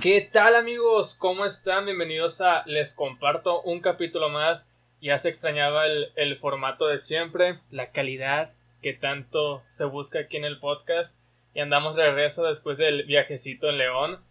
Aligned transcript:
¿Qué 0.00 0.22
tal 0.22 0.56
amigos? 0.56 1.14
¿Cómo 1.14 1.44
están? 1.44 1.84
Bienvenidos 1.84 2.40
a 2.40 2.62
Les 2.64 2.94
Comparto 2.94 3.60
un 3.60 3.80
capítulo 3.80 4.30
más. 4.30 4.66
Ya 5.02 5.18
se 5.18 5.28
extrañaba 5.28 5.84
el, 5.84 6.38
formato 6.38 6.86
de 6.86 6.98
siempre, 6.98 7.58
la 7.70 7.90
calidad 7.90 8.54
que 8.80 8.94
tanto 8.94 9.62
se 9.68 9.84
busca 9.84 10.20
aquí 10.20 10.38
en 10.38 10.46
el 10.46 10.58
podcast. 10.58 11.20
Y 11.52 11.60
andamos 11.60 11.96
de 11.96 12.06
regreso 12.06 12.44
después 12.44 12.78
del 12.78 13.04
viajecito 13.04 13.68
en 13.68 13.76
León. 13.76 14.24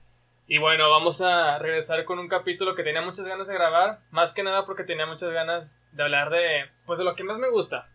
Y 0.47 0.57
bueno, 0.57 0.89
vamos 0.89 1.21
a 1.21 1.59
regresar 1.59 2.03
con 2.03 2.17
un 2.17 2.29
capítulo 2.29 2.73
que 2.73 2.81
tenía 2.81 3.03
muchas 3.03 3.27
ganas 3.27 3.47
de 3.47 3.53
grabar. 3.53 3.99
Más 4.09 4.33
que 4.33 4.41
nada 4.41 4.65
porque 4.65 4.85
tenía 4.85 5.05
muchas 5.05 5.29
ganas 5.29 5.79
de 5.91 6.01
hablar 6.01 6.31
de, 6.31 6.65
pues 6.87 6.97
de 6.97 7.05
lo 7.05 7.15
que 7.15 7.23
más 7.23 7.37
me 7.37 7.51
gusta. 7.51 7.87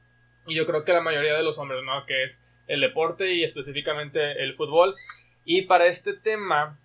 Y 0.46 0.54
yo 0.54 0.64
creo 0.64 0.84
que 0.84 0.92
la 0.92 1.00
mayoría 1.00 1.34
de 1.34 1.42
los 1.42 1.58
hombres, 1.58 1.82
¿no? 1.82 2.06
Que 2.06 2.22
es 2.22 2.46
el 2.68 2.80
deporte 2.82 3.34
y 3.34 3.42
específicamente 3.42 4.44
el 4.44 4.54
fútbol. 4.54 4.94
Y 5.44 5.62
para 5.62 5.86
este 5.86 6.14
tema 6.14 6.78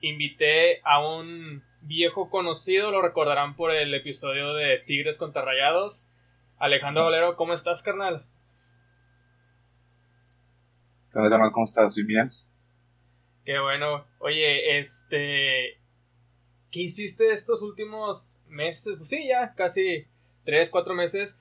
invité 0.00 0.80
a 0.84 1.06
un 1.06 1.62
viejo 1.82 2.30
conocido, 2.30 2.90
lo 2.90 3.02
recordarán 3.02 3.56
por 3.56 3.70
el 3.72 3.94
episodio 3.94 4.54
de 4.54 4.78
Tigres 4.86 5.18
contra 5.18 5.42
Rayados. 5.42 6.10
Alejandro 6.58 7.04
Valero, 7.04 7.36
¿cómo 7.36 7.52
estás, 7.52 7.82
carnal? 7.82 8.26
¿Cómo 11.12 11.64
estás? 11.64 11.94
bien? 11.94 12.30
Qué 13.44 13.58
bueno. 13.58 14.06
Oye, 14.18 14.78
este... 14.78 15.80
¿Qué 16.70 16.80
hiciste 16.80 17.32
estos 17.32 17.62
últimos 17.62 18.42
meses? 18.48 18.94
Pues 18.96 19.08
sí, 19.08 19.28
ya 19.28 19.54
casi 19.54 20.06
tres, 20.44 20.68
cuatro 20.70 20.94
meses 20.94 21.40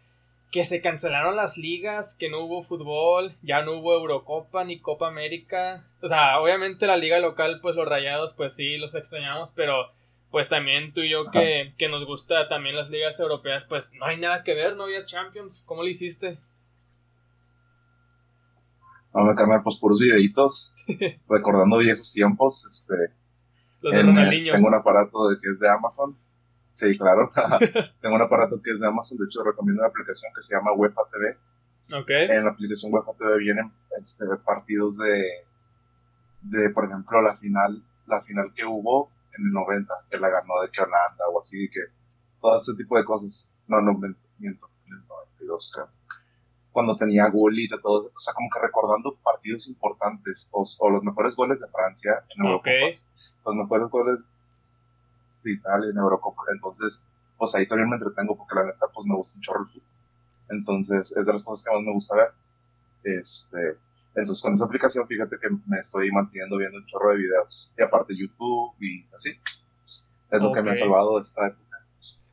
que 0.55 0.63
se 0.63 0.79
cancelaron 0.79 1.35
las 1.35 1.57
ligas, 1.57 2.15
que 2.15 2.29
no 2.29 2.39
hubo 2.39 2.63
fútbol, 2.63 3.35
ya 3.41 3.61
no 3.61 3.73
hubo 3.73 3.93
Eurocopa 3.93 4.63
ni 4.63 4.79
Copa 4.79 5.09
América. 5.09 5.85
O 6.01 6.07
sea, 6.07 6.39
obviamente 6.39 6.87
la 6.87 6.95
liga 6.95 7.19
local, 7.19 7.59
pues 7.61 7.75
los 7.75 7.85
rayados, 7.85 8.33
pues 8.35 8.55
sí, 8.55 8.77
los 8.77 8.95
extrañamos, 8.95 9.51
pero 9.51 9.91
pues 10.31 10.47
también 10.47 10.93
tú 10.93 11.01
y 11.01 11.09
yo 11.09 11.29
que, 11.29 11.73
que, 11.77 11.89
nos 11.89 12.05
gusta 12.05 12.47
también 12.47 12.77
las 12.77 12.89
ligas 12.89 13.19
europeas, 13.19 13.65
pues 13.65 13.91
no 13.99 14.05
hay 14.05 14.17
nada 14.17 14.45
que 14.45 14.53
ver, 14.53 14.77
no 14.77 14.83
había 14.83 15.05
Champions. 15.05 15.61
¿Cómo 15.65 15.83
lo 15.83 15.89
hiciste? 15.89 16.39
Vamos 19.11 19.33
a 19.33 19.35
cambiar 19.35 19.61
pues 19.61 19.77
puros 19.77 19.99
videitos, 19.99 20.73
recordando 21.27 21.79
viejos 21.79 22.13
tiempos, 22.13 22.65
este... 22.65 23.13
Los 23.81 23.93
de 23.93 24.03
Ronaldinho. 24.03 24.53
Tengo 24.53 24.69
un 24.69 24.75
aparato 24.75 25.27
de 25.27 25.35
que 25.41 25.49
es 25.49 25.59
de 25.59 25.69
Amazon 25.69 26.17
Sí, 26.75 26.97
claro. 26.97 27.31
Tengo 28.01 28.15
un 28.15 28.21
aparato 28.21 28.61
que 28.61 28.71
es 28.71 28.81
de 28.81 28.87
Amazon, 28.87 29.17
de 29.17 29.25
hecho 29.25 29.43
recomiendo 29.43 29.81
una 29.81 29.87
aplicación 29.87 30.31
que 30.35 30.41
se 30.41 30.55
llama 30.55 30.73
UEFA 30.73 31.01
TV. 31.09 31.37
Okay. 32.01 32.27
En 32.29 32.43
la 32.43 32.51
aplicación 32.51 32.93
UEFA 32.93 33.13
TV 33.17 33.37
vienen 33.37 33.71
este, 33.97 34.25
partidos 34.43 34.97
de, 34.97 35.23
de, 36.41 36.69
por 36.71 36.83
ejemplo, 36.83 37.21
la 37.21 37.33
final, 37.37 37.81
la 38.07 38.21
final 38.23 38.51
que 38.53 38.65
hubo 38.65 39.09
en 39.37 39.45
el 39.45 39.53
90, 39.53 39.93
que 40.09 40.19
la 40.19 40.27
ganó 40.27 40.61
de 40.61 40.69
que 40.69 40.81
Holanda 40.81 41.29
o 41.31 41.39
así, 41.39 41.69
que 41.69 41.79
todo 42.41 42.57
este 42.57 42.75
tipo 42.75 42.97
de 42.97 43.05
cosas. 43.05 43.49
No, 43.67 43.79
no, 43.79 43.93
miento, 44.37 44.69
en 44.87 44.93
el 44.95 45.07
92 45.07 45.71
creo. 45.73 45.87
Cuando 46.73 46.97
tenía 46.97 47.29
gol 47.29 47.57
y 47.57 47.69
de 47.69 47.77
todo, 47.81 48.01
o 48.13 48.19
sea, 48.19 48.33
como 48.33 48.49
que 48.53 48.59
recordando 48.61 49.15
partidos 49.23 49.69
importantes, 49.69 50.49
o, 50.51 50.89
los 50.89 51.03
mejores 51.03 51.37
goles 51.37 51.61
de 51.61 51.69
Francia 51.69 52.21
en 52.35 52.45
Europa, 52.45 52.69
los 53.45 53.55
mejores 53.55 53.89
goles 53.89 54.27
de 55.45 55.53
Italia 55.53 55.89
en 55.89 55.97
Eurocopa. 55.97 56.43
Entonces, 56.53 57.03
pues 57.37 57.55
ahí 57.55 57.67
también 57.67 57.89
me 57.89 57.95
entretengo 57.95 58.35
porque 58.35 58.55
la 58.55 58.65
neta, 58.65 58.87
pues 58.93 59.05
me 59.05 59.15
gusta 59.15 59.37
un 59.37 59.41
chorro 59.41 59.61
el 59.61 59.67
fútbol. 59.67 59.87
Entonces, 60.49 61.15
es 61.15 61.27
de 61.27 61.33
las 61.33 61.43
cosas 61.43 61.65
que 61.65 61.73
más 61.73 61.83
me 61.83 61.93
gusta 61.93 62.15
ver. 62.15 62.31
Este, 63.03 63.77
entonces, 64.15 64.41
con 64.41 64.53
esa 64.53 64.65
aplicación, 64.65 65.07
fíjate 65.07 65.37
que 65.41 65.49
me 65.67 65.77
estoy 65.77 66.11
manteniendo 66.11 66.57
viendo 66.57 66.77
un 66.77 66.85
chorro 66.85 67.11
de 67.11 67.17
videos. 67.19 67.71
Y 67.77 67.81
aparte 67.81 68.15
YouTube 68.15 68.73
y 68.79 69.05
así. 69.15 69.31
Es 70.31 70.41
lo 70.41 70.51
que 70.51 70.61
me 70.61 70.71
ha 70.71 70.75
salvado 70.75 71.15
de 71.15 71.21
esta 71.21 71.47
época. 71.47 71.65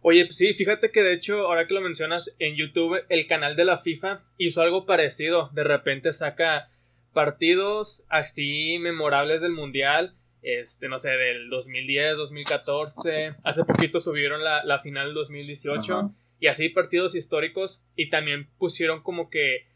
Oye, 0.01 0.25
pues 0.25 0.37
sí, 0.37 0.55
fíjate 0.55 0.91
que 0.91 1.03
de 1.03 1.13
hecho, 1.13 1.47
ahora 1.47 1.67
que 1.67 1.75
lo 1.75 1.81
mencionas, 1.81 2.33
en 2.41 2.57
YouTube 2.57 2.99
el 3.09 3.27
canal 3.29 3.55
de 3.55 3.65
la 3.65 3.79
FIFA 3.79 4.21
hizo 4.37 4.61
algo 4.63 4.85
parecido. 4.85 5.51
De 5.53 5.63
repente 5.63 6.13
saca 6.13 6.65
partidos 7.13 8.05
así 8.09 8.79
memorables 8.81 9.43
del 9.43 9.53
Mundial 9.53 10.15
este, 10.43 10.89
no 10.89 10.99
sé, 10.99 11.11
del 11.11 11.49
2010, 11.49 12.17
2014. 12.17 13.37
Hace 13.45 13.65
poquito 13.65 14.01
subieron 14.01 14.43
la, 14.43 14.65
la 14.65 14.81
final 14.81 15.07
del 15.07 15.15
2018. 15.15 16.13
Y 16.41 16.49
así 16.49 16.69
partidos 16.69 17.15
históricos. 17.15 17.83
Y 17.97 18.11
también 18.11 18.49
pusieron 18.59 19.03
como 19.03 19.31
que 19.31 19.67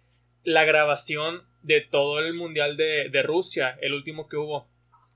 la 0.43 0.65
grabación 0.65 1.38
de 1.62 1.81
todo 1.81 2.19
el 2.19 2.34
Mundial 2.34 2.77
de, 2.77 3.09
de 3.09 3.22
Rusia, 3.22 3.78
el 3.81 3.94
último 3.94 4.28
que 4.28 4.37
hubo. 4.37 4.69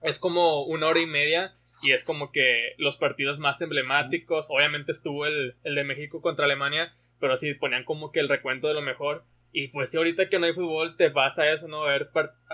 Es 0.03 0.19
como 0.19 0.65
una 0.65 0.87
hora 0.87 1.00
y 1.00 1.06
media. 1.06 1.53
Y 1.82 1.93
es 1.93 2.05
como 2.05 2.31
que 2.31 2.75
los 2.78 2.97
partidos 2.97 3.41
más 3.41 3.61
emblemáticos. 3.61 4.47
Obviamente 4.50 4.93
estuvo 4.93 5.27
el, 5.27 5.56
el 5.65 5.75
de 5.75 5.84
México 5.84 6.22
contra 6.22 6.44
Alemania. 6.44 6.94
Pero 7.19 7.37
sí 7.37 7.53
ponían 7.55 7.84
como 7.84 8.12
que 8.12 8.21
el 8.21 8.28
recuento 8.28 8.69
de 8.69 8.75
lo 8.75 8.82
mejor. 8.82 9.25
Y 9.53 9.69
pues 9.69 9.91
si 9.91 9.97
ahorita 9.97 10.28
que 10.28 10.38
no 10.38 10.47
hay 10.47 10.53
fútbol 10.53 10.97
te 10.97 11.11
pasa 11.11 11.50
eso, 11.50 11.66
¿no? 11.66 11.83
Ver 11.83 12.11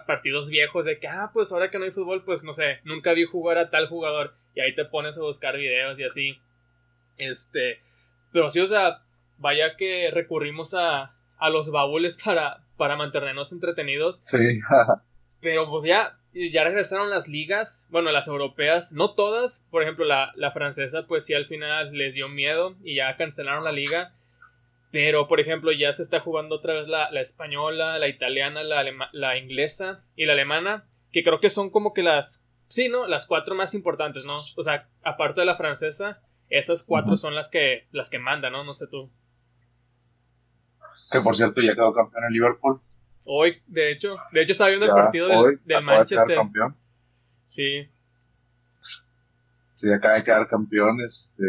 partidos 0.07 0.49
viejos 0.49 0.84
de 0.87 0.99
que, 0.99 1.09
ah, 1.09 1.31
pues 1.33 1.53
ahora 1.53 1.71
que 1.71 1.79
no 1.79 1.84
hay 1.84 1.91
fútbol, 1.91 2.25
pues 2.25 2.43
no 2.43 2.55
sé, 2.55 2.81
nunca 2.84 3.12
vi 3.12 3.25
jugar 3.25 3.59
a 3.59 3.71
tal 3.71 3.89
jugador. 3.89 4.34
Y 4.55 4.61
ahí 4.61 4.75
te 4.75 4.87
pones 4.87 5.19
a 5.19 5.21
buscar 5.21 5.57
videos 5.57 5.99
y 5.99 6.05
así. 6.05 6.39
Este, 7.19 7.81
pero 8.33 8.49
sí, 8.49 8.61
o 8.61 8.67
sea, 8.67 9.03
vaya 9.39 9.77
que 9.77 10.11
recurrimos 10.11 10.73
a, 10.73 11.03
a 11.39 11.51
los 11.51 11.71
baúles 11.71 12.17
para, 12.25 12.57
para 12.77 12.97
mantenernos 12.97 13.53
entretenidos. 13.53 14.21
Sí. 14.25 14.61
pero 15.43 15.69
pues 15.69 15.84
ya, 15.84 16.19
ya 16.33 16.65
regresaron 16.65 17.11
las 17.11 17.28
ligas, 17.28 17.87
bueno, 17.91 18.11
las 18.11 18.27
europeas, 18.28 18.93
no 18.93 19.15
todas, 19.15 19.65
por 19.71 19.83
ejemplo, 19.83 20.07
la, 20.07 20.33
la 20.34 20.51
francesa, 20.53 21.07
pues 21.07 21.27
sí 21.27 21.34
al 21.34 21.47
final 21.47 21.93
les 21.93 22.15
dio 22.15 22.28
miedo 22.28 22.75
y 22.83 22.97
ya 22.97 23.17
cancelaron 23.17 23.65
la 23.65 23.73
liga. 23.73 24.13
Pero, 24.92 25.28
por 25.28 25.41
ejemplo, 25.41 25.72
ya 25.72 25.92
se 25.92 26.02
está 26.02 26.20
jugando 26.20 26.56
otra 26.56 26.74
vez 26.74 26.88
la, 26.88 27.08
española, 27.20 27.98
la 27.98 28.08
italiana, 28.08 28.62
la, 28.62 28.84
la 29.12 29.38
inglesa 29.38 30.04
y 30.16 30.26
la 30.26 30.32
alemana, 30.32 30.84
que 31.12 31.22
creo 31.22 31.41
que 31.41 31.50
son 31.50 31.70
como 31.70 31.92
que 31.92 32.02
las, 32.02 32.44
sí, 32.69 32.88
¿no? 32.88 33.06
Las 33.06 33.26
cuatro 33.26 33.54
más 33.54 33.74
importantes, 33.74 34.24
¿no? 34.24 34.36
O 34.36 34.62
sea, 34.62 34.88
aparte 35.02 35.41
de 35.41 35.47
la 35.47 35.56
francesa, 35.56 36.20
esas 36.48 36.84
cuatro 36.84 37.16
son 37.16 37.34
las 37.34 37.48
que, 37.48 37.86
las 37.91 38.10
que 38.10 38.19
mandan, 38.19 38.52
¿no? 38.52 38.64
No 38.64 38.72
sé 38.72 38.86
tú. 38.88 39.10
Que 41.10 41.20
por 41.20 41.36
cierto 41.36 41.60
ya 41.60 41.74
quedó 41.74 41.92
campeón 41.92 42.24
en 42.24 42.32
Liverpool. 42.32 42.80
Hoy, 43.24 43.60
de 43.66 43.92
hecho, 43.92 44.16
de 44.32 44.42
hecho 44.42 44.53
estaba 44.53 44.70
viendo 44.70 44.86
el 44.86 44.92
partido 44.92 45.28
del, 45.28 45.60
del 45.64 45.82
Manchester. 45.82 46.36
campeón. 46.36 46.76
Sí. 47.38 47.88
Sí, 49.70 49.92
acaba 49.92 50.14
de 50.14 50.24
quedar 50.24 50.48
campeón, 50.48 50.98
este, 51.06 51.44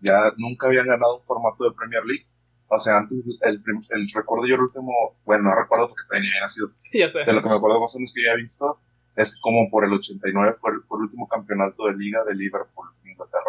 ya 0.00 0.32
nunca 0.36 0.66
habían 0.66 0.86
ganado 0.86 1.18
un 1.18 1.24
formato 1.24 1.64
de 1.64 1.74
Premier 1.74 2.04
League 2.04 2.26
o 2.74 2.80
sea, 2.80 2.98
antes 2.98 3.28
el, 3.42 3.62
el 3.90 4.10
recuerdo 4.14 4.46
yo 4.46 4.54
el 4.54 4.62
último, 4.62 4.92
bueno, 5.26 5.44
no 5.44 5.54
recuerdo 5.54 5.88
porque 5.88 6.04
todavía 6.08 6.28
ni 6.28 6.30
había 6.30 6.40
nacido. 6.40 6.68
Ya 6.92 7.08
sé. 7.08 7.20
De 7.20 7.32
lo 7.32 7.42
que 7.42 7.48
me 7.48 7.54
acuerdo 7.54 7.80
más 7.80 7.94
o 7.94 7.98
menos 7.98 8.12
que 8.14 8.24
ya 8.24 8.32
he 8.32 8.36
visto, 8.36 8.80
es 9.16 9.38
como 9.40 9.70
por 9.70 9.84
el 9.84 9.92
89 9.92 10.56
fue 10.58 10.72
el, 10.72 10.82
fue 10.82 10.98
el 10.98 11.02
último 11.04 11.28
campeonato 11.28 11.86
de 11.86 11.96
liga 11.96 12.24
de 12.24 12.34
Liverpool, 12.34 12.88
Inglaterra. 13.04 13.42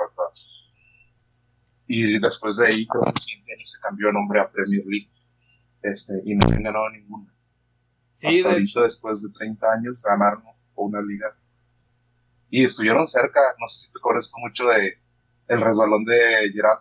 Y 1.87 2.19
después 2.19 2.57
de 2.57 2.67
ahí, 2.67 2.87
creo 2.87 3.03
que 3.03 3.09
el 3.11 3.17
siguiente 3.17 3.53
año 3.53 3.65
se 3.65 3.79
cambió 3.81 4.07
de 4.07 4.13
nombre 4.13 4.41
a 4.41 4.49
Premier 4.49 4.83
League. 4.85 5.09
Este, 5.81 6.13
y 6.25 6.35
no 6.35 6.47
han 6.47 6.63
ganado 6.63 6.89
ninguna. 6.89 7.33
Sí, 8.13 8.27
Hasta 8.27 8.49
de 8.49 8.53
ahorita, 8.55 8.81
después 8.83 9.21
de 9.21 9.29
30 9.37 9.67
años, 9.71 10.01
ganaron 10.01 10.43
una 10.75 11.01
liga. 11.01 11.37
Y 12.49 12.63
estuvieron 12.63 13.05
cerca, 13.07 13.39
no 13.59 13.67
sé 13.67 13.87
si 13.87 13.91
te 13.91 13.99
acuerdas 13.99 14.31
mucho 14.37 14.65
de 14.65 14.97
el 15.47 15.61
resbalón 15.61 16.05
de 16.05 16.51
Gerard. 16.53 16.79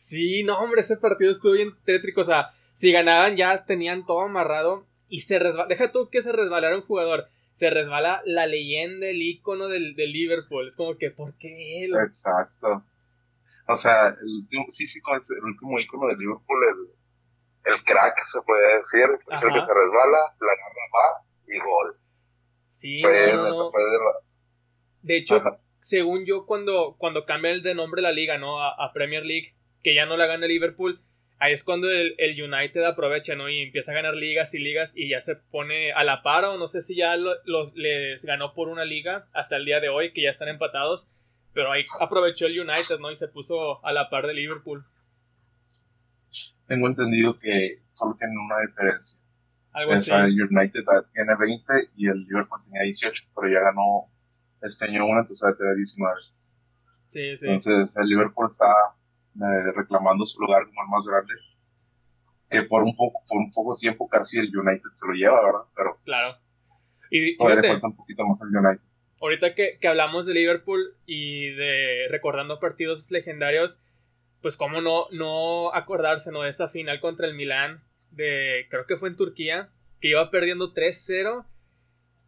Sí, 0.00 0.44
no, 0.44 0.58
hombre, 0.58 0.80
ese 0.80 0.96
partido 0.96 1.30
estuvo 1.30 1.52
bien 1.52 1.76
tétrico. 1.84 2.22
O 2.22 2.24
sea, 2.24 2.48
si 2.72 2.90
ganaban 2.90 3.36
ya 3.36 3.54
tenían 3.66 4.06
todo 4.06 4.22
amarrado 4.22 4.86
y 5.10 5.20
se 5.20 5.38
resbala. 5.38 5.68
Deja 5.68 5.92
tú 5.92 6.08
que 6.08 6.22
se 6.22 6.32
resbalara 6.32 6.74
un 6.74 6.86
jugador. 6.86 7.28
Se 7.52 7.68
resbala 7.68 8.22
la 8.24 8.46
leyenda, 8.46 9.08
el 9.08 9.20
icono 9.20 9.68
del, 9.68 9.94
Liverpool. 9.94 10.66
Es 10.66 10.74
como 10.74 10.96
que, 10.96 11.10
¿por 11.10 11.36
qué 11.36 11.84
él? 11.84 11.92
Exacto. 12.02 12.82
O 13.68 13.76
sea, 13.76 14.08
el 14.08 14.36
último, 14.40 14.64
sí, 14.70 14.86
sí, 14.86 15.00
el 15.36 15.44
último 15.44 15.78
icono 15.78 16.06
del 16.06 16.16
Liverpool, 16.16 16.64
el, 17.66 17.74
el 17.74 17.84
crack, 17.84 18.20
se 18.20 18.40
puede 18.40 18.78
decir. 18.78 19.04
Es 19.30 19.42
el 19.42 19.52
que 19.52 19.62
se 19.62 19.74
resbala, 19.74 20.34
la 20.40 20.54
garra 20.56 20.86
va 20.96 21.24
y 21.46 21.58
gol. 21.58 21.96
Sí, 22.70 23.02
de, 25.02 25.16
hecho, 25.16 25.42
según 25.78 26.24
yo, 26.24 26.46
cuando, 26.46 26.96
cuando 26.96 27.26
cambia 27.26 27.50
el 27.50 27.62
de 27.62 27.74
nombre 27.74 28.00
la 28.00 28.12
liga, 28.12 28.38
¿no? 28.38 28.62
a 28.62 28.90
Premier 28.94 29.26
League 29.26 29.59
que 29.82 29.94
ya 29.94 30.06
no 30.06 30.16
la 30.16 30.26
gana 30.26 30.46
Liverpool, 30.46 31.00
ahí 31.40 31.54
es 31.54 31.64
cuando 31.64 31.90
el, 31.90 32.14
United 32.18 32.84
aprovecha, 32.84 33.34
¿no? 33.34 33.48
Y 33.48 33.62
empieza 33.62 33.92
a 33.92 33.94
ganar 33.94 34.14
ligas 34.14 34.54
y 34.54 34.58
ligas 34.58 34.92
y 34.94 35.08
ya 35.08 35.20
se 35.20 35.36
pone 35.36 35.92
a 35.92 36.04
la 36.04 36.22
par 36.22 36.44
o 36.44 36.58
no 36.58 36.68
sé 36.68 36.82
si 36.82 36.94
ya 36.94 37.16
los, 37.16 37.74
les 37.74 38.24
ganó 38.24 38.54
por 38.54 38.68
una 38.68 38.84
liga 38.84 39.22
hasta 39.34 39.56
el 39.56 39.64
día 39.64 39.80
de 39.80 39.88
hoy, 39.88 40.12
que 40.12 40.22
ya 40.22 40.30
están 40.30 40.48
empatados, 40.48 41.08
pero 41.52 41.72
ahí 41.72 41.84
aprovechó 41.98 42.46
el 42.46 42.60
United, 42.60 43.00
¿no? 43.00 43.10
Y 43.10 43.16
se 43.16 43.26
puso 43.26 43.84
a 43.84 43.92
la 43.92 44.10
par 44.10 44.26
de 44.26 44.34
Liverpool. 44.34 44.84
Tengo 46.66 46.86
entendido 46.86 47.38
que 47.38 47.82
solo 47.94 48.14
tienen 48.16 48.38
una 48.38 48.60
diferencia. 48.60 49.20
Algo 49.72 49.92
así. 49.92 50.10
El 50.10 50.40
United 50.42 50.84
tiene 51.12 51.34
20 51.38 51.72
y 51.96 52.08
el 52.08 52.24
Liverpool 52.24 52.60
tenía 52.64 52.82
18, 52.82 53.24
pero 53.34 53.52
ya 53.52 53.60
ganó 53.60 54.10
este 54.62 54.84
año 54.84 55.06
una, 55.06 55.20
entonces 55.20 55.42
va 55.44 55.52
a 55.52 55.56
tener 55.56 55.74
19. 55.74 56.14
Sí, 57.08 57.36
sí. 57.36 57.46
Entonces 57.46 57.96
el 57.96 58.08
Liverpool 58.08 58.46
está 58.48 58.66
eh, 59.40 59.72
reclamando 59.74 60.26
su 60.26 60.40
lugar 60.40 60.66
como 60.66 60.82
el 60.82 60.88
más 60.88 61.06
grande. 61.06 61.34
Que 62.50 62.62
por 62.62 62.82
un 62.82 62.94
poco, 62.96 63.22
por 63.28 63.38
un 63.38 63.50
poco 63.52 63.76
tiempo 63.76 64.08
casi 64.08 64.38
el 64.38 64.56
United 64.56 64.90
se 64.92 65.06
lo 65.06 65.14
lleva, 65.14 65.44
¿verdad? 65.44 65.60
Pero 65.74 65.98
claro. 66.04 66.28
Y 67.10 67.36
todavía 67.36 67.72
falta 67.72 67.86
un 67.88 67.96
poquito 67.96 68.26
más 68.26 68.42
al 68.42 68.48
United. 68.48 68.82
Ahorita 69.20 69.54
que, 69.54 69.78
que 69.80 69.88
hablamos 69.88 70.26
de 70.26 70.34
Liverpool 70.34 70.96
y 71.06 71.50
de 71.50 72.06
recordando 72.10 72.58
partidos 72.58 73.10
legendarios, 73.10 73.80
pues 74.42 74.56
cómo 74.56 74.80
no, 74.80 75.06
no 75.10 75.74
acordarse 75.74 76.32
¿no? 76.32 76.42
de 76.42 76.48
esa 76.48 76.68
final 76.68 77.00
contra 77.00 77.26
el 77.26 77.34
Milán, 77.34 77.82
de 78.12 78.66
creo 78.70 78.86
que 78.86 78.96
fue 78.96 79.10
en 79.10 79.16
Turquía, 79.16 79.68
que 80.00 80.08
iba 80.08 80.30
perdiendo 80.30 80.72
3-0 80.72 81.44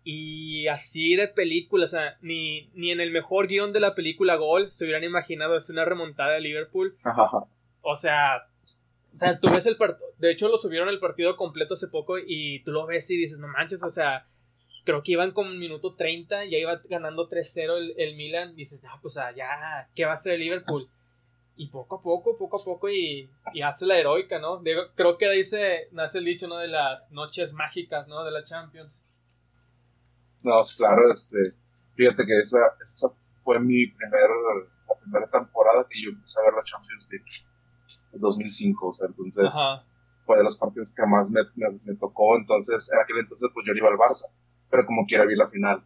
y 0.04 0.66
así 0.66 1.14
de 1.14 1.28
película, 1.28 1.84
o 1.84 1.88
sea, 1.88 2.16
ni, 2.20 2.68
ni 2.74 2.90
en 2.90 3.00
el 3.00 3.12
mejor 3.12 3.46
guion 3.46 3.72
de 3.72 3.80
la 3.80 3.94
película 3.94 4.36
Gol 4.36 4.72
se 4.72 4.84
hubieran 4.84 5.04
imaginado 5.04 5.56
hacer 5.56 5.74
una 5.74 5.84
remontada 5.84 6.32
de 6.32 6.40
Liverpool. 6.40 6.96
O 7.82 7.94
sea, 7.94 8.46
o 9.14 9.18
sea, 9.18 9.38
tú 9.38 9.48
ves 9.50 9.66
el 9.66 9.76
partido, 9.76 10.06
de 10.18 10.32
hecho 10.32 10.48
lo 10.48 10.58
subieron 10.58 10.88
el 10.88 10.98
partido 10.98 11.36
completo 11.36 11.74
hace 11.74 11.88
poco 11.88 12.16
y 12.18 12.62
tú 12.64 12.72
lo 12.72 12.86
ves 12.86 13.08
y 13.10 13.16
dices, 13.16 13.38
no 13.38 13.48
manches, 13.48 13.82
o 13.82 13.90
sea, 13.90 14.26
creo 14.84 15.02
que 15.02 15.12
iban 15.12 15.32
como 15.32 15.50
un 15.50 15.58
minuto 15.58 15.94
30, 15.94 16.46
ya 16.46 16.58
iba 16.58 16.80
ganando 16.88 17.28
3-0 17.28 17.76
el, 17.76 17.94
el, 17.98 18.16
Milan, 18.16 18.56
dices, 18.56 18.82
no, 18.82 18.90
pues 19.02 19.14
ya, 19.36 19.88
¿qué 19.94 20.04
va 20.04 20.12
a 20.12 20.14
hacer 20.14 20.34
el 20.34 20.40
Liverpool? 20.40 20.82
Y 21.56 21.68
poco 21.68 21.96
a 21.96 22.02
poco, 22.02 22.36
poco 22.38 22.60
a 22.60 22.64
poco 22.64 22.88
y, 22.88 23.28
y 23.52 23.62
hace 23.62 23.86
la 23.86 23.98
heroica, 23.98 24.38
¿no? 24.38 24.62
creo 24.94 25.18
que 25.18 25.26
de 25.26 25.32
ahí 25.32 25.44
se 25.44 25.88
nace 25.92 26.18
el 26.18 26.24
dicho, 26.24 26.48
¿no? 26.48 26.56
De 26.56 26.68
las 26.68 27.12
noches 27.12 27.52
mágicas, 27.52 28.08
¿no? 28.08 28.24
De 28.24 28.30
la 28.30 28.42
Champions. 28.42 29.04
No, 30.42 30.60
claro, 30.76 31.12
este, 31.12 31.38
fíjate 31.94 32.24
que 32.26 32.38
esa, 32.38 32.58
esa 32.82 33.08
fue 33.44 33.60
mi 33.60 33.86
primer, 33.86 34.28
la 34.88 35.00
primera 35.00 35.26
temporada 35.28 35.86
que 35.88 36.02
yo 36.02 36.10
empecé 36.10 36.40
a 36.40 36.44
ver 36.44 36.54
la 36.54 36.64
Champions 36.64 37.06
League, 37.10 37.24
en 38.12 38.20
2005, 38.20 38.88
o 38.88 38.92
sea, 38.92 39.08
entonces 39.08 39.54
fue 40.24 40.36
de 40.36 40.44
los 40.44 40.56
partidos 40.56 40.94
que 40.94 41.06
más 41.06 41.30
me, 41.30 41.42
me, 41.56 41.94
tocó, 41.96 42.36
entonces, 42.36 42.90
en 42.92 43.00
aquel 43.00 43.18
entonces 43.18 43.50
pues 43.52 43.66
yo 43.66 43.72
iba 43.72 43.88
al 43.88 43.96
Barça, 43.96 44.26
pero 44.70 44.84
como 44.86 45.06
quiera 45.06 45.24
vi 45.24 45.36
la 45.36 45.48
final. 45.48 45.84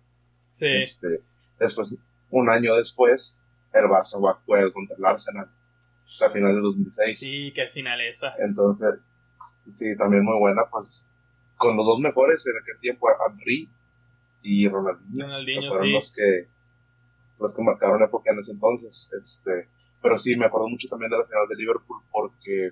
Sí. 0.51 0.69
Este, 0.69 1.23
después, 1.59 1.95
un 2.31 2.49
año 2.49 2.75
después, 2.77 3.39
el 3.73 3.85
Barça 3.85 4.23
va 4.23 4.33
a 4.33 4.35
jugar 4.45 4.73
contra 4.73 4.97
el 4.97 5.05
Arsenal, 5.05 5.51
la 6.21 6.31
final 6.31 6.55
de 6.55 6.61
2006. 6.61 7.19
Sí, 7.19 7.53
qué 7.55 7.69
final 7.69 8.01
esa. 8.01 8.35
Entonces, 8.39 8.99
sí, 9.69 9.97
también 9.97 10.25
muy 10.25 10.39
buena, 10.39 10.63
pues, 10.71 11.05
con 11.57 11.77
los 11.77 11.87
dos 11.87 12.01
mejores 12.01 12.47
en 12.47 12.55
aquel 12.61 12.79
tiempo, 12.81 13.09
Henry 13.29 13.71
y 14.47 14.69
Ronaldinho, 14.69 15.27
Ronaldinho 15.27 15.69
fueron 15.71 15.87
sí. 15.89 15.93
los 15.93 16.13
que 16.13 16.49
los 17.41 17.55
que 17.55 17.63
marcaron 17.65 18.01
época 18.01 18.31
en 18.31 18.39
ese 18.39 18.53
entonces 18.53 19.11
este 19.21 19.69
pero 20.01 20.17
sí 20.17 20.37
me 20.37 20.47
acuerdo 20.47 20.69
mucho 20.69 20.87
también 20.89 21.11
de 21.11 21.19
la 21.19 21.25
final 21.25 21.49
de 21.49 21.57
Liverpool 21.57 22.01
porque 22.13 22.71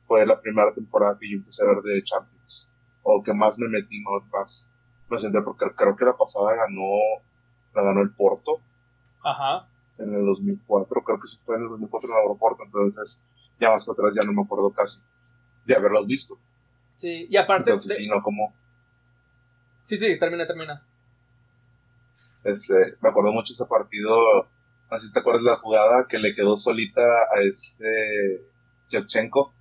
fue 0.00 0.24
la 0.24 0.40
primera 0.40 0.72
temporada 0.72 1.18
que 1.20 1.30
yo 1.30 1.36
empecé 1.36 1.62
a 1.62 1.66
ver 1.66 1.82
de 1.82 2.02
Champions 2.02 2.70
o 3.02 3.22
que 3.22 3.34
más 3.34 3.58
me 3.58 3.68
metí 3.68 4.00
no 4.00 4.12
más 4.32 4.70
me 5.10 5.20
senté 5.20 5.42
porque 5.42 5.66
creo 5.76 5.94
que 5.94 6.06
la 6.06 6.16
pasada 6.16 6.54
ganó 6.54 6.88
la 7.74 7.82
ganó 7.82 8.00
el 8.00 8.12
Porto. 8.12 8.60
Ajá. 9.22 9.68
en 9.98 10.14
el 10.14 10.24
2004 10.24 11.02
creo 11.04 11.20
que 11.20 11.28
sí 11.28 11.38
fue 11.44 11.56
en 11.56 11.64
el 11.64 11.68
2004 11.68 12.08
en 12.08 12.30
el 12.32 12.38
Porto 12.38 12.64
entonces 12.64 13.20
ya 13.60 13.68
más 13.68 13.84
para 13.84 13.98
atrás 13.98 14.14
ya 14.16 14.24
no 14.24 14.32
me 14.32 14.42
acuerdo 14.42 14.70
casi 14.70 15.02
de 15.66 15.76
haberlos 15.76 16.06
visto. 16.06 16.38
Sí 16.96 17.26
y 17.28 17.36
aparte 17.36 17.70
entonces 17.72 17.90
de... 17.90 17.94
sí 17.96 18.08
no 18.08 18.22
como 18.22 18.54
sí 19.82 19.98
sí 19.98 20.18
termina 20.18 20.46
termina 20.46 20.82
este, 22.44 22.96
me 23.00 23.08
acuerdo 23.08 23.32
mucho 23.32 23.52
ese 23.52 23.66
partido, 23.66 24.48
no 24.90 24.96
sé 24.98 25.06
si 25.06 25.12
te 25.12 25.20
acuerdas 25.20 25.44
de 25.44 25.50
la 25.50 25.56
jugada 25.56 26.06
que 26.08 26.18
le 26.18 26.34
quedó 26.34 26.56
solita 26.56 27.02
a 27.34 27.40
este 27.40 28.44
Shevchenko 28.88 29.52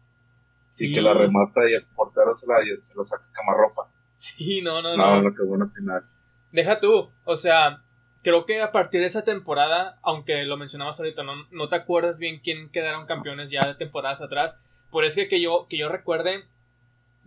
sí. 0.71 0.87
y 0.87 0.93
que 0.93 1.01
la 1.01 1.13
remata 1.13 1.69
y 1.69 1.73
el 1.73 1.85
portero 1.87 2.33
se 2.33 2.47
la, 2.51 2.59
se 2.79 2.97
la 2.97 3.03
saca 3.03 3.25
camarropa. 3.33 3.91
Sí, 4.15 4.61
no, 4.61 4.81
no, 4.81 4.97
no. 4.97 5.15
No, 5.15 5.21
no, 5.21 5.35
qué 5.35 5.43
buena 5.43 5.69
final. 5.69 6.03
Deja 6.51 6.79
tú, 6.79 7.09
o 7.25 7.35
sea, 7.35 7.83
creo 8.23 8.45
que 8.45 8.61
a 8.61 8.71
partir 8.71 9.01
de 9.01 9.07
esa 9.07 9.23
temporada, 9.23 9.99
aunque 10.01 10.43
lo 10.43 10.57
mencionabas 10.57 10.99
ahorita, 10.99 11.23
no, 11.23 11.33
no 11.51 11.69
te 11.69 11.75
acuerdas 11.75 12.19
bien 12.19 12.39
quién 12.43 12.69
quedaron 12.69 13.05
campeones 13.05 13.49
ya 13.49 13.61
de 13.61 13.75
temporadas 13.75 14.21
atrás, 14.21 14.59
por 14.89 15.05
eso 15.05 15.15
que, 15.15 15.27
que 15.27 15.41
yo, 15.41 15.67
que 15.69 15.77
yo 15.77 15.89
recuerde, 15.89 16.43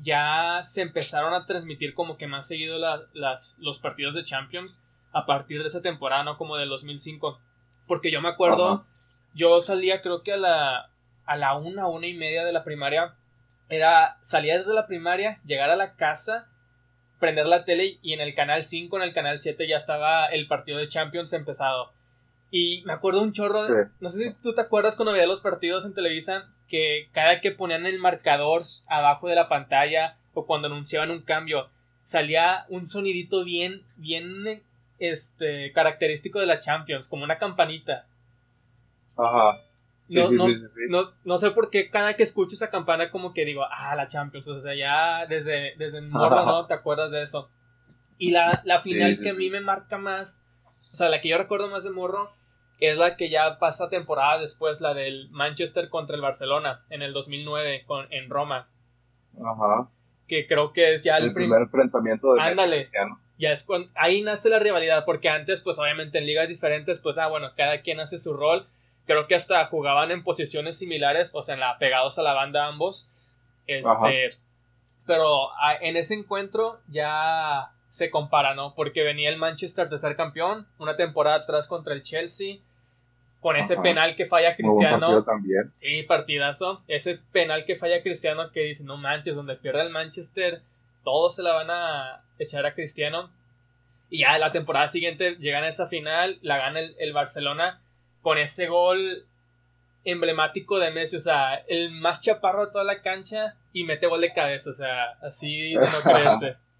ya 0.02 0.60
se 0.62 0.82
empezaron 0.82 1.34
a 1.34 1.46
transmitir 1.46 1.94
como 1.94 2.16
que 2.16 2.26
más 2.26 2.48
seguido 2.48 2.78
la, 2.78 3.02
las, 3.14 3.56
los 3.58 3.78
partidos 3.78 4.14
de 4.14 4.24
Champions 4.24 4.82
a 5.12 5.26
partir 5.26 5.62
de 5.62 5.68
esa 5.68 5.82
temporada, 5.82 6.24
¿no? 6.24 6.36
Como 6.36 6.56
del 6.56 6.68
2005. 6.68 7.38
Porque 7.86 8.10
yo 8.10 8.20
me 8.20 8.28
acuerdo, 8.28 8.66
Ajá. 8.66 8.84
yo 9.34 9.60
salía 9.60 10.02
creo 10.02 10.22
que 10.22 10.32
a 10.32 10.36
la, 10.36 10.90
a 11.26 11.36
la 11.36 11.54
una, 11.56 11.86
una 11.86 12.06
y 12.06 12.14
media 12.14 12.44
de 12.44 12.52
la 12.52 12.64
primaria. 12.64 13.14
Era, 13.68 14.16
salía 14.20 14.58
desde 14.58 14.74
la 14.74 14.86
primaria, 14.86 15.40
llegar 15.44 15.70
a 15.70 15.76
la 15.76 15.94
casa, 15.94 16.48
prender 17.18 17.46
la 17.46 17.64
tele 17.64 17.98
y 18.02 18.12
en 18.12 18.20
el 18.20 18.34
canal 18.34 18.64
5, 18.64 18.96
en 18.96 19.02
el 19.02 19.14
canal 19.14 19.40
7 19.40 19.66
ya 19.66 19.76
estaba 19.76 20.26
el 20.26 20.46
partido 20.46 20.78
de 20.78 20.88
Champions 20.88 21.32
empezado. 21.32 21.92
Y 22.50 22.82
me 22.84 22.92
acuerdo 22.92 23.22
un 23.22 23.32
chorro, 23.32 23.62
sí. 23.62 23.72
no 24.00 24.10
sé 24.10 24.28
si 24.28 24.34
tú 24.34 24.54
te 24.54 24.60
acuerdas 24.60 24.94
cuando 24.94 25.12
veía 25.12 25.26
los 25.26 25.40
partidos 25.40 25.86
en 25.86 25.94
Televisa, 25.94 26.50
que 26.68 27.08
cada 27.12 27.40
que 27.40 27.50
ponían 27.50 27.86
el 27.86 27.98
marcador 27.98 28.60
abajo 28.88 29.28
de 29.28 29.34
la 29.34 29.48
pantalla 29.48 30.18
o 30.34 30.44
cuando 30.44 30.68
anunciaban 30.68 31.10
un 31.10 31.22
cambio, 31.22 31.70
salía 32.04 32.66
un 32.68 32.88
sonidito 32.88 33.44
bien, 33.44 33.82
bien 33.96 34.62
este, 35.02 35.72
característico 35.72 36.38
de 36.38 36.46
la 36.46 36.60
Champions, 36.60 37.08
como 37.08 37.24
una 37.24 37.36
campanita. 37.36 38.06
Ajá. 39.16 39.58
Sí, 40.06 40.16
no, 40.16 40.28
sí, 40.28 40.36
no, 40.36 40.48
sí, 40.48 40.56
sí, 40.56 40.80
no, 40.88 41.02
no, 41.24 41.38
sé 41.38 41.50
por 41.50 41.70
qué 41.70 41.90
cada 41.90 42.14
que 42.14 42.22
escucho 42.22 42.54
esa 42.54 42.70
campana 42.70 43.10
como 43.10 43.32
que 43.32 43.44
digo, 43.44 43.64
ah, 43.68 43.96
la 43.96 44.06
Champions, 44.06 44.46
o 44.46 44.58
sea, 44.60 44.74
ya 44.76 45.26
desde, 45.26 45.74
desde 45.76 46.00
morro, 46.02 46.46
¿no? 46.46 46.66
¿Te 46.66 46.74
acuerdas 46.74 47.10
de 47.10 47.22
eso? 47.22 47.48
Y 48.16 48.30
la, 48.30 48.62
la 48.64 48.78
final 48.78 49.18
que 49.20 49.30
a 49.30 49.34
mí 49.34 49.50
me 49.50 49.60
marca 49.60 49.98
más, 49.98 50.44
o 50.92 50.96
sea, 50.96 51.08
la 51.08 51.20
que 51.20 51.28
yo 51.28 51.38
recuerdo 51.38 51.68
más 51.68 51.82
de 51.82 51.90
morro, 51.90 52.30
es 52.78 52.96
la 52.96 53.16
que 53.16 53.28
ya 53.28 53.58
pasa 53.58 53.88
temporada 53.88 54.40
después, 54.40 54.80
la 54.80 54.94
del 54.94 55.30
Manchester 55.30 55.88
contra 55.88 56.14
el 56.14 56.22
Barcelona, 56.22 56.84
en 56.90 57.02
el 57.02 57.12
2009, 57.12 57.84
con, 57.86 58.06
en 58.12 58.30
Roma. 58.30 58.68
Ajá. 59.36 59.88
Que 60.28 60.46
creo 60.46 60.72
que 60.72 60.94
es 60.94 61.02
ya 61.02 61.16
el, 61.16 61.24
el 61.24 61.34
primer 61.34 61.58
prim 61.58 61.64
enfrentamiento 61.64 62.34
de 62.34 62.40
Ándale. 62.40 62.76
Messi 62.76 62.92
Cristiano 62.92 63.20
ya 63.42 63.50
es 63.50 63.64
cuando, 63.64 63.90
ahí 63.96 64.22
nace 64.22 64.48
la 64.48 64.60
rivalidad, 64.60 65.04
porque 65.04 65.28
antes, 65.28 65.62
pues 65.62 65.76
obviamente 65.76 66.18
en 66.18 66.26
ligas 66.26 66.48
diferentes, 66.48 67.00
pues, 67.00 67.18
ah, 67.18 67.26
bueno, 67.26 67.50
cada 67.56 67.80
quien 67.80 67.98
hace 67.98 68.16
su 68.18 68.34
rol. 68.34 68.68
Creo 69.04 69.26
que 69.26 69.34
hasta 69.34 69.66
jugaban 69.66 70.12
en 70.12 70.22
posiciones 70.22 70.78
similares, 70.78 71.32
o 71.34 71.42
sea, 71.42 71.54
en 71.54 71.60
la, 71.60 71.76
pegados 71.76 72.20
a 72.20 72.22
la 72.22 72.34
banda 72.34 72.68
ambos. 72.68 73.10
Este, 73.66 73.88
Ajá. 73.90 74.06
pero 75.08 75.52
a, 75.60 75.74
en 75.80 75.96
ese 75.96 76.14
encuentro 76.14 76.78
ya 76.86 77.72
se 77.90 78.10
compara, 78.10 78.54
¿no? 78.54 78.76
Porque 78.76 79.02
venía 79.02 79.28
el 79.28 79.38
Manchester 79.38 79.88
de 79.88 79.98
ser 79.98 80.14
campeón, 80.14 80.68
una 80.78 80.94
temporada 80.94 81.38
atrás 81.38 81.66
contra 81.66 81.94
el 81.94 82.04
Chelsea, 82.04 82.58
con 83.40 83.56
ese 83.56 83.72
Ajá. 83.72 83.82
penal 83.82 84.14
que 84.14 84.24
falla 84.24 84.54
Cristiano. 84.54 85.24
También. 85.24 85.72
Sí, 85.74 86.04
partidazo. 86.04 86.84
Ese 86.86 87.18
penal 87.32 87.64
que 87.64 87.74
falla 87.74 88.04
Cristiano 88.04 88.52
que 88.52 88.60
dice, 88.60 88.84
no 88.84 88.98
manches, 88.98 89.34
donde 89.34 89.56
pierde 89.56 89.82
el 89.82 89.90
Manchester, 89.90 90.62
todos 91.04 91.36
se 91.36 91.42
la 91.42 91.52
van 91.52 91.70
a 91.70 92.24
echar 92.38 92.66
a 92.66 92.74
Cristiano. 92.74 93.30
Y 94.10 94.20
ya 94.20 94.38
la 94.38 94.52
temporada 94.52 94.88
siguiente 94.88 95.36
llegan 95.36 95.64
a 95.64 95.68
esa 95.68 95.86
final, 95.86 96.38
la 96.42 96.58
gana 96.58 96.80
el, 96.80 96.94
el, 96.98 97.12
Barcelona 97.14 97.80
con 98.20 98.38
ese 98.38 98.66
gol 98.66 99.26
emblemático 100.04 100.78
de 100.78 100.90
Messi, 100.90 101.16
o 101.16 101.20
sea, 101.20 101.54
el 101.68 101.90
más 101.92 102.20
chaparro 102.20 102.66
de 102.66 102.72
toda 102.72 102.84
la 102.84 103.00
cancha 103.00 103.56
y 103.72 103.84
mete 103.84 104.06
gol 104.06 104.20
de 104.20 104.34
cabeza, 104.34 104.70
o 104.70 104.72
sea, 104.74 105.12
así 105.22 105.74
de 105.74 105.80
no 105.80 106.00
creerse. 106.02 106.56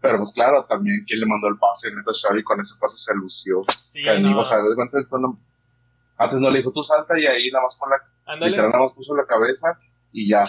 Pero 0.00 0.18
pues 0.18 0.32
claro, 0.32 0.64
también 0.66 1.04
quien 1.06 1.20
le 1.20 1.26
mandó 1.26 1.48
el 1.48 1.58
pase, 1.58 1.90
neta 1.90 2.12
Xavi, 2.12 2.44
con 2.44 2.60
ese 2.60 2.78
pase 2.80 2.96
se 2.98 3.16
lució. 3.16 3.62
Sí, 3.76 4.02
no. 4.20 4.42
Cuando, 5.08 5.38
antes 6.16 6.40
no 6.40 6.50
le 6.50 6.58
dijo 6.58 6.70
tú 6.70 6.84
salta 6.84 7.18
y 7.18 7.26
ahí 7.26 7.50
nada 7.50 7.64
más 7.64 7.76
con 7.76 7.90
la 7.90 8.46
literal 8.46 8.70
nada 8.70 8.84
más 8.84 8.92
puso 8.92 9.16
la 9.16 9.26
cabeza 9.26 9.78
y 10.12 10.28
ya. 10.28 10.48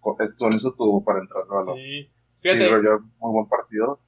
Con, 0.00 0.16
con 0.38 0.52
eso 0.52 0.74
tuvo 0.76 1.04
para 1.04 1.20
entrar 1.20 1.42
al 1.42 1.48
balón. 1.48 1.76
Sí. 1.76 2.10
Fíjate. 2.42 2.60
Sí, 2.60 2.70
yo, 2.84 3.00
muy 3.18 3.32
buen 3.32 3.48
partido. 3.48 4.00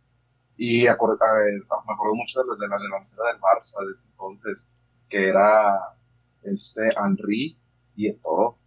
Y 0.56 0.86
acord, 0.86 1.18
ver, 1.18 1.62
me 1.86 1.94
acuerdo 1.94 2.14
mucho 2.14 2.40
de 2.40 2.48
la, 2.48 2.54
de 2.54 2.68
la 2.68 2.76
delantera 2.76 3.32
del 3.32 3.40
Barça 3.40 3.84
de 3.86 3.92
ese 3.92 4.08
entonces, 4.08 4.70
que 5.08 5.28
era 5.28 5.96
este 6.42 6.82
Henry 6.96 7.58
y 7.96 8.08
Eto'o. 8.10 8.58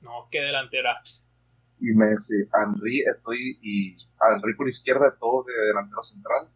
No, 0.00 0.28
qué 0.30 0.40
delantera. 0.40 1.00
Y 1.80 1.94
Messi, 1.94 2.48
Henry, 2.52 3.02
Eto'o 3.02 3.34
y, 3.34 3.58
y 3.62 3.96
Henry 4.20 4.56
por 4.56 4.68
izquierda, 4.68 5.08
Eto'o 5.08 5.44
de 5.44 5.52
delantero 5.68 6.02
central 6.02 6.50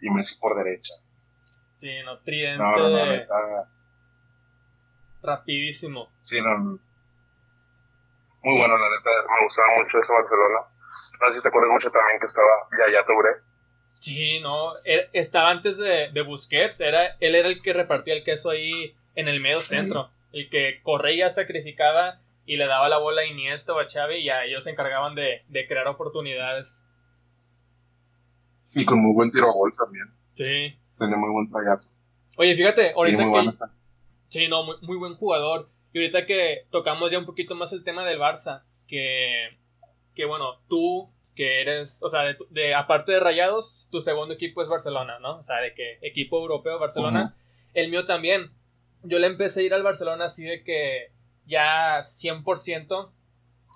y 0.00 0.10
Messi 0.10 0.38
por 0.38 0.56
derecha. 0.56 0.94
Sí, 1.76 1.90
no, 2.04 2.20
tridente. 2.20 2.62
No, 2.62 2.76
no, 2.76 2.88
no, 2.88 3.06
neta. 3.06 3.34
Rapidísimo. 5.22 6.08
Sí, 6.18 6.40
no, 6.40 6.56
no. 6.56 6.78
Muy 8.42 8.58
bueno, 8.58 8.74
la 8.78 8.88
neta, 8.90 9.10
me 9.28 9.44
gustaba 9.44 9.68
mucho 9.82 9.98
ese 9.98 10.12
Barcelona. 10.12 10.60
No 11.20 11.28
sé 11.28 11.34
si 11.34 11.42
te 11.42 11.48
acuerdas 11.48 11.72
mucho 11.72 11.90
también 11.90 12.18
que 12.20 12.26
estaba 12.26 12.48
Yaya 12.78 13.04
Touré. 13.04 13.30
Sí, 14.00 14.40
no, 14.40 14.72
estaba 15.12 15.50
antes 15.50 15.76
de, 15.76 16.10
de, 16.10 16.22
Busquets, 16.22 16.80
era, 16.80 17.16
él 17.20 17.34
era 17.34 17.48
el 17.48 17.60
que 17.60 17.74
repartía 17.74 18.14
el 18.14 18.24
queso 18.24 18.48
ahí 18.48 18.94
en 19.14 19.28
el 19.28 19.40
medio 19.40 19.60
centro, 19.60 20.10
el 20.32 20.48
que 20.48 20.80
corría, 20.82 21.28
sacrificaba 21.28 22.20
y 22.46 22.56
le 22.56 22.66
daba 22.66 22.88
la 22.88 22.98
bola 22.98 23.20
a 23.20 23.26
Iniesta 23.26 23.74
o 23.74 23.78
a 23.78 23.86
Xavi 23.86 24.16
y 24.16 24.30
a 24.30 24.44
ellos 24.44 24.64
se 24.64 24.70
encargaban 24.70 25.14
de, 25.14 25.44
de 25.48 25.66
crear 25.66 25.86
oportunidades. 25.86 26.86
Y 28.74 28.84
con 28.84 29.02
muy 29.02 29.12
buen 29.12 29.30
tiro 29.30 29.50
a 29.50 29.52
gol 29.52 29.70
también. 29.76 30.06
Sí. 30.34 30.78
Tenía 30.98 31.16
muy 31.16 31.30
buen 31.30 31.50
trayazo. 31.50 31.92
Oye, 32.36 32.54
fíjate, 32.54 32.92
ahorita 32.96 33.22
sí, 33.22 33.28
muy 33.28 33.46
que... 33.46 33.52
Sí, 34.28 34.48
no, 34.48 34.64
muy, 34.64 34.76
muy, 34.82 34.96
buen 34.96 35.14
jugador. 35.14 35.68
Y 35.92 35.98
ahorita 35.98 36.24
que 36.24 36.66
tocamos 36.70 37.10
ya 37.10 37.18
un 37.18 37.26
poquito 37.26 37.54
más 37.54 37.72
el 37.72 37.84
tema 37.84 38.04
del 38.06 38.18
Barça, 38.18 38.62
que, 38.86 39.58
que 40.20 40.26
bueno, 40.26 40.60
tú 40.68 41.10
que 41.34 41.62
eres, 41.62 42.02
o 42.02 42.10
sea, 42.10 42.36
de, 42.50 42.74
aparte 42.74 43.12
de 43.12 43.20
Rayados, 43.20 43.88
tu 43.90 44.02
segundo 44.02 44.34
equipo 44.34 44.60
es 44.60 44.68
Barcelona, 44.68 45.18
¿no? 45.18 45.38
O 45.38 45.42
sea, 45.42 45.56
de 45.62 45.72
que 45.72 45.98
equipo 46.02 46.38
europeo 46.38 46.78
Barcelona. 46.78 47.34
El 47.72 47.90
mío 47.90 48.04
también. 48.04 48.50
Yo 49.02 49.18
le 49.18 49.28
empecé 49.28 49.60
a 49.60 49.62
ir 49.62 49.72
al 49.72 49.82
Barcelona 49.82 50.26
así 50.26 50.44
de 50.44 50.62
que 50.62 51.12
ya 51.46 52.00
100% 52.00 53.10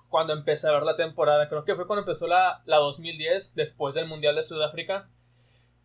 cuando 0.09 0.33
empecé 0.33 0.67
a 0.67 0.73
ver 0.73 0.83
la 0.83 0.95
temporada. 0.95 1.49
Creo 1.49 1.65
que 1.65 1.73
fue 1.73 1.87
cuando 1.87 2.01
empezó 2.01 2.27
la, 2.27 2.61
la 2.65 2.77
2010, 2.77 3.55
después 3.55 3.95
del 3.95 4.07
Mundial 4.07 4.35
de 4.35 4.43
Sudáfrica. 4.43 5.09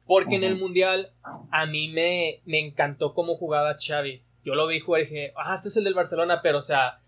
Porque 0.05 0.35
en 0.35 0.45
el 0.45 0.57
Mundial 0.57 1.15
a 1.51 1.65
mí 1.65 1.89
me, 1.89 2.43
me 2.45 2.59
encantó 2.59 3.15
cómo 3.15 3.37
jugaba 3.37 3.79
Xavi. 3.81 4.23
Yo 4.45 4.55
lo 4.55 4.67
vi 4.67 4.77
y 4.77 4.99
dije, 4.99 5.33
ah, 5.35 5.55
este 5.55 5.69
es 5.69 5.77
el 5.79 5.85
del 5.85 5.95
Barcelona, 5.95 6.43
pero 6.43 6.59
o 6.59 6.63
sea, 6.63 7.01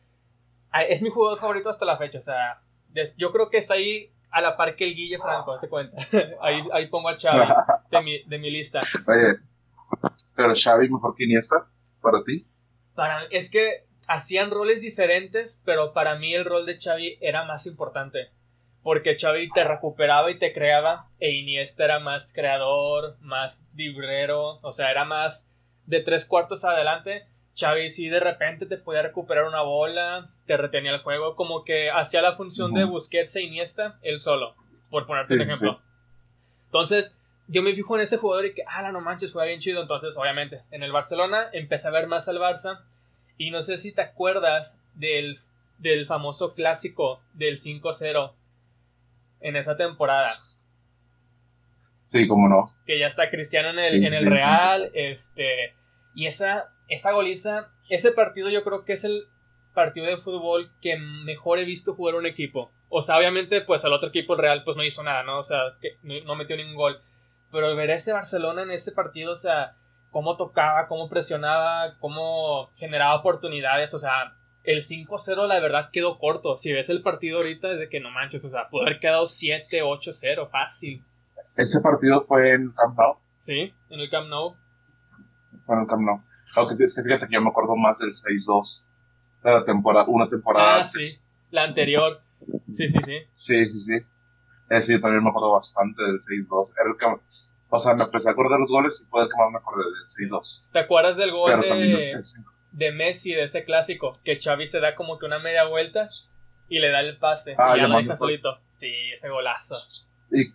es 0.88 1.02
mi 1.02 1.10
jugador 1.10 1.38
favorito 1.38 1.68
hasta 1.68 1.84
la 1.84 1.98
fecha. 1.98 2.16
O 2.16 2.22
sea, 2.22 2.62
yo 3.16 3.32
creo 3.32 3.50
que 3.50 3.58
está 3.58 3.74
ahí 3.74 4.12
a 4.30 4.40
la 4.40 4.56
par 4.56 4.74
que 4.76 4.84
el 4.84 4.94
Guille 4.94 5.18
Franco, 5.18 5.56
se 5.58 5.68
cuenta. 5.68 5.96
ahí, 6.40 6.62
ahí 6.72 6.88
pongo 6.88 7.08
a 7.08 7.18
Xavi 7.18 7.52
de 7.90 8.02
mi, 8.02 8.22
de 8.24 8.38
mi 8.38 8.50
lista. 8.50 8.80
Oye, 9.06 9.38
pero 10.34 10.54
Xavi 10.54 10.88
mejor 10.88 11.14
que 11.14 11.24
Iniesta, 11.24 11.68
para 12.00 12.24
ti. 12.24 12.46
Para, 12.94 13.24
es 13.30 13.50
que 13.50 13.86
hacían 14.06 14.50
roles 14.50 14.80
diferentes, 14.80 15.60
pero 15.64 15.92
para 15.92 16.16
mí 16.16 16.34
el 16.34 16.44
rol 16.44 16.66
de 16.66 16.78
Xavi 16.80 17.18
era 17.20 17.44
más 17.44 17.66
importante. 17.66 18.30
Porque 18.82 19.16
Xavi 19.16 19.48
te 19.50 19.62
recuperaba 19.62 20.30
y 20.30 20.38
te 20.38 20.52
creaba, 20.52 21.08
e 21.20 21.30
Iniesta 21.30 21.84
era 21.84 22.00
más 22.00 22.32
creador, 22.32 23.16
más 23.20 23.66
librero, 23.74 24.58
o 24.62 24.72
sea, 24.72 24.90
era 24.90 25.04
más 25.04 25.52
de 25.86 26.00
tres 26.00 26.24
cuartos 26.24 26.64
adelante. 26.64 27.28
Xavi 27.54 27.90
sí 27.90 28.08
de 28.08 28.18
repente 28.18 28.66
te 28.66 28.78
podía 28.78 29.02
recuperar 29.02 29.44
una 29.44 29.62
bola, 29.62 30.34
te 30.52 30.58
retenía 30.58 30.92
el 30.92 31.00
juego, 31.00 31.34
como 31.34 31.64
que 31.64 31.90
hacía 31.90 32.20
la 32.20 32.34
función 32.34 32.74
de 32.74 32.84
Busquets 32.84 33.36
e 33.36 33.40
Iniesta 33.40 33.98
él 34.02 34.20
solo, 34.20 34.54
por 34.90 35.06
ponerte 35.06 35.32
un 35.32 35.40
ejemplo. 35.40 35.80
Entonces, 36.66 37.16
yo 37.48 37.62
me 37.62 37.72
fijo 37.72 37.96
en 37.96 38.02
ese 38.02 38.18
jugador 38.18 38.44
y 38.44 38.52
que, 38.52 38.62
ah, 38.68 38.92
no 38.92 39.00
manches, 39.00 39.32
juega 39.32 39.46
bien 39.46 39.60
chido. 39.60 39.80
Entonces, 39.80 40.14
obviamente, 40.18 40.60
en 40.70 40.82
el 40.82 40.92
Barcelona 40.92 41.48
empecé 41.54 41.88
a 41.88 41.90
ver 41.92 42.06
más 42.06 42.28
al 42.28 42.36
Barça. 42.36 42.84
Y 43.38 43.50
no 43.50 43.62
sé 43.62 43.78
si 43.78 43.92
te 43.92 44.02
acuerdas 44.02 44.78
del, 44.92 45.38
del 45.78 46.04
famoso 46.04 46.52
clásico 46.52 47.22
del 47.32 47.56
5-0 47.56 48.34
en 49.40 49.56
esa 49.56 49.74
temporada. 49.74 50.30
Sí, 52.04 52.28
cómo 52.28 52.46
no. 52.50 52.66
Que 52.84 52.98
ya 52.98 53.06
está 53.06 53.30
Cristiano 53.30 53.70
en 53.70 53.78
el, 53.78 54.04
en 54.04 54.12
el 54.12 54.26
Real. 54.26 54.90
Este. 54.92 55.74
Y 56.14 56.26
esa, 56.26 56.74
esa 56.88 57.12
goliza. 57.12 57.70
Ese 57.88 58.12
partido 58.12 58.50
yo 58.50 58.64
creo 58.64 58.84
que 58.84 58.92
es 58.92 59.04
el 59.04 59.31
partido 59.74 60.06
de 60.06 60.16
fútbol 60.16 60.70
que 60.80 60.96
mejor 60.98 61.58
he 61.58 61.64
visto 61.64 61.94
jugar 61.94 62.14
un 62.14 62.26
equipo. 62.26 62.70
O 62.88 63.02
sea, 63.02 63.16
obviamente, 63.16 63.62
pues 63.62 63.84
al 63.84 63.92
otro 63.92 64.10
equipo, 64.10 64.34
el 64.34 64.40
Real, 64.40 64.64
pues 64.64 64.76
no 64.76 64.84
hizo 64.84 65.02
nada, 65.02 65.22
¿no? 65.22 65.38
O 65.38 65.44
sea, 65.44 65.58
que 65.80 65.96
no, 66.02 66.34
metió 66.34 66.56
ningún 66.56 66.76
gol. 66.76 67.00
Pero 67.50 67.74
ver 67.74 67.90
a 67.90 67.94
ese 67.94 68.12
Barcelona 68.12 68.62
en 68.62 68.70
ese 68.70 68.92
partido, 68.92 69.32
o 69.32 69.36
sea, 69.36 69.76
cómo 70.10 70.36
tocaba, 70.36 70.86
cómo 70.88 71.08
presionaba, 71.08 71.96
cómo 71.98 72.70
generaba 72.76 73.14
oportunidades, 73.14 73.92
o 73.94 73.98
sea, 73.98 74.36
el 74.64 74.82
5-0 74.82 75.46
la 75.46 75.60
verdad 75.60 75.90
quedó 75.92 76.18
corto. 76.18 76.56
Si 76.56 76.72
ves 76.72 76.88
el 76.88 77.02
partido 77.02 77.38
ahorita, 77.38 77.72
es 77.72 77.78
de 77.78 77.88
que 77.88 78.00
no 78.00 78.10
manches, 78.10 78.44
o 78.44 78.48
sea, 78.48 78.68
pudo 78.68 78.82
haber 78.82 78.98
quedado 78.98 79.24
7-8-0, 79.24 80.50
fácil. 80.50 81.04
¿Ese 81.56 81.80
partido 81.80 82.24
fue 82.26 82.52
en 82.52 82.72
Camp 82.72 82.96
Nou? 82.98 83.16
Sí, 83.38 83.74
en 83.90 84.00
el 84.00 84.10
Camp 84.10 84.28
Nou. 84.28 84.54
Fue 85.66 85.74
en 85.76 85.82
el 85.82 85.86
Camp 85.88 86.02
Nou. 86.02 86.22
Aunque 86.56 86.76
fíjate 86.76 87.26
que 87.26 87.34
yo 87.34 87.40
me 87.40 87.50
acuerdo 87.50 87.76
más 87.76 87.98
del 87.98 88.10
6-2. 88.10 88.84
De 89.42 89.52
la 89.52 89.64
temporada, 89.64 90.06
una 90.08 90.28
temporada. 90.28 90.82
Ah, 90.82 90.88
sí, 90.88 91.20
la 91.50 91.64
anterior. 91.64 92.20
Sí, 92.72 92.88
sí, 92.88 92.98
sí. 93.04 93.18
Sí, 93.32 93.64
sí, 93.64 93.80
sí. 93.80 94.06
Eh, 94.70 94.82
sí, 94.82 95.00
también 95.00 95.22
me 95.22 95.30
acuerdo 95.30 95.52
bastante 95.52 96.02
del 96.02 96.18
6-2. 96.18 96.72
Era 96.80 96.90
el 96.90 96.96
que, 96.96 97.06
o 97.68 97.78
sea, 97.78 97.94
me 97.94 98.04
empecé 98.04 98.28
a 98.28 98.32
acordar 98.32 98.58
los 98.58 98.70
goles 98.70 99.02
y 99.04 99.08
fue 99.08 99.22
el 99.22 99.28
que 99.28 99.36
más 99.36 99.50
me 99.50 99.58
acordé 99.58 99.84
del 99.84 100.30
6-2. 100.30 100.64
¿Te 100.72 100.78
acuerdas 100.78 101.16
del 101.16 101.30
gol 101.32 101.60
de, 101.60 102.18
de 102.72 102.92
Messi 102.92 103.34
de 103.34 103.42
este 103.42 103.64
clásico? 103.64 104.18
Que 104.24 104.40
Xavi 104.40 104.66
se 104.66 104.80
da 104.80 104.94
como 104.94 105.18
que 105.18 105.26
una 105.26 105.38
media 105.38 105.64
vuelta 105.64 106.08
y 106.68 106.78
le 106.78 106.90
da 106.90 107.00
el 107.00 107.18
pase. 107.18 107.54
Ah, 107.58 107.76
y 107.76 107.80
ya 107.80 107.88
lo 107.88 107.98
deja 107.98 108.16
solito. 108.16 108.58
Sí, 108.78 108.90
ese 109.12 109.28
golazo. 109.28 109.76
Y 110.30 110.52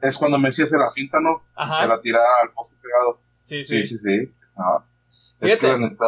es 0.00 0.18
cuando 0.18 0.38
Messi 0.38 0.62
hace 0.62 0.76
la 0.76 0.92
pinta, 0.94 1.18
¿no? 1.20 1.42
Ajá. 1.54 1.82
Se 1.82 1.88
la 1.88 2.00
tira 2.00 2.20
al 2.42 2.52
poste 2.52 2.80
pegado. 2.80 3.20
Sí, 3.44 3.64
sí. 3.64 3.84
Sí, 3.84 3.98
sí, 3.98 3.98
sí. 3.98 4.32
Ah, 4.56 4.84
es 5.40 5.58
que 5.58 5.66
la 5.66 5.78
neta, 5.78 6.04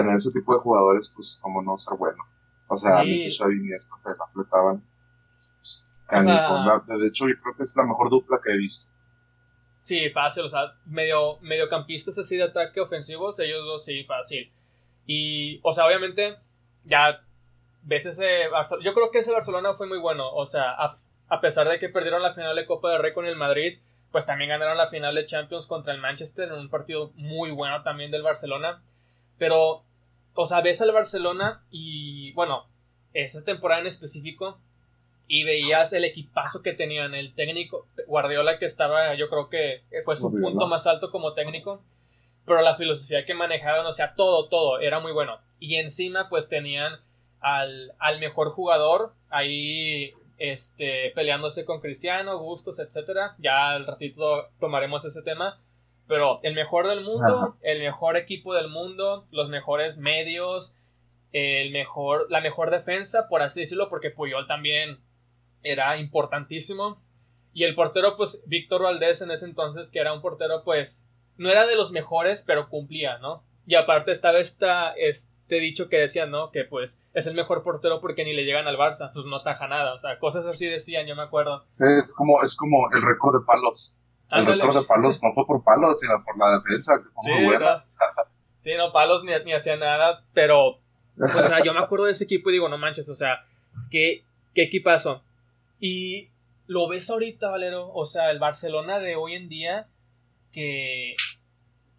tener 0.00 0.16
ese 0.16 0.32
tipo 0.32 0.54
de 0.54 0.60
jugadores, 0.60 1.10
pues, 1.14 1.38
como 1.42 1.62
no 1.62 1.76
ser 1.78 1.96
bueno. 1.98 2.22
O 2.68 2.76
sea, 2.76 3.02
Sí. 3.02 3.30
sí. 3.30 3.38
Xavi 3.38 3.54
y 3.54 3.58
Iniesta 3.58 3.98
se 3.98 4.10
la 4.10 4.26
fletaban. 4.32 4.76
O 4.76 5.64
sea- 5.64 6.06
Canijo. 6.06 6.84
La- 6.88 6.96
de 6.98 7.06
hecho, 7.08 7.28
yo 7.28 7.34
creo 7.42 7.56
que 7.56 7.62
es 7.62 7.76
la 7.76 7.84
mejor 7.84 8.10
dupla 8.10 8.38
que 8.42 8.52
he 8.52 8.56
visto. 8.56 8.90
Sí, 9.82 10.08
fácil, 10.10 10.44
o 10.44 10.48
sea, 10.48 10.72
medio, 10.86 11.38
mediocampistas 11.40 12.16
así 12.18 12.36
de 12.36 12.44
ataque 12.44 12.80
ofensivos, 12.80 13.38
ellos 13.38 13.64
dos 13.66 13.84
sí, 13.84 14.04
fácil. 14.04 14.50
Y, 15.06 15.60
o 15.62 15.72
sea, 15.74 15.86
obviamente, 15.86 16.36
ya 16.84 17.20
ves 17.82 18.06
ese 18.06 18.48
Yo 18.82 18.94
creo 18.94 19.10
que 19.10 19.18
ese 19.18 19.30
Barcelona 19.32 19.74
fue 19.74 19.86
muy 19.86 19.98
bueno, 19.98 20.30
o 20.32 20.46
sea, 20.46 20.70
a, 20.72 20.90
a 21.28 21.40
pesar 21.40 21.68
de 21.68 21.78
que 21.78 21.90
perdieron 21.90 22.22
la 22.22 22.32
final 22.32 22.56
de 22.56 22.64
Copa 22.66 22.90
del 22.92 23.02
Rey 23.02 23.12
con 23.12 23.26
el 23.26 23.36
Madrid, 23.36 23.78
pues 24.10 24.24
también 24.24 24.48
ganaron 24.48 24.78
la 24.78 24.88
final 24.88 25.14
de 25.14 25.26
Champions 25.26 25.66
contra 25.66 25.92
el 25.92 26.00
Manchester 26.00 26.48
en 26.50 26.58
un 26.58 26.70
partido 26.70 27.12
muy 27.16 27.50
bueno 27.50 27.82
también 27.82 28.10
del 28.10 28.22
Barcelona. 28.22 28.82
Pero, 29.38 29.82
o 30.34 30.46
sea, 30.46 30.60
ves 30.60 30.80
al 30.80 30.92
Barcelona 30.92 31.64
y, 31.70 32.32
bueno, 32.32 32.66
esa 33.12 33.44
temporada 33.44 33.80
en 33.80 33.86
específico, 33.86 34.58
y 35.26 35.44
veías 35.44 35.92
el 35.92 36.04
equipazo 36.04 36.62
que 36.62 36.74
tenían, 36.74 37.14
el 37.14 37.34
técnico 37.34 37.86
Guardiola 38.06 38.58
que 38.58 38.66
estaba, 38.66 39.14
yo 39.14 39.28
creo 39.28 39.48
que 39.48 39.82
fue 40.04 40.16
su 40.16 40.28
Guardiola. 40.28 40.50
punto 40.50 40.66
más 40.66 40.86
alto 40.86 41.10
como 41.10 41.32
técnico, 41.32 41.82
pero 42.44 42.60
la 42.60 42.76
filosofía 42.76 43.24
que 43.24 43.34
manejaban, 43.34 43.86
o 43.86 43.92
sea, 43.92 44.14
todo, 44.14 44.48
todo, 44.48 44.80
era 44.80 45.00
muy 45.00 45.12
bueno. 45.12 45.38
Y 45.60 45.76
encima 45.76 46.28
pues 46.28 46.48
tenían 46.48 47.00
al, 47.40 47.92
al 47.98 48.20
mejor 48.20 48.50
jugador 48.50 49.14
ahí 49.30 50.12
este, 50.38 51.10
peleándose 51.14 51.64
con 51.64 51.80
Cristiano, 51.80 52.38
Gustos, 52.38 52.78
etcétera. 52.78 53.34
Ya 53.38 53.70
al 53.70 53.86
ratito 53.86 54.48
tomaremos 54.60 55.04
ese 55.04 55.22
tema. 55.22 55.56
Pero 56.06 56.40
el 56.42 56.54
mejor 56.54 56.86
del 56.86 57.02
mundo, 57.02 57.38
Ajá. 57.38 57.54
el 57.62 57.80
mejor 57.80 58.16
equipo 58.16 58.54
del 58.54 58.68
mundo, 58.68 59.26
los 59.30 59.48
mejores 59.48 59.98
medios, 59.98 60.76
el 61.32 61.72
mejor, 61.72 62.26
la 62.30 62.40
mejor 62.40 62.70
defensa, 62.70 63.28
por 63.28 63.42
así 63.42 63.60
decirlo, 63.60 63.88
porque 63.88 64.10
Puyol 64.10 64.46
también 64.46 65.00
era 65.62 65.96
importantísimo. 65.96 67.02
Y 67.52 67.64
el 67.64 67.74
portero, 67.74 68.16
pues, 68.16 68.42
Víctor 68.46 68.82
Valdés 68.82 69.22
en 69.22 69.30
ese 69.30 69.46
entonces, 69.46 69.88
que 69.88 70.00
era 70.00 70.12
un 70.12 70.20
portero, 70.20 70.62
pues, 70.64 71.06
no 71.36 71.50
era 71.50 71.66
de 71.66 71.76
los 71.76 71.92
mejores, 71.92 72.44
pero 72.46 72.68
cumplía, 72.68 73.18
¿no? 73.18 73.42
Y 73.66 73.74
aparte 73.76 74.12
estaba 74.12 74.38
esta, 74.38 74.92
este 74.92 75.56
dicho 75.56 75.88
que 75.88 75.98
decían, 75.98 76.30
¿no? 76.30 76.50
Que 76.50 76.64
pues 76.64 77.00
es 77.12 77.26
el 77.26 77.34
mejor 77.34 77.62
portero 77.62 78.00
porque 78.00 78.24
ni 78.24 78.34
le 78.34 78.44
llegan 78.44 78.66
al 78.66 78.76
Barça, 78.76 79.10
pues 79.12 79.24
no 79.26 79.42
taja 79.42 79.68
nada, 79.68 79.94
o 79.94 79.98
sea, 79.98 80.18
cosas 80.18 80.46
así 80.46 80.66
decían, 80.66 81.06
yo 81.06 81.16
me 81.16 81.22
acuerdo. 81.22 81.64
Es 81.78 82.14
como, 82.14 82.42
es 82.42 82.56
como 82.56 82.88
el 82.92 83.02
récord 83.02 83.40
de 83.40 83.46
palos. 83.46 83.96
El 84.32 84.46
récord 84.46 84.74
de 84.80 84.82
palos 84.86 85.22
no 85.22 85.32
fue 85.34 85.46
por 85.46 85.62
palos, 85.62 86.00
sino 86.00 86.22
por 86.24 86.36
la 86.38 86.58
defensa, 86.58 86.98
que 86.98 87.08
fue 87.10 87.22
Sí, 87.24 87.30
muy 87.30 87.44
buena. 87.46 87.76
no, 87.76 88.24
sí, 88.58 88.72
no, 88.76 88.92
palos 88.92 89.24
ni, 89.24 89.32
ni 89.44 89.52
hacía 89.52 89.76
nada, 89.76 90.24
pero, 90.32 90.68
o 90.70 91.42
sea, 91.46 91.62
yo 91.62 91.72
me 91.72 91.80
acuerdo 91.80 92.06
de 92.06 92.12
ese 92.12 92.24
equipo 92.24 92.50
y 92.50 92.54
digo, 92.54 92.68
no 92.68 92.78
manches, 92.78 93.08
o 93.08 93.14
sea, 93.14 93.44
qué, 93.90 94.24
qué 94.54 94.62
equipazo. 94.62 95.22
Y 95.78 96.30
lo 96.66 96.88
ves 96.88 97.10
ahorita, 97.10 97.50
Valero, 97.50 97.92
o 97.92 98.06
sea, 98.06 98.30
el 98.30 98.38
Barcelona 98.38 98.98
de 98.98 99.16
hoy 99.16 99.34
en 99.34 99.48
día, 99.48 99.88
que, 100.50 101.14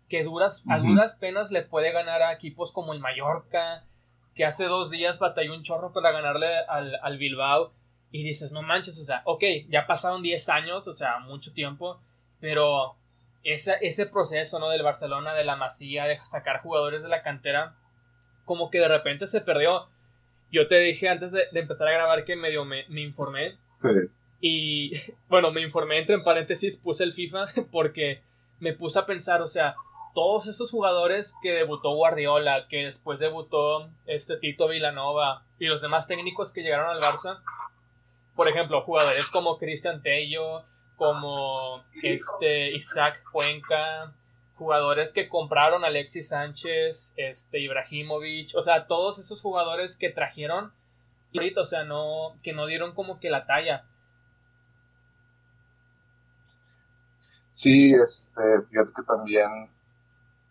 que 0.09 0.23
duras, 0.23 0.65
a 0.69 0.79
duras 0.79 1.15
penas 1.15 1.51
le 1.51 1.61
puede 1.61 1.91
ganar 1.91 2.21
a 2.23 2.33
equipos 2.33 2.71
como 2.71 2.93
el 2.93 2.99
Mallorca, 2.99 3.85
que 4.33 4.43
hace 4.45 4.65
dos 4.65 4.89
días 4.89 5.19
batalló 5.19 5.53
un 5.53 5.63
chorro 5.63 5.93
para 5.93 6.11
ganarle 6.11 6.47
al, 6.67 6.95
al 7.01 7.17
Bilbao. 7.17 7.73
Y 8.11 8.23
dices, 8.23 8.51
no 8.53 8.61
manches, 8.61 8.97
o 8.99 9.03
sea, 9.03 9.21
ok, 9.25 9.43
ya 9.69 9.87
pasaron 9.87 10.21
10 10.23 10.47
años, 10.49 10.87
o 10.87 10.93
sea, 10.93 11.19
mucho 11.19 11.53
tiempo, 11.53 11.99
pero 12.39 12.95
ese, 13.43 13.77
ese 13.81 14.05
proceso, 14.05 14.59
¿no? 14.59 14.69
Del 14.69 14.83
Barcelona, 14.83 15.33
de 15.33 15.45
la 15.45 15.55
Masía, 15.55 16.05
de 16.05 16.19
sacar 16.23 16.61
jugadores 16.61 17.03
de 17.03 17.09
la 17.09 17.23
cantera, 17.23 17.75
como 18.45 18.69
que 18.69 18.79
de 18.79 18.87
repente 18.87 19.27
se 19.27 19.41
perdió. 19.41 19.87
Yo 20.51 20.67
te 20.67 20.79
dije 20.79 21.09
antes 21.09 21.31
de, 21.31 21.47
de 21.51 21.59
empezar 21.59 21.87
a 21.87 21.91
grabar 21.91 22.25
que 22.25 22.35
medio 22.35 22.65
me, 22.65 22.85
me 22.87 23.01
informé 23.01 23.57
Sí. 23.75 23.89
Y 24.41 24.91
bueno, 25.29 25.51
me 25.51 25.61
informé 25.61 25.99
entre 25.99 26.19
paréntesis, 26.19 26.77
puse 26.77 27.03
el 27.03 27.13
FIFA 27.13 27.47
porque 27.71 28.23
me 28.59 28.73
puse 28.73 28.99
a 28.99 29.05
pensar, 29.05 29.41
o 29.41 29.47
sea, 29.47 29.75
todos 30.13 30.47
esos 30.47 30.71
jugadores 30.71 31.35
que 31.41 31.51
debutó 31.51 31.93
Guardiola, 31.93 32.67
que 32.69 32.85
después 32.85 33.19
debutó 33.19 33.89
este 34.07 34.37
Tito 34.37 34.69
Villanova 34.69 35.45
y 35.59 35.65
los 35.65 35.81
demás 35.81 36.07
técnicos 36.07 36.53
que 36.53 36.63
llegaron 36.63 36.89
al 36.89 37.01
Barça, 37.01 37.41
por 38.33 38.47
ejemplo, 38.47 38.81
jugadores 38.81 39.27
como 39.27 39.57
Cristian 39.57 40.01
Tello, 40.01 40.45
como 40.95 41.83
este 42.03 42.71
Isaac 42.71 43.21
Cuenca, 43.31 44.11
jugadores 44.55 45.13
que 45.13 45.27
compraron 45.27 45.83
Alexis 45.83 46.29
Sánchez, 46.29 47.13
este 47.17 47.59
Ibrahimovic, 47.59 48.55
o 48.55 48.61
sea, 48.61 48.87
todos 48.87 49.19
esos 49.19 49.41
jugadores 49.41 49.97
que 49.97 50.09
trajeron 50.09 50.71
o 51.57 51.65
sea, 51.65 51.83
no 51.83 52.35
que 52.43 52.53
no 52.53 52.65
dieron 52.65 52.93
como 52.93 53.19
que 53.19 53.29
la 53.29 53.45
talla. 53.45 53.85
Sí, 57.49 57.93
este, 57.93 58.41
fíjate 58.69 58.91
que 58.95 59.03
también 59.03 59.47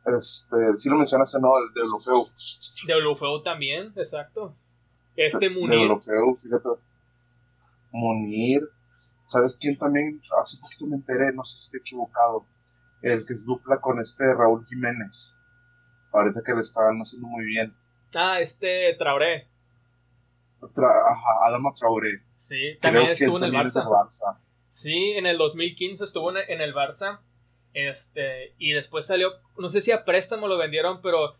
este, 0.07 0.77
sí 0.77 0.89
lo 0.89 0.97
mencionaste, 0.97 1.39
¿no? 1.41 1.53
El 1.59 1.73
de 1.75 1.81
Olofeu. 1.83 2.29
De 2.87 2.95
Olofeu 2.95 3.43
también, 3.43 3.93
exacto. 3.97 4.55
Este 5.17 5.51
Munir. 5.51 5.71
De 5.71 5.77
Olofeu, 5.77 6.35
fíjate. 6.37 6.69
Munir. 7.93 8.63
¿Sabes 9.25 9.59
quién 9.61 9.77
también? 9.77 10.21
Hace 10.43 10.59
poquito 10.61 10.87
me 10.87 10.97
enteré, 10.97 11.33
no 11.35 11.45
sé 11.45 11.57
si 11.57 11.65
estoy 11.65 11.81
equivocado. 11.81 12.47
El 13.03 13.27
que 13.27 13.33
es 13.33 13.47
dupla 13.47 13.81
con 13.81 14.01
este 14.01 14.25
Raúl 14.35 14.65
Jiménez. 14.67 15.35
Ahorita 16.13 16.41
que 16.47 16.55
le 16.55 16.61
estaban 16.61 16.99
haciendo 16.99 17.27
muy 17.29 17.45
bien. 17.45 17.75
Ah, 18.15 18.41
este 18.41 18.95
Traoré. 18.95 19.49
ajá, 20.63 21.47
Adama 21.47 21.75
Traoré. 21.77 22.23
Sí, 22.37 22.79
también 22.81 23.11
estuvo 23.11 23.39
en 23.39 23.45
el 23.45 23.53
Barça. 23.53 24.39
Sí, 24.69 25.13
en 25.17 25.27
el 25.27 25.39
2015 25.39 26.05
estuvo 26.05 26.37
en 26.37 26.61
el 26.61 26.75
Barça 26.75 27.21
este, 27.75 28.55
y 28.57 28.73
después 28.73 29.05
salió, 29.05 29.33
no 29.59 29.69
sé 29.69 29.81
si 29.81 29.91
a 29.91 30.05
préstamo 30.05 30.47
lo 30.47 30.57
vendieron, 30.57 31.03
pero 31.03 31.35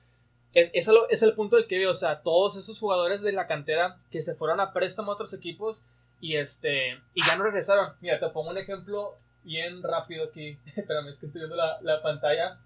es, 0.53 0.71
es, 0.75 1.23
el 1.23 1.35
punto 1.35 1.57
del 1.57 1.69
que 1.69 1.79
veo, 1.79 1.93
o 1.93 1.95
sea, 1.95 2.23
todos 2.23 2.57
esos 2.57 2.79
jugadores 2.81 3.23
de 3.23 3.33
la 3.33 3.47
cantera 3.47 4.01
que 4.11 4.21
se 4.21 4.35
fueron 4.35 4.61
a 4.61 4.73
préstamo 4.73 5.13
a 5.13 5.15
otros 5.15 5.33
equipos 5.33 5.85
y 6.25 6.39
este, 6.39 6.95
y 7.13 7.23
ya 7.23 7.37
no 7.37 7.45
regresaron. 7.45 7.93
Mira, 8.01 8.19
te 8.19 8.31
pongo 8.31 8.49
un 8.49 8.57
ejemplo 8.57 9.19
bien 9.43 9.83
rápido 9.83 10.25
aquí. 10.25 10.59
Espérame, 10.75 11.09
es 11.09 11.19
que 11.19 11.27
estoy 11.27 11.43
viendo 11.43 11.55
la, 11.55 11.79
la 11.83 12.01
pantalla. 12.01 12.59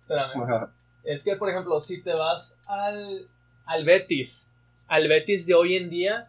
Espérame. 0.00 0.70
Es 1.04 1.22
que, 1.22 1.36
por 1.36 1.50
ejemplo, 1.50 1.78
si 1.82 2.02
te 2.02 2.14
vas 2.14 2.58
al, 2.66 3.28
al 3.66 3.84
Betis, 3.84 4.50
al 4.88 5.06
Betis 5.06 5.46
de 5.46 5.52
hoy 5.52 5.76
en 5.76 5.90
día, 5.90 6.24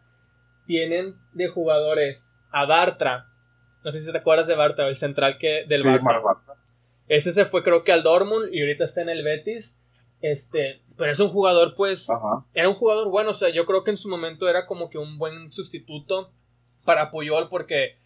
tienen 0.66 1.16
de 1.32 1.48
jugadores 1.48 2.36
a 2.52 2.66
Bartra, 2.66 3.30
no 3.86 3.92
sé 3.94 4.02
si 4.02 4.12
te 4.12 4.18
acuerdas 4.18 4.48
de 4.48 4.56
Bartra, 4.56 4.90
el 4.90 4.98
central 4.98 5.38
que 5.38 5.64
del 5.66 5.82
sí, 5.82 5.88
Barça. 5.88 6.58
Ese 7.08 7.32
se 7.32 7.46
fue 7.46 7.64
creo 7.64 7.86
que 7.86 7.94
al 7.94 8.04
Dortmund 8.04 8.54
y 8.54 8.60
ahorita 8.60 8.84
está 8.84 9.02
en 9.02 9.08
el 9.08 9.24
Betis. 9.24 9.80
Este, 10.22 10.82
pero 10.98 11.12
es 11.12 11.20
un 11.20 11.30
jugador 11.30 11.76
pues 11.76 12.08
era 12.56 12.68
un 12.68 12.76
jugador 12.76 13.10
bueno, 13.10 13.32
o 13.32 13.34
sea, 13.36 13.50
yo 13.50 13.68
creo 13.68 13.84
que 13.84 13.92
en 13.92 13.98
su 13.98 14.10
momento 14.10 14.50
era 14.50 14.66
como 14.66 14.90
que 14.90 14.98
un 14.98 15.20
buen 15.20 15.54
sustituto 15.54 16.32
para 16.86 17.12
Puyol 17.12 17.50
porque 17.50 17.98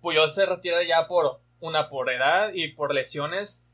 Puyol 0.00 0.30
se 0.30 0.46
retira 0.46 0.86
ya 0.86 1.08
por 1.08 1.40
una 1.60 1.88
por 1.88 2.10
edad 2.10 2.52
y 2.54 2.68
por 2.68 2.94
lesiones. 2.94 3.64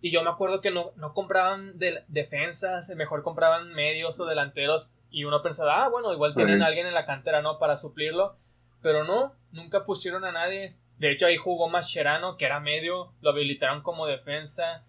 Y 0.00 0.12
yo 0.12 0.22
me 0.22 0.30
acuerdo 0.30 0.60
que 0.60 0.70
no, 0.70 0.92
no 0.96 1.14
compraban 1.14 1.78
de, 1.78 2.04
defensas, 2.08 2.88
mejor 2.90 3.22
compraban 3.22 3.72
medios 3.72 4.20
o 4.20 4.26
delanteros. 4.26 4.94
Y 5.10 5.24
uno 5.24 5.42
pensaba, 5.42 5.84
ah, 5.84 5.88
bueno, 5.88 6.12
igual 6.12 6.34
tienen 6.34 6.62
a 6.62 6.66
alguien 6.66 6.86
en 6.86 6.94
la 6.94 7.06
cantera, 7.06 7.42
¿no? 7.42 7.58
Para 7.58 7.76
suplirlo. 7.76 8.36
Pero 8.82 9.04
no, 9.04 9.34
nunca 9.52 9.84
pusieron 9.84 10.24
a 10.24 10.32
nadie. 10.32 10.76
De 10.98 11.10
hecho, 11.10 11.26
ahí 11.26 11.36
jugó 11.36 11.68
Mascherano, 11.68 12.36
que 12.36 12.44
era 12.44 12.60
medio, 12.60 13.12
lo 13.20 13.30
habilitaron 13.30 13.82
como 13.82 14.06
defensa. 14.06 14.84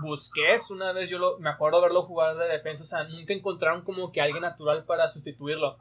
Busquets, 0.00 0.70
una 0.70 0.92
vez 0.92 1.08
yo 1.08 1.18
lo, 1.18 1.38
me 1.38 1.50
acuerdo 1.50 1.80
verlo 1.80 2.02
jugar 2.02 2.36
de 2.36 2.48
defensa, 2.48 2.82
o 2.82 2.86
sea, 2.86 3.04
nunca 3.04 3.32
encontraron 3.32 3.82
como 3.82 4.12
que 4.12 4.20
alguien 4.20 4.42
natural 4.42 4.84
para 4.84 5.08
sustituirlo. 5.08 5.76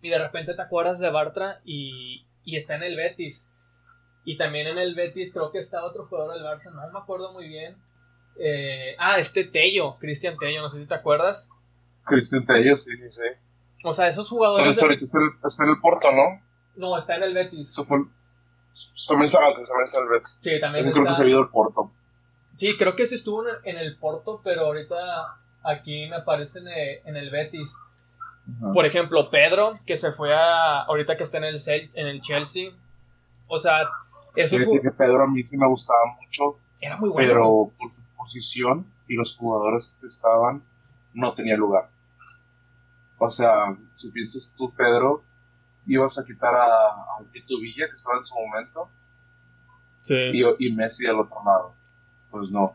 Y 0.00 0.10
de 0.10 0.18
repente 0.18 0.54
te 0.54 0.62
acuerdas 0.62 0.98
de 0.98 1.10
Bartra 1.10 1.60
y, 1.64 2.26
y 2.44 2.56
está 2.56 2.74
en 2.74 2.82
el 2.82 2.96
Betis. 2.96 3.54
Y 4.24 4.36
también 4.36 4.66
en 4.66 4.78
el 4.78 4.94
Betis 4.94 5.32
creo 5.32 5.50
que 5.52 5.58
está 5.58 5.84
otro 5.84 6.06
jugador 6.06 6.34
del 6.34 6.44
Barça, 6.44 6.72
no 6.72 6.92
me 6.92 6.98
acuerdo 6.98 7.32
muy 7.32 7.48
bien. 7.48 7.76
Eh, 8.36 8.96
ah, 8.98 9.18
este 9.18 9.44
Tello, 9.44 9.96
Cristian 9.98 10.36
Tello, 10.38 10.62
no 10.62 10.70
sé 10.70 10.80
si 10.80 10.86
te 10.86 10.94
acuerdas. 10.94 11.48
Cristian 12.04 12.46
Tello, 12.46 12.76
sí, 12.76 12.90
sí, 12.96 13.10
sí. 13.10 13.22
O 13.84 13.92
sea, 13.92 14.08
esos 14.08 14.28
jugadores. 14.28 14.74
Pero 14.76 14.86
ahorita 14.86 15.04
está, 15.04 15.18
está, 15.44 15.64
en 15.64 15.70
el 15.70 15.80
Porto, 15.80 16.08
¿no? 16.12 16.40
No, 16.76 16.96
está 16.96 17.16
en 17.16 17.24
el 17.24 17.34
Betis. 17.34 17.70
Eso 17.70 17.84
fue, 17.84 17.98
también 19.08 19.26
está, 19.26 19.40
también 19.40 19.82
está 19.84 20.00
el 20.00 20.08
Betis. 20.08 20.38
Sí, 20.40 20.60
también 20.60 20.90
creo 20.90 21.04
que 21.04 21.14
se 21.14 21.22
ha 21.22 21.26
ido 21.26 21.40
el 21.40 21.48
Porto. 21.48 21.92
Sí, 22.62 22.76
creo 22.76 22.94
que 22.94 23.08
sí 23.08 23.16
estuvo 23.16 23.42
en 23.64 23.76
el 23.76 23.96
Porto, 23.96 24.40
pero 24.44 24.66
ahorita 24.66 25.36
aquí 25.64 26.08
me 26.08 26.14
aparece 26.14 26.60
en 26.60 27.16
el, 27.16 27.28
Betis. 27.28 27.76
Por 28.72 28.86
ejemplo, 28.86 29.30
Pedro, 29.30 29.80
que 29.84 29.96
se 29.96 30.12
fue 30.12 30.32
a. 30.32 30.82
Ahorita 30.82 31.16
que 31.16 31.24
está 31.24 31.38
en 31.38 31.44
el, 31.44 31.60
en 31.66 32.06
el 32.06 32.20
Chelsea. 32.20 32.70
O 33.48 33.58
sea, 33.58 33.88
eso 34.36 34.54
es. 34.54 34.80
que 34.80 34.92
Pedro 34.92 35.24
a 35.24 35.26
mí 35.26 35.42
sí 35.42 35.58
me 35.58 35.66
gustaba 35.66 36.16
mucho. 36.20 36.56
Era 36.80 36.96
muy 36.98 37.10
bueno. 37.10 37.28
Pero 37.28 37.72
por 37.76 37.90
su 37.90 38.02
posición 38.16 38.86
y 39.08 39.16
los 39.16 39.36
jugadores 39.36 39.96
que 40.00 40.06
estaban, 40.06 40.62
no 41.14 41.34
tenía 41.34 41.56
lugar. 41.56 41.90
O 43.18 43.28
sea, 43.32 43.76
si 43.96 44.12
piensas 44.12 44.54
tú, 44.56 44.72
Pedro, 44.72 45.24
ibas 45.88 46.16
a 46.16 46.24
quitar 46.24 46.54
a, 46.54 46.68
a 46.68 47.24
Tito 47.32 47.58
Villa, 47.58 47.88
que 47.88 47.94
estaba 47.94 48.18
en 48.18 48.24
su 48.24 48.36
momento, 48.36 48.88
y, 50.08 50.44
y, 50.64 50.72
Messi 50.76 51.04
del 51.04 51.18
otro 51.18 51.42
lado. 51.44 51.81
Pues 52.32 52.50
no. 52.50 52.74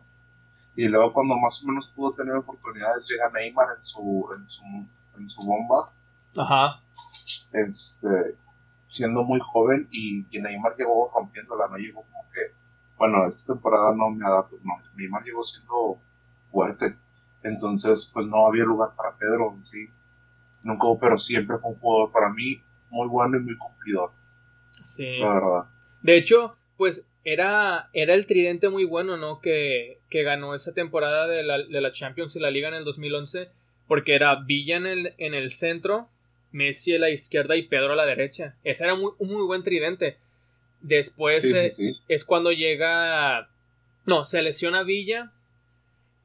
Y 0.78 0.88
luego 0.88 1.12
cuando 1.12 1.36
más 1.38 1.62
o 1.64 1.68
menos 1.68 1.90
pudo 1.90 2.14
tener 2.14 2.36
oportunidades, 2.36 3.04
llega 3.10 3.32
Neymar 3.32 3.68
en 3.78 3.84
su, 3.84 4.30
en 4.38 4.48
su, 4.50 4.64
en 5.18 5.30
su 5.30 5.42
bomba. 5.42 5.92
Ajá. 6.38 6.80
Este, 7.52 8.38
siendo 8.90 9.24
muy 9.24 9.40
joven 9.40 9.88
y, 9.92 10.26
y 10.30 10.40
Neymar 10.40 10.76
llegó 10.78 11.12
rompiéndola, 11.14 11.68
no 11.68 11.78
llegó 11.78 12.04
como 12.04 12.24
que, 12.32 12.54
bueno, 12.98 13.26
esta 13.28 13.54
temporada 13.54 13.96
no 13.96 14.12
me 14.12 14.26
adapto, 14.26 14.58
no, 14.64 14.76
Neymar 14.96 15.24
llegó 15.24 15.44
siendo 15.44 15.98
fuerte. 16.52 16.96
Entonces, 17.42 18.10
pues 18.14 18.28
no 18.28 18.46
había 18.46 18.64
lugar 18.64 18.92
para 18.96 19.16
Pedro 19.18 19.54
en 19.56 19.64
sí. 19.64 19.90
Nunca, 20.62 20.86
pero 21.02 21.18
siempre 21.18 21.58
fue 21.58 21.72
un 21.72 21.80
jugador 21.80 22.12
para 22.12 22.30
mí 22.30 22.62
muy 22.92 23.08
bueno 23.08 23.38
y 23.38 23.42
muy 23.42 23.58
cumplidor. 23.58 24.12
Sí. 24.84 25.18
La 25.20 25.34
verdad. 25.34 25.66
De 26.04 26.18
hecho, 26.18 26.56
pues 26.78 27.04
era, 27.28 27.90
era 27.92 28.14
el 28.14 28.26
tridente 28.26 28.70
muy 28.70 28.86
bueno, 28.86 29.18
¿no? 29.18 29.42
Que, 29.42 29.98
que 30.10 30.24
ganó 30.24 30.56
esa 30.56 30.74
temporada 30.74 31.28
de 31.28 31.44
la, 31.44 31.58
de 31.58 31.82
la, 31.82 31.92
Champions 31.92 32.34
y 32.38 32.40
la 32.40 32.52
Liga 32.52 32.70
en 32.70 32.76
el 32.76 32.86
2011. 32.86 33.50
Porque 33.86 34.16
era 34.16 34.36
Villa 34.36 34.78
en 34.78 34.86
el, 34.86 35.14
en 35.18 35.34
el 35.34 35.52
centro, 35.52 36.08
Messi 36.54 36.96
a 36.96 37.00
la 37.00 37.10
izquierda 37.10 37.58
y 37.58 37.64
Pedro 37.64 37.92
a 37.92 37.96
la 37.98 38.06
derecha. 38.06 38.56
Ese 38.64 38.86
era 38.86 38.94
un 38.94 39.14
muy 39.20 39.46
buen 39.46 39.64
tridente. 39.64 40.16
Después 40.80 41.44
eh, 41.44 41.70
es 42.08 42.24
cuando 42.24 42.54
llega. 42.54 43.50
No, 44.06 44.24
se 44.24 44.42
lesiona 44.42 44.84
Villa. 44.84 45.34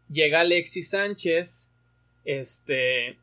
Llega 0.08 0.40
Alexis 0.40 0.90
Sánchez. 0.90 1.72
Este. 2.24 3.18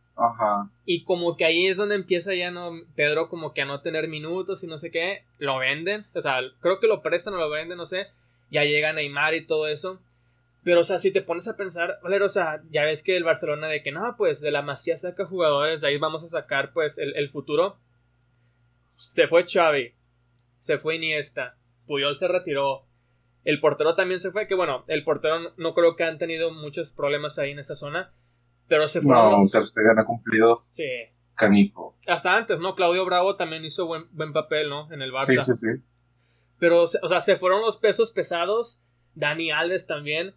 Y 0.86 1.04
como 1.04 1.38
que 1.38 1.46
ahí 1.46 1.68
es 1.68 1.78
donde 1.78 1.96
empieza 1.96 2.34
ya 2.34 2.52
no 2.52 2.72
Pedro 2.96 3.30
como 3.30 3.54
que 3.54 3.62
a 3.62 3.66
no 3.66 3.82
tener 3.82 4.08
minutos 4.08 4.64
y 4.64 4.68
no 4.68 4.78
sé 4.78 4.92
qué, 4.92 5.24
lo 5.38 5.58
venden, 5.60 6.06
o 6.14 6.22
sea, 6.22 6.40
creo 6.60 6.80
que 6.80 6.88
lo 6.88 7.02
prestan 7.02 7.34
o 7.34 7.38
lo 7.38 7.50
venden, 7.50 7.78
no 7.78 7.86
sé, 7.86 8.08
ya 8.52 8.64
llega 8.64 8.94
Neymar 8.94 9.34
y 9.36 9.46
todo 9.46 9.68
eso. 9.68 10.02
Pero, 10.62 10.82
o 10.82 10.84
sea, 10.84 11.00
si 11.00 11.12
te 11.12 11.22
pones 11.22 11.48
a 11.48 11.56
pensar, 11.56 12.00
vale, 12.04 12.22
o 12.22 12.30
sea, 12.30 12.62
ya 12.70 12.84
ves 12.84 13.02
que 13.02 13.16
el 13.16 13.24
Barcelona 13.24 13.68
de 13.68 13.82
que 13.82 13.94
no, 13.94 14.16
pues 14.18 14.42
de 14.42 14.52
la 14.52 14.62
Masía 14.62 14.98
saca 14.98 15.26
jugadores, 15.26 15.80
de 15.82 15.88
ahí 15.88 15.98
vamos 15.98 16.24
a 16.24 16.28
sacar 16.28 16.74
pues 16.74 16.98
el, 16.98 17.16
el 17.16 17.30
futuro. 17.30 17.78
Se 18.88 19.28
fue 19.28 19.46
Xavi, 19.48 19.94
se 20.60 20.78
fue 20.78 20.98
Iniesta, 20.98 21.54
Puyol 21.88 22.18
se 22.18 22.28
retiró, 22.28 22.84
el 23.46 23.60
portero 23.60 23.96
también 23.96 24.20
se 24.20 24.32
fue, 24.32 24.48
que 24.48 24.56
bueno, 24.56 24.84
el 24.88 25.04
portero 25.04 25.54
no 25.58 25.74
creo 25.74 25.96
que 25.96 26.04
han 26.04 26.18
tenido 26.18 26.52
muchos 26.52 26.92
problemas 26.92 27.40
ahí 27.40 27.52
en 27.52 27.60
esa 27.60 27.76
zona. 27.76 28.12
Pero 28.70 28.88
se 28.88 29.02
fueron. 29.02 29.42
No, 29.42 29.50
Ter 29.50 29.68
Stegen 29.68 30.00
ha 30.00 30.06
cumplido. 30.06 30.64
Sí. 30.70 30.88
Canico. 31.34 31.98
Hasta 32.08 32.38
antes, 32.38 32.60
¿no? 32.60 32.76
Claudio 32.76 33.04
Bravo 33.04 33.36
también 33.36 33.66
hizo 33.66 33.88
buen, 33.88 34.04
buen 34.12 34.32
papel, 34.32 34.70
¿no? 34.70 34.92
En 34.94 35.02
el 35.02 35.12
Barça. 35.12 35.44
Sí, 35.44 35.52
sí, 35.52 35.58
sí. 35.58 35.84
Pero, 36.60 36.84
o 36.84 36.88
sea, 36.88 37.22
se 37.22 37.36
fueron 37.36 37.62
los 37.62 37.78
pesos 37.78 38.12
pesados. 38.12 38.84
Dani 39.16 39.52
Alves 39.52 39.88
también. 39.88 40.36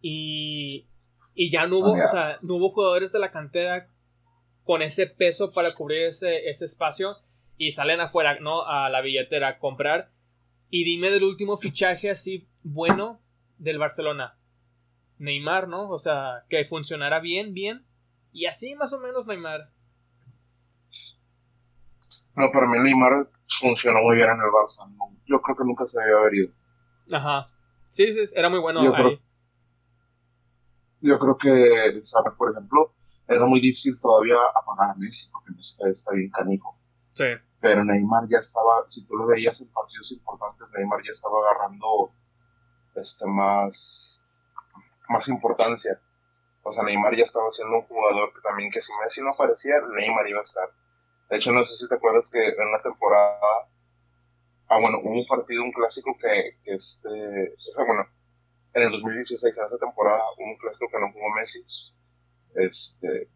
Y. 0.00 0.86
Y 1.34 1.50
ya 1.50 1.66
no 1.66 1.78
hubo, 1.78 1.92
o 1.92 2.08
sea, 2.08 2.34
no 2.48 2.54
hubo 2.54 2.70
jugadores 2.70 3.12
de 3.12 3.18
la 3.18 3.30
cantera 3.30 3.88
con 4.64 4.82
ese 4.82 5.06
peso 5.06 5.50
para 5.50 5.72
cubrir 5.72 6.02
ese, 6.02 6.48
ese 6.48 6.64
espacio. 6.64 7.16
Y 7.56 7.72
salen 7.72 8.00
afuera, 8.00 8.38
¿no? 8.40 8.66
A 8.66 8.88
la 8.88 9.02
billetera 9.02 9.48
a 9.48 9.58
comprar. 9.58 10.10
Y 10.70 10.84
dime 10.84 11.10
del 11.10 11.24
último 11.24 11.58
fichaje 11.58 12.08
así 12.10 12.48
bueno 12.62 13.20
del 13.58 13.78
Barcelona. 13.78 14.37
Neymar, 15.18 15.68
¿no? 15.68 15.88
O 15.90 15.98
sea, 15.98 16.44
que 16.48 16.64
funcionara 16.64 17.20
bien, 17.20 17.54
bien. 17.54 17.86
Y 18.32 18.46
así 18.46 18.74
más 18.74 18.92
o 18.92 19.00
menos 19.00 19.26
Neymar. 19.26 19.72
No, 22.36 22.50
para 22.52 22.66
mí 22.68 22.78
Neymar 22.78 23.12
funcionó 23.60 24.00
muy 24.02 24.16
bien 24.16 24.28
en 24.28 24.36
el 24.36 24.50
Barça. 24.50 24.88
yo 25.26 25.40
creo 25.40 25.56
que 25.56 25.64
nunca 25.64 25.86
se 25.86 26.00
debe 26.00 26.18
haber 26.18 26.34
ido. 26.34 26.52
Ajá. 27.12 27.46
Sí, 27.88 28.12
sí, 28.12 28.32
era 28.34 28.48
muy 28.48 28.60
bueno 28.60 28.84
yo 28.84 28.94
ahí. 28.94 29.02
Creo, 29.02 29.18
yo 31.00 31.18
creo 31.18 31.38
que, 31.38 32.04
¿sabes? 32.04 32.34
Por 32.36 32.52
ejemplo, 32.52 32.94
era 33.26 33.46
muy 33.46 33.60
difícil 33.60 33.98
todavía 34.00 34.36
apagar 34.54 34.94
a 34.94 34.94
Messi, 34.98 35.30
porque 35.32 35.50
Messi 35.52 35.76
está 35.90 36.12
bien 36.12 36.30
canijo. 36.30 36.78
Sí. 37.12 37.26
Pero 37.60 37.84
Neymar 37.84 38.28
ya 38.30 38.38
estaba, 38.38 38.84
si 38.86 39.06
tú 39.06 39.16
lo 39.16 39.26
veías 39.26 39.60
en 39.60 39.72
partidos 39.72 40.12
importantes, 40.12 40.72
Neymar 40.76 41.00
ya 41.04 41.10
estaba 41.10 41.38
agarrando 41.40 42.12
este, 42.94 43.26
más, 43.26 44.27
más 45.08 45.28
importancia. 45.28 46.00
O 46.62 46.72
sea, 46.72 46.84
Neymar 46.84 47.16
ya 47.16 47.24
estaba 47.24 47.50
siendo 47.50 47.76
un 47.76 47.86
jugador 47.86 48.32
que 48.34 48.40
también 48.42 48.70
que 48.70 48.82
si 48.82 48.92
Messi 49.02 49.22
no 49.22 49.30
aparecía, 49.30 49.74
Neymar 49.96 50.28
iba 50.28 50.40
a 50.40 50.42
estar. 50.42 50.68
De 51.30 51.36
hecho, 51.36 51.52
no 51.52 51.64
sé 51.64 51.76
si 51.76 51.88
te 51.88 51.94
acuerdas 51.94 52.30
que 52.30 52.38
en 52.38 52.72
la 52.72 52.82
temporada, 52.82 53.38
ah, 54.68 54.78
bueno, 54.80 54.98
hubo 55.02 55.12
un 55.12 55.26
partido, 55.26 55.62
un 55.62 55.72
clásico 55.72 56.16
que, 56.20 56.58
que 56.62 56.74
este, 56.74 57.08
o 57.08 57.74
sea, 57.74 57.84
bueno, 57.86 58.06
en 58.74 58.82
el 58.82 58.90
2016, 58.92 59.58
en 59.58 59.66
esa 59.66 59.78
temporada, 59.78 60.22
hubo 60.36 60.44
un 60.44 60.56
clásico 60.56 60.86
que 60.90 61.00
no 61.00 61.12
jugó 61.12 61.34
Messi. 61.34 61.64
Este, 62.54 63.30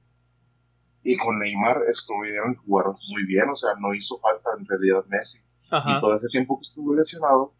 y 1.04 1.16
con 1.16 1.38
Neymar 1.38 1.82
estuvieron 1.88 2.56
jugando 2.56 2.96
muy 3.10 3.24
bien, 3.26 3.48
o 3.50 3.56
sea, 3.56 3.70
no 3.80 3.94
hizo 3.94 4.18
falta 4.20 4.50
en 4.58 4.66
realidad 4.66 5.04
Messi. 5.08 5.42
Y 5.64 6.00
todo 6.00 6.16
ese 6.16 6.28
tiempo 6.28 6.58
que 6.58 6.68
estuvo 6.68 6.94
lesionado, 6.94 7.54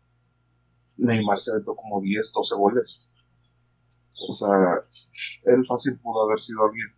Neymar 0.98 1.40
se 1.40 1.51
aventó 1.51 1.75
como 1.75 2.01
10, 2.01 2.33
12 2.33 2.55
goles. 2.57 3.11
O 4.28 4.35
sea, 4.35 4.78
él 5.44 5.64
fácil 5.66 5.98
pudo 6.00 6.24
haber 6.24 6.40
sido 6.40 6.64
alguien 6.64 6.88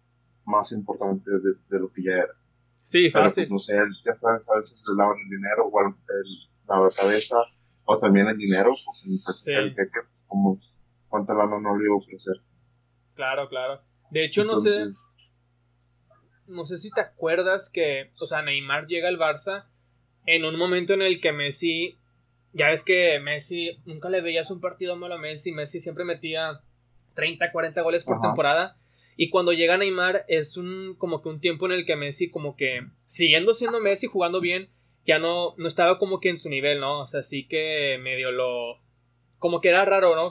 más 0.44 0.72
importante 0.72 1.30
de, 1.30 1.78
lo 1.78 1.90
que 1.92 2.02
ya 2.02 2.12
era. 2.12 2.34
Sí, 2.82 3.08
Pero, 3.10 3.24
fácil. 3.24 3.42
Pues, 3.42 3.50
no 3.50 3.58
sé, 3.58 3.74
ya 4.04 4.14
sabes, 4.14 4.48
a 4.50 4.58
veces 4.58 4.82
le 4.88 4.96
lavan 4.96 5.18
el 5.18 5.30
dinero 5.30 5.66
o 5.66 5.80
el, 5.80 5.94
la 6.68 6.88
cabeza, 6.94 7.36
o 7.84 7.98
también 7.98 8.28
el 8.28 8.36
dinero, 8.36 8.72
pues, 8.84 9.04
pues 9.24 9.46
el 9.48 9.70
jeque, 9.70 10.00
como 10.26 10.60
cuánta 11.08 11.34
lana 11.34 11.58
no 11.60 11.76
le 11.76 11.86
iba 11.86 11.94
a 11.94 11.98
ofrecer. 11.98 12.34
Claro, 13.14 13.48
claro. 13.48 13.80
De 14.10 14.24
hecho, 14.24 14.44
no 14.44 14.58
sé 14.58 14.84
no 16.46 16.64
sé 16.64 16.78
si 16.78 16.90
te 16.90 17.00
acuerdas 17.00 17.70
que, 17.70 18.12
o 18.20 18.26
sea, 18.26 18.42
Neymar 18.42 18.86
llega 18.86 19.08
al 19.08 19.18
Barça 19.18 19.66
en 20.26 20.44
un 20.44 20.56
momento 20.56 20.94
en 20.94 21.02
el 21.02 21.20
que 21.20 21.32
Messi, 21.32 21.98
ya 22.52 22.70
ves 22.70 22.84
que 22.84 23.18
Messi, 23.20 23.78
nunca 23.84 24.08
le 24.08 24.20
veías 24.20 24.50
un 24.50 24.60
partido 24.60 24.96
malo 24.96 25.14
a 25.14 25.18
Messi, 25.18 25.52
Messi 25.52 25.80
siempre 25.80 26.04
metía 26.04 26.60
30, 27.14 27.52
40 27.52 27.82
goles 27.82 28.04
por 28.04 28.20
temporada. 28.20 28.76
Y 29.16 29.30
cuando 29.30 29.52
llega 29.52 29.78
Neymar 29.78 30.24
es 30.28 30.56
un 30.56 30.96
como 30.98 31.20
que 31.20 31.28
un 31.28 31.40
tiempo 31.40 31.66
en 31.66 31.72
el 31.72 31.86
que 31.86 31.96
Messi 31.96 32.30
como 32.30 32.56
que 32.56 32.86
siguiendo 33.06 33.54
siendo 33.54 33.80
Messi 33.80 34.06
jugando 34.06 34.40
bien, 34.40 34.70
ya 35.04 35.18
no 35.18 35.54
no 35.56 35.68
estaba 35.68 35.98
como 35.98 36.20
que 36.20 36.30
en 36.30 36.40
su 36.40 36.48
nivel, 36.48 36.80
¿no? 36.80 37.00
O 37.00 37.06
sea, 37.06 37.22
sí 37.22 37.46
que 37.46 37.98
medio 38.02 38.32
lo 38.32 38.80
como 39.38 39.60
que 39.60 39.68
era 39.68 39.84
raro, 39.84 40.16
¿no? 40.16 40.30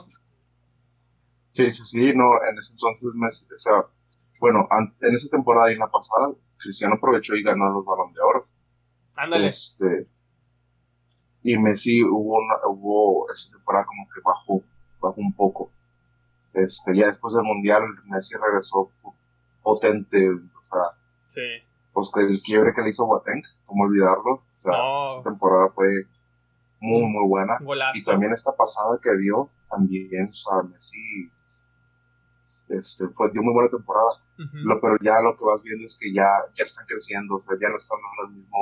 Sí, 1.50 1.70
sí, 1.70 1.82
sí, 1.84 2.12
no, 2.14 2.32
en 2.48 2.58
ese 2.58 2.72
entonces 2.72 3.14
Messi, 3.16 3.46
o 3.54 3.58
sea, 3.58 3.86
bueno, 4.40 4.68
en 5.00 5.14
esa 5.14 5.30
temporada 5.30 5.70
y 5.70 5.74
en 5.74 5.78
la 5.78 5.90
pasada, 5.90 6.34
Cristiano 6.58 6.96
aprovechó 6.96 7.36
y 7.36 7.42
ganó 7.42 7.70
los 7.70 7.84
balones 7.84 8.14
de 8.14 8.20
oro. 8.22 8.48
Ándale. 9.16 9.46
Este, 9.46 10.08
y 11.44 11.56
Messi 11.58 12.02
hubo, 12.02 12.38
una, 12.38 12.54
hubo 12.66 13.30
esa 13.32 13.52
temporada 13.52 13.86
como 13.86 14.08
que 14.08 14.20
bajó, 14.24 14.62
bajó 15.00 15.20
un 15.20 15.32
poco. 15.34 15.70
Este, 16.54 16.96
ya 16.96 17.06
después 17.06 17.34
del 17.34 17.44
mundial, 17.44 17.82
Messi 18.06 18.36
regresó 18.36 18.90
potente, 19.62 20.28
o 20.30 20.62
sea, 20.62 20.80
sí. 21.26 21.40
pues 21.92 22.10
el 22.16 22.40
quiebre 22.42 22.72
que 22.72 22.82
le 22.82 22.90
hizo 22.90 23.06
Boateng, 23.06 23.42
como 23.66 23.84
olvidarlo, 23.84 24.34
o 24.34 24.44
sea, 24.52 24.74
esa 25.06 25.22
temporada 25.22 25.70
fue 25.74 25.88
muy, 26.80 27.06
muy 27.06 27.28
buena. 27.28 27.58
Golazo. 27.60 27.98
Y 27.98 28.04
también 28.04 28.32
esta 28.32 28.52
pasada 28.52 28.98
que 29.02 29.16
dio, 29.16 29.50
también, 29.68 30.30
o 30.30 30.34
sea, 30.34 30.62
Messi 30.62 31.30
este, 32.68 33.08
fue, 33.08 33.30
dio 33.32 33.42
muy 33.42 33.52
buena 33.52 33.70
temporada. 33.70 34.20
lo, 34.36 34.80
pero 34.80 34.96
ya 35.02 35.20
lo 35.20 35.36
que 35.36 35.44
vas 35.44 35.62
viendo 35.64 35.86
es 35.86 35.98
que 36.00 36.12
ya, 36.12 36.28
ya 36.56 36.64
están 36.64 36.86
creciendo, 36.86 37.36
o 37.36 37.40
sea, 37.40 37.56
ya 37.60 37.68
no 37.68 37.76
están 37.76 37.98
dando 38.00 38.30
el 38.30 38.40
mismo, 38.40 38.58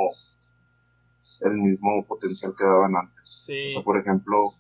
el 1.41 1.59
mismo 1.59 2.07
potencial 2.07 2.55
que 2.57 2.65
daban 2.65 2.97
antes. 2.97 3.43
Sí. 3.45 3.67
O 3.67 3.71
sea, 3.71 3.83
por 3.83 3.99
ejemplo, 3.99 4.55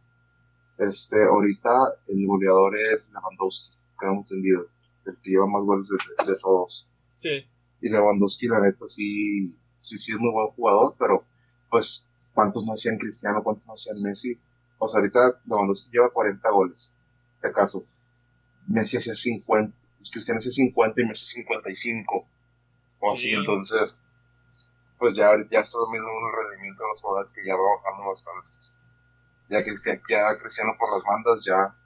este, 0.78 1.22
ahorita 1.22 1.70
el 2.08 2.26
goleador 2.26 2.74
es 2.76 3.12
Lewandowski, 3.12 3.70
que 3.98 4.06
hemos 4.06 4.24
entendido, 4.24 4.66
el 5.06 5.16
que 5.22 5.30
lleva 5.30 5.46
más 5.46 5.64
goles 5.64 5.88
de, 6.26 6.37
todos. 6.40 6.88
Sí. 7.18 7.44
Y 7.80 7.88
Lewandowski, 7.88 8.48
la 8.48 8.61
neta, 8.61 8.87
sí, 8.87 9.54
sí, 9.74 9.98
sí 9.98 10.12
es 10.12 10.18
muy 10.18 10.30
buen 10.30 10.48
jugador, 10.48 10.94
pero 10.98 11.24
pues, 11.70 12.06
¿cuántos 12.35 12.64
no 12.64 12.72
hacían 12.72 12.98
Cristiano? 12.98 13.42
¿Cuántos 13.42 13.66
no 13.68 13.74
hacían 13.74 14.02
Messi? 14.02 14.38
O 14.78 14.88
sea, 14.88 15.00
ahorita 15.00 15.40
Lewandowski 15.46 15.90
lleva 15.92 16.11
40 16.11 16.50
goles, 16.50 16.94
si 17.40 17.46
acaso. 17.46 17.85
Messi 18.66 18.96
hacía 18.96 19.14
50, 19.14 19.76
Cristiano 20.11 20.38
hacía 20.38 20.52
50 20.52 21.00
y 21.00 21.04
Messi 21.04 21.26
55. 21.42 22.26
O 23.00 23.12
así, 23.12 23.32
entonces, 23.32 23.98
pues 24.98 25.14
ya, 25.14 25.30
ya 25.50 25.61
está 25.61 25.78
viendo 25.90 26.08
un 26.08 26.32
rendimiento 26.32 26.82
de 26.82 26.88
los 26.88 27.00
jugadores 27.02 27.35
que 27.35 27.44
ya 27.44 27.54
va 27.54 27.62
bajando 27.76 28.08
bastante. 28.08 28.48
Ya, 29.53 29.62
Cristiano, 29.62 30.01
ya 30.09 30.38
Cristiano 30.41 30.73
por 30.79 30.93
las 30.93 31.05
bandas, 31.05 31.45
ya, 31.45 31.77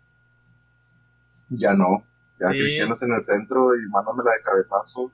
ya 1.51 1.75
no. 1.75 2.07
Ya 2.39 2.49
Cristiano 2.49 2.93
es 2.93 3.03
en 3.03 3.13
el 3.13 3.25
centro 3.25 3.77
y 3.77 3.89
mándamela 3.89 4.33
de 4.33 4.43
cabezazo. 4.43 5.13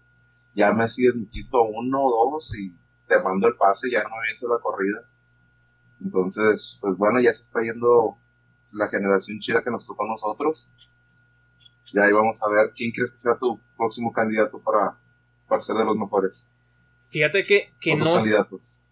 Ya 0.54 0.72
Messi 0.72 1.06
es 1.06 1.16
mi 1.16 1.26
quito 1.26 1.62
uno 1.62 1.98
o 2.02 2.32
dos 2.32 2.54
y 2.56 2.76
te 3.08 3.22
mando 3.22 3.48
el 3.48 3.56
pase, 3.56 3.90
ya 3.90 4.02
no 4.02 4.10
me 4.10 4.26
viento 4.28 4.48
la 4.48 4.60
corrida. 4.60 5.08
Entonces, 6.00 6.78
pues 6.80 6.96
bueno, 6.98 7.20
ya 7.20 7.34
se 7.34 7.42
está 7.42 7.62
yendo 7.62 8.18
la 8.72 8.88
generación 8.88 9.38
chida 9.40 9.62
que 9.62 9.70
nos 9.70 9.86
tocó 9.86 10.04
a 10.04 10.08
nosotros 10.08 10.72
ya 11.92 12.04
ahí 12.04 12.12
vamos 12.12 12.42
a 12.42 12.48
ver 12.50 12.72
quién 12.74 12.92
crees 12.92 13.12
que 13.12 13.18
sea 13.18 13.36
tu 13.38 13.60
próximo 13.76 14.12
candidato 14.12 14.58
para, 14.60 14.98
para 15.48 15.60
ser 15.60 15.76
de 15.76 15.84
los 15.84 15.96
mejores. 15.96 16.50
Fíjate 17.08 17.42
que, 17.42 17.72
que 17.80 17.94
no. 17.96 18.14
candidatos. 18.16 18.82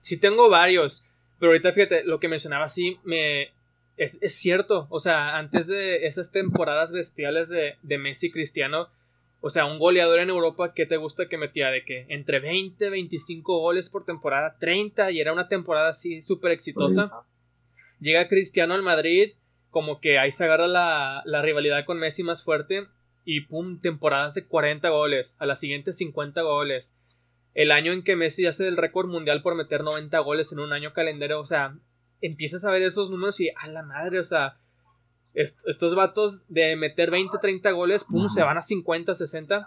Sí, 0.00 0.18
tengo 0.18 0.48
varios. 0.48 1.04
Pero 1.44 1.52
ahorita 1.52 1.72
fíjate, 1.72 2.04
lo 2.04 2.20
que 2.20 2.28
mencionaba 2.28 2.68
sí 2.68 2.98
me. 3.04 3.52
Es, 3.98 4.18
es 4.22 4.34
cierto. 4.34 4.86
O 4.88 4.98
sea, 4.98 5.36
antes 5.36 5.66
de 5.66 6.06
esas 6.06 6.32
temporadas 6.32 6.90
bestiales 6.90 7.50
de, 7.50 7.74
de 7.82 7.98
Messi 7.98 8.30
Cristiano. 8.30 8.88
O 9.42 9.50
sea, 9.50 9.66
un 9.66 9.78
goleador 9.78 10.20
en 10.20 10.30
Europa, 10.30 10.72
¿qué 10.72 10.86
te 10.86 10.96
gusta 10.96 11.28
que 11.28 11.36
metía? 11.36 11.68
De 11.68 11.84
que 11.84 12.06
entre 12.08 12.40
20, 12.40 12.88
25 12.88 13.58
goles 13.58 13.90
por 13.90 14.06
temporada, 14.06 14.56
30, 14.58 15.10
y 15.10 15.20
era 15.20 15.34
una 15.34 15.48
temporada 15.48 15.90
así 15.90 16.22
súper 16.22 16.52
exitosa. 16.52 17.12
Llega 18.00 18.26
Cristiano 18.26 18.72
al 18.72 18.82
Madrid 18.82 19.34
como 19.68 20.00
que 20.00 20.18
ahí 20.18 20.32
se 20.32 20.44
agarra 20.44 20.66
la, 20.66 21.20
la 21.26 21.42
rivalidad 21.42 21.84
con 21.84 21.98
Messi 21.98 22.22
más 22.22 22.42
fuerte 22.42 22.86
y 23.26 23.42
pum, 23.42 23.82
temporadas 23.82 24.32
de 24.32 24.46
40 24.46 24.88
goles, 24.88 25.36
a 25.38 25.44
la 25.44 25.56
siguiente 25.56 25.92
50 25.92 26.40
goles. 26.40 26.94
El 27.54 27.70
año 27.70 27.92
en 27.92 28.02
que 28.02 28.16
Messi 28.16 28.46
hace 28.46 28.66
el 28.66 28.76
récord 28.76 29.08
mundial 29.08 29.42
por 29.42 29.54
meter 29.54 29.82
90 29.82 30.18
goles 30.20 30.52
en 30.52 30.58
un 30.58 30.72
año 30.72 30.92
calendario, 30.92 31.40
o 31.40 31.46
sea, 31.46 31.76
empiezas 32.20 32.64
a 32.64 32.70
ver 32.70 32.82
esos 32.82 33.10
números 33.10 33.40
y 33.40 33.50
a 33.50 33.68
la 33.68 33.84
madre, 33.84 34.18
o 34.18 34.24
sea, 34.24 34.58
estos 35.34 35.94
vatos 35.94 36.46
de 36.48 36.76
meter 36.76 37.10
20, 37.10 37.38
30 37.40 37.70
goles, 37.72 38.04
pum, 38.04 38.28
se 38.28 38.42
van 38.42 38.56
a 38.56 38.60
50, 38.60 39.14
60. 39.14 39.66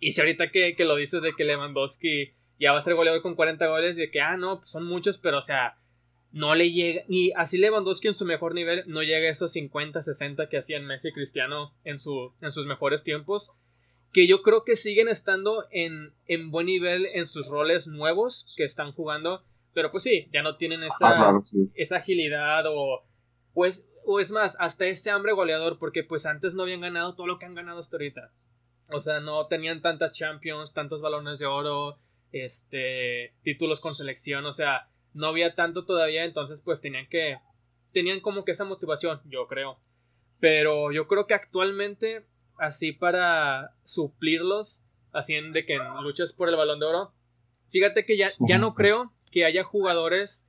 Y 0.00 0.12
si 0.12 0.20
ahorita 0.20 0.50
que, 0.50 0.74
que, 0.76 0.84
lo 0.84 0.96
dices 0.96 1.22
de 1.22 1.32
que 1.34 1.44
Lewandowski 1.44 2.34
ya 2.58 2.72
va 2.72 2.78
a 2.78 2.82
ser 2.82 2.94
goleador 2.94 3.22
con 3.22 3.34
40 3.34 3.66
goles, 3.68 3.96
de 3.96 4.10
que, 4.10 4.20
ah, 4.20 4.36
no, 4.36 4.58
pues 4.58 4.70
son 4.70 4.84
muchos, 4.84 5.18
pero 5.18 5.38
o 5.38 5.42
sea, 5.42 5.78
no 6.32 6.54
le 6.54 6.70
llega, 6.70 7.02
ni 7.08 7.32
así 7.36 7.56
Lewandowski 7.56 8.08
en 8.08 8.16
su 8.16 8.26
mejor 8.26 8.54
nivel 8.54 8.84
no 8.86 9.02
llega 9.02 9.28
a 9.28 9.30
esos 9.30 9.52
50, 9.52 10.02
60 10.02 10.48
que 10.48 10.58
hacían 10.58 10.84
Messi 10.84 11.08
y 11.08 11.12
Cristiano 11.12 11.72
en, 11.84 11.98
su, 11.98 12.32
en 12.40 12.52
sus 12.52 12.66
mejores 12.66 13.02
tiempos, 13.02 13.52
que 14.16 14.26
yo 14.26 14.40
creo 14.40 14.64
que 14.64 14.76
siguen 14.76 15.08
estando 15.08 15.66
en, 15.70 16.14
en 16.26 16.50
buen 16.50 16.64
nivel 16.64 17.04
en 17.04 17.28
sus 17.28 17.48
roles 17.48 17.86
nuevos 17.86 18.50
que 18.56 18.64
están 18.64 18.92
jugando, 18.92 19.44
pero 19.74 19.90
pues 19.90 20.04
sí, 20.04 20.30
ya 20.32 20.40
no 20.40 20.56
tienen 20.56 20.82
esa, 20.82 21.28
ah, 21.28 21.38
esa 21.74 21.98
agilidad 21.98 22.64
o 22.66 23.04
pues 23.52 23.86
o 24.06 24.18
es 24.18 24.30
más, 24.30 24.56
hasta 24.58 24.86
ese 24.86 25.10
hambre 25.10 25.34
goleador, 25.34 25.78
porque 25.78 26.02
pues 26.02 26.24
antes 26.24 26.54
no 26.54 26.62
habían 26.62 26.80
ganado 26.80 27.14
todo 27.14 27.26
lo 27.26 27.38
que 27.38 27.44
han 27.44 27.54
ganado 27.54 27.80
hasta 27.80 27.96
ahorita. 27.96 28.32
O 28.90 29.02
sea, 29.02 29.20
no 29.20 29.48
tenían 29.48 29.82
tantas 29.82 30.12
Champions, 30.12 30.72
tantos 30.72 31.02
balones 31.02 31.38
de 31.38 31.44
oro, 31.44 31.98
este, 32.32 33.34
títulos 33.42 33.80
con 33.80 33.94
selección, 33.94 34.46
o 34.46 34.52
sea, 34.54 34.88
no 35.12 35.26
había 35.26 35.54
tanto 35.54 35.84
todavía, 35.84 36.24
entonces 36.24 36.62
pues 36.62 36.80
tenían 36.80 37.06
que, 37.10 37.36
tenían 37.92 38.20
como 38.20 38.46
que 38.46 38.52
esa 38.52 38.64
motivación, 38.64 39.20
yo 39.26 39.46
creo. 39.46 39.78
Pero 40.40 40.90
yo 40.90 41.06
creo 41.06 41.26
que 41.26 41.34
actualmente, 41.34 42.24
así 42.58 42.92
para 42.92 43.74
suplirlos, 43.84 44.82
así 45.12 45.34
en 45.34 45.52
de 45.52 45.64
que 45.64 45.78
luchas 46.02 46.32
por 46.32 46.48
el 46.48 46.56
balón 46.56 46.80
de 46.80 46.86
oro, 46.86 47.14
fíjate 47.70 48.04
que 48.04 48.16
ya, 48.16 48.32
ya 48.40 48.58
no 48.58 48.74
creo 48.74 49.12
que 49.30 49.44
haya 49.44 49.64
jugadores 49.64 50.48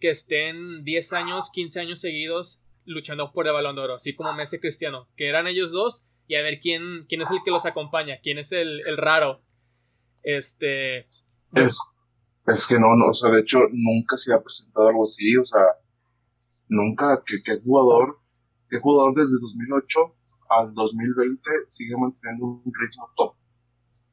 que 0.00 0.10
estén 0.10 0.84
10 0.84 1.12
años, 1.14 1.50
15 1.52 1.80
años 1.80 2.00
seguidos 2.00 2.62
luchando 2.84 3.32
por 3.32 3.46
el 3.46 3.52
balón 3.52 3.76
de 3.76 3.82
oro, 3.82 3.94
así 3.94 4.14
como 4.14 4.32
Messi 4.32 4.58
Cristiano, 4.58 5.08
que 5.16 5.28
eran 5.28 5.46
ellos 5.46 5.72
dos, 5.72 6.04
y 6.28 6.36
a 6.36 6.42
ver 6.42 6.60
quién, 6.60 7.06
quién 7.08 7.22
es 7.22 7.30
el 7.30 7.38
que 7.44 7.50
los 7.50 7.66
acompaña, 7.66 8.18
quién 8.22 8.38
es 8.38 8.52
el, 8.52 8.80
el 8.86 8.96
raro. 8.96 9.42
Este. 10.22 11.08
Es, 11.54 11.78
Es 12.46 12.66
que 12.66 12.78
no, 12.78 12.94
no, 12.96 13.08
o 13.08 13.14
sea, 13.14 13.30
de 13.30 13.40
hecho, 13.40 13.58
nunca 13.72 14.16
se 14.16 14.32
ha 14.32 14.42
presentado 14.42 14.88
algo 14.88 15.04
así, 15.04 15.36
o 15.36 15.44
sea, 15.44 15.62
nunca, 16.68 17.22
que, 17.26 17.42
que 17.42 17.60
jugador, 17.60 18.20
que 18.68 18.78
jugador 18.78 19.14
desde 19.14 19.32
2008 19.40 20.15
al 20.48 20.72
2020 20.74 21.50
sigue 21.68 21.96
manteniendo 21.96 22.46
un 22.46 22.62
ritmo 22.64 23.10
top. 23.16 23.34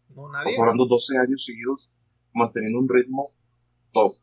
No, 0.10 0.30
nadie. 0.30 0.56
O 0.58 0.62
hablando 0.62 0.86
12 0.86 1.18
años 1.18 1.44
seguidos 1.46 1.92
manteniendo 2.34 2.80
un 2.80 2.90
ritmo 2.90 3.32
top. 3.92 4.16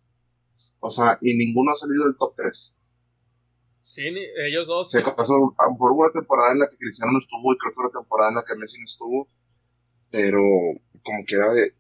O 0.81 0.90
sea, 0.90 1.18
y 1.20 1.35
ninguno 1.37 1.73
ha 1.73 1.77
salido 1.77 2.05
del 2.05 2.16
top 2.16 2.35
3. 2.37 2.77
Sí, 3.83 4.03
ellos 4.46 4.66
dos. 4.66 4.90
Se 4.90 5.03
pasó 5.03 5.35
a 5.35 5.64
lo 5.66 5.73
mejor 5.73 5.92
una 5.96 6.11
temporada 6.12 6.53
en 6.53 6.61
la 6.61 6.70
que 6.70 6.77
Cristiano 6.77 7.12
no 7.12 7.18
estuvo 7.18 7.53
y 7.53 7.59
creo 7.59 7.75
que 7.75 7.81
una 7.81 7.90
temporada 7.90 8.31
en 8.31 8.37
la 8.37 8.44
que 8.44 8.55
Messi 8.55 8.79
no 8.79 8.85
estuvo, 8.85 9.29
pero 10.11 10.40
como 11.03 11.25
que 11.27 11.35
era 11.35 11.53
de, 11.53 11.75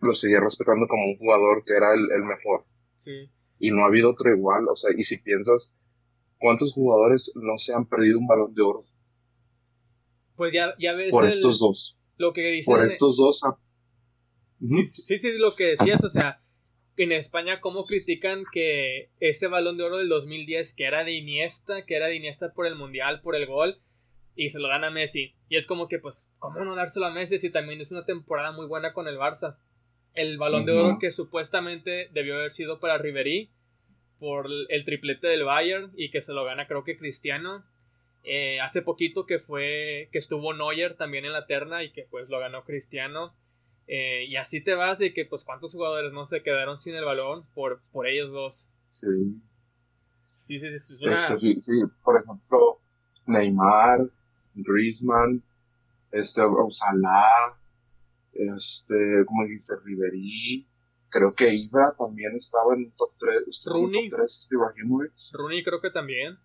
lo 0.00 0.12
seguía 0.12 0.40
respetando 0.40 0.88
como 0.88 1.04
un 1.04 1.18
jugador 1.18 1.64
que 1.64 1.74
era 1.74 1.94
el, 1.94 2.10
el 2.10 2.24
mejor. 2.24 2.66
Sí. 2.96 3.30
Y 3.60 3.70
no 3.70 3.84
ha 3.84 3.86
habido 3.86 4.10
otro 4.10 4.34
igual, 4.34 4.66
o 4.68 4.74
sea, 4.74 4.90
y 4.96 5.04
si 5.04 5.18
piensas, 5.18 5.76
¿cuántos 6.40 6.72
jugadores 6.72 7.32
no 7.36 7.56
se 7.58 7.74
han 7.74 7.86
perdido 7.86 8.18
un 8.18 8.26
balón 8.26 8.52
de 8.54 8.62
oro? 8.62 8.84
Pues 10.42 10.52
ya, 10.52 10.74
ya 10.76 10.92
ves. 10.92 11.12
Por 11.12 11.22
el- 11.22 11.30
estos 11.30 11.60
dos. 11.60 11.96
Lo 12.16 12.32
que 12.32 12.40
dicen. 12.50 12.64
Por 12.74 12.84
estos 12.84 13.16
dos. 13.16 13.44
ah, 13.44 13.56
Sí, 14.60 14.82
sí, 14.82 15.16
sí, 15.18 15.38
lo 15.38 15.54
que 15.54 15.66
decías, 15.66 16.02
o 16.02 16.08
sea, 16.08 16.40
en 16.96 17.12
España 17.12 17.60
cómo 17.60 17.84
critican 17.84 18.42
que 18.52 19.10
ese 19.20 19.46
balón 19.46 19.76
de 19.76 19.84
oro 19.84 19.98
del 19.98 20.08
2010, 20.08 20.74
que 20.74 20.82
era 20.82 21.04
de 21.04 21.12
Iniesta, 21.12 21.86
que 21.86 21.94
era 21.94 22.08
de 22.08 22.16
Iniesta 22.16 22.52
por 22.54 22.66
el 22.66 22.74
Mundial, 22.74 23.20
por 23.20 23.36
el 23.36 23.46
gol, 23.46 23.78
y 24.34 24.50
se 24.50 24.58
lo 24.58 24.66
dan 24.66 24.82
a 24.82 24.90
Messi. 24.90 25.36
Y 25.48 25.56
es 25.58 25.68
como 25.68 25.86
que, 25.86 26.00
pues, 26.00 26.26
¿cómo 26.40 26.64
no 26.64 26.74
dárselo 26.74 27.06
a 27.06 27.12
Messi 27.12 27.38
si 27.38 27.50
también 27.50 27.80
es 27.80 27.92
una 27.92 28.04
temporada 28.04 28.50
muy 28.50 28.66
buena 28.66 28.92
con 28.92 29.06
el 29.06 29.16
Barça? 29.18 29.58
El 30.12 30.38
balón 30.38 30.66
de 30.66 30.72
oro 30.72 30.98
que 30.98 31.12
supuestamente 31.12 32.08
debió 32.12 32.34
haber 32.34 32.50
sido 32.50 32.80
para 32.80 32.98
Ribery 32.98 33.52
por 34.18 34.48
el 34.70 34.84
triplete 34.84 35.28
del 35.28 35.44
Bayern 35.44 35.92
y 35.96 36.10
que 36.10 36.20
se 36.20 36.32
lo 36.32 36.44
gana 36.44 36.66
creo 36.66 36.82
que 36.82 36.98
Cristiano. 36.98 37.64
Eh, 38.24 38.60
hace 38.60 38.82
poquito 38.82 39.26
que 39.26 39.40
fue 39.40 40.08
que 40.12 40.18
estuvo 40.18 40.54
Neuer 40.54 40.96
también 40.96 41.24
en 41.24 41.32
la 41.32 41.46
terna 41.46 41.82
y 41.82 41.92
que 41.92 42.06
pues 42.10 42.28
lo 42.28 42.38
ganó 42.38 42.64
Cristiano. 42.64 43.34
Eh, 43.88 44.26
y 44.26 44.36
así 44.36 44.62
te 44.62 44.74
vas 44.74 44.98
de 44.98 45.12
que, 45.12 45.24
pues, 45.24 45.44
¿cuántos 45.44 45.72
jugadores 45.72 46.12
no 46.12 46.24
se 46.24 46.42
quedaron 46.42 46.78
sin 46.78 46.94
el 46.94 47.04
balón 47.04 47.44
por, 47.54 47.82
por 47.90 48.06
ellos 48.06 48.30
dos? 48.30 48.66
Sí. 48.86 49.40
Sí, 50.38 50.58
sí, 50.58 50.70
sí. 50.70 50.94
Es 50.94 51.02
una... 51.02 51.14
Este, 51.14 51.38
sí, 51.38 51.60
sí, 51.60 51.72
por 52.04 52.20
ejemplo, 52.20 52.80
Neymar, 53.26 53.98
Griezmann, 54.54 55.42
este, 56.12 56.42
Salah, 56.70 57.58
este, 58.32 59.24
como 59.26 59.44
dijiste, 59.44 59.74
Ribery, 59.84 60.66
creo 61.08 61.34
que 61.34 61.52
Ibra 61.52 61.94
también 61.98 62.34
estaba 62.34 62.74
en 62.74 62.84
un 62.84 62.92
top 62.92 63.10
3, 63.18 63.48
estuvo 63.48 63.76
en 63.76 63.84
un 63.84 63.92
Rooney. 63.92 64.08
top 64.08 64.18
3, 64.20 64.38
este. 64.38 64.56
Rooney 65.32 65.64
creo 65.64 65.80
que 65.80 65.90
también. 65.90 66.38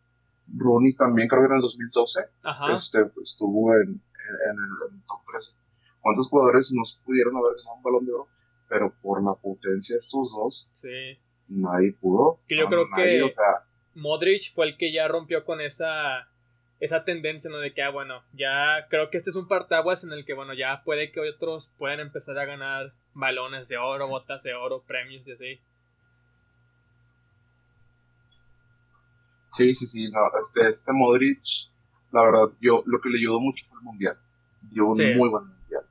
Rooney 0.56 0.94
también 0.96 1.28
creo 1.28 1.42
que 1.42 1.48
en 1.48 1.56
el 1.56 1.62
2012, 1.62 2.20
Ajá. 2.44 2.76
este, 2.76 3.00
estuvo 3.24 3.74
en, 3.74 3.82
en, 3.82 4.58
el, 4.58 4.90
en 4.90 4.96
el 4.96 5.02
top 5.08 5.20
3. 5.32 5.58
¿Cuántos 6.02 6.30
jugadores 6.30 6.72
nos 6.74 7.02
pudieron 7.06 7.36
haber 7.38 7.54
ganado 7.58 7.76
un 7.78 7.84
balón 7.84 8.06
de 8.06 8.14
oro? 8.14 8.28
Pero 8.70 8.94
por 9.02 9.24
la 9.24 9.34
potencia 9.36 9.96
de 9.96 10.00
estos 10.00 10.32
dos, 10.34 10.70
Sí. 10.74 11.18
nadie 11.48 11.94
pudo. 11.94 12.40
Que 12.48 12.58
yo 12.58 12.64
No, 12.64 12.70
creo 12.70 12.88
nadie, 12.90 13.18
que- 13.18 13.24
O 13.24 13.32
sea, 13.32 13.64
Modric 13.96 14.54
fue 14.54 14.68
el 14.68 14.78
que 14.78 14.92
ya 14.94 15.08
rompió 15.08 15.44
con 15.46 15.60
esa 15.62 16.28
esa 16.80 17.04
tendencia, 17.04 17.50
¿no? 17.50 17.58
De 17.58 17.74
que, 17.74 17.82
ah, 17.82 17.90
bueno, 17.90 18.22
ya 18.34 18.86
creo 18.88 19.10
que 19.10 19.18
este 19.18 19.32
es 19.32 19.36
un 19.36 19.48
partaguas 19.48 20.04
en 20.04 20.12
el 20.12 20.26
que, 20.26 20.36
bueno, 20.36 20.54
ya 20.54 20.84
puede 20.86 21.12
que 21.12 21.20
otros 21.22 21.72
puedan 21.80 22.00
empezar 22.00 22.38
a 22.38 22.46
ganar 22.46 22.94
balones 23.16 23.68
de 23.68 23.80
oro, 23.80 24.08
botas 24.08 24.44
de 24.44 24.52
oro, 24.56 24.84
premios 24.86 25.26
y 25.28 25.32
así. 25.32 25.60
Sí, 29.58 29.74
sí, 29.76 29.86
sí, 29.88 30.12
no, 30.12 30.20
este, 30.40 30.70
este 30.70 30.94
Modric, 30.94 31.42
la 32.12 32.24
verdad, 32.24 32.48
yo 32.62 32.84
lo 32.86 33.02
que 33.02 33.10
le 33.10 33.18
ayudó 33.18 33.40
mucho 33.40 33.66
fue 33.68 33.80
el 33.80 33.86
Mundial. 33.86 34.20
Dio 34.72 34.86
un 34.86 34.96
Sí. 34.98 35.04
muy 35.18 35.30
buen 35.30 35.48
Mundial. 35.48 35.84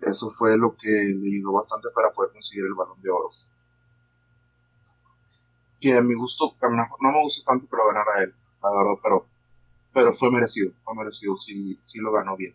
Eso 0.00 0.32
fue 0.38 0.56
lo 0.56 0.76
que 0.76 0.88
le 0.88 1.28
ayudó 1.36 1.52
bastante 1.52 1.88
para 1.94 2.10
poder 2.12 2.32
conseguir 2.32 2.64
el 2.64 2.74
Balón 2.74 3.00
de 3.00 3.10
Oro. 3.10 3.30
Que 5.80 5.96
a 5.96 6.02
mi 6.02 6.14
gusto, 6.14 6.54
a 6.60 6.68
no, 6.68 6.88
no 7.00 7.12
me 7.12 7.22
gustó 7.22 7.42
tanto 7.50 7.68
que 7.68 7.76
lo 7.76 7.86
ganara 7.88 8.22
él, 8.22 8.34
la 8.62 8.70
verdad, 8.70 8.94
pero, 9.02 9.26
pero 9.92 10.14
fue 10.14 10.30
merecido, 10.30 10.72
fue 10.84 10.94
merecido, 10.94 11.34
sí, 11.34 11.78
sí 11.82 11.98
lo 11.98 12.12
ganó 12.12 12.36
bien. 12.36 12.54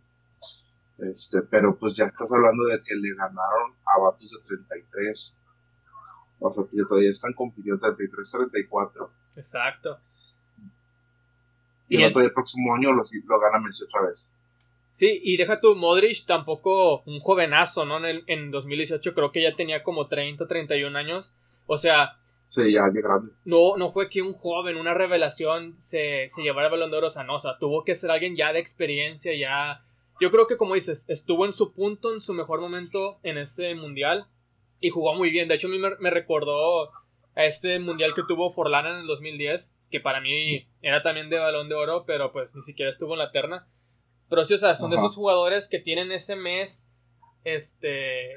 Este, 1.00 1.42
pero 1.44 1.78
pues 1.78 1.94
ya 1.96 2.06
estás 2.06 2.32
hablando 2.34 2.64
de 2.64 2.82
que 2.84 2.96
le 2.96 3.14
ganaron 3.16 3.74
a 3.86 4.00
vatos 4.00 4.32
de 4.32 4.48
33. 4.48 5.38
O 6.40 6.50
sea, 6.52 6.64
todavía 6.88 7.10
están 7.12 7.34
compitiendo 7.34 7.82
33-34. 7.82 9.10
Exacto. 9.36 9.98
Y 11.90 11.96
Y 11.96 11.98
el 11.98 12.04
el- 12.04 12.10
otro 12.10 12.22
el 12.22 12.32
próximo 12.34 12.74
año 12.76 12.92
lo, 12.94 13.02
lo 13.28 13.40
gana 13.40 13.60
Messi 13.60 13.84
otra 13.86 14.08
vez. 14.08 14.32
Sí, 14.92 15.20
y 15.24 15.38
deja 15.38 15.60
tu 15.60 15.76
Modric 15.76 16.26
tampoco 16.26 17.02
un 17.06 17.20
jovenazo, 17.20 17.86
¿no? 17.86 17.98
En, 17.98 18.06
el- 18.06 18.24
en 18.28 18.52
2018 18.52 19.14
creo 19.14 19.32
que 19.32 19.44
ya 19.44 19.54
tenía 19.54 19.84
como 19.84 20.08
30, 20.08 20.46
31 20.48 20.98
años. 20.98 21.36
O 21.68 21.78
sea, 21.78 22.18
Sí, 22.50 22.72
ya, 22.72 22.82
ya 22.94 23.02
grande. 23.02 23.32
no, 23.46 23.78
no 23.78 23.92
fue 23.92 24.10
que 24.10 24.22
un 24.22 24.34
joven, 24.34 24.78
una 24.78 24.94
revelación, 24.94 25.76
se, 25.80 26.28
se 26.30 26.42
llevara 26.42 26.68
el 26.68 26.72
balón 26.72 26.92
de 26.92 26.98
oro. 26.98 27.08
O 27.08 27.12
sea, 27.12 27.24
no, 27.24 27.36
o 27.36 27.40
sea, 27.40 27.58
tuvo 27.60 27.84
que 27.84 27.96
ser 27.96 28.10
alguien 28.10 28.36
ya 28.36 28.54
de 28.54 28.60
experiencia, 28.60 29.34
ya. 29.38 29.84
Yo 30.20 30.32
creo 30.32 30.48
que, 30.48 30.58
como 30.58 30.74
dices, 30.74 31.06
estuvo 31.08 31.46
en 31.46 31.54
su 31.54 31.74
punto, 31.74 32.12
en 32.14 32.20
su 32.22 32.34
mejor 32.34 32.60
momento 32.60 33.18
en 33.24 33.38
ese 33.38 33.76
mundial 33.76 34.26
y 34.80 34.90
jugó 34.90 35.16
muy 35.16 35.30
bien. 35.30 35.48
De 35.48 35.56
hecho, 35.56 35.68
a 35.68 35.72
mí 35.72 35.80
me, 35.80 35.96
me 36.00 36.10
recordó 36.10 36.92
a 37.36 37.46
este 37.46 37.80
mundial 37.80 38.14
que 38.16 38.24
tuvo 38.28 38.52
Forlán 38.52 38.88
en 38.88 38.96
el 38.98 39.08
2010, 39.08 39.74
que 39.92 40.00
para 40.00 40.22
mí 40.22 40.68
era 40.82 41.04
también 41.04 41.30
de 41.30 41.38
balón 41.38 41.70
de 41.70 41.76
oro, 41.76 42.06
pero 42.06 42.32
pues 42.32 42.56
ni 42.56 42.64
siquiera 42.64 42.92
estuvo 42.92 43.14
en 43.14 43.20
la 43.20 43.32
terna. 43.32 43.68
Pero 44.30 44.44
sí, 44.44 44.56
o 44.56 44.58
sea, 44.58 44.76
son 44.76 44.90
de 44.90 44.98
Ajá. 44.98 45.06
esos 45.06 45.16
jugadores 45.16 45.70
que 45.70 45.80
tienen 45.80 46.12
ese 46.12 46.36
mes, 46.36 46.92
este, 47.44 48.34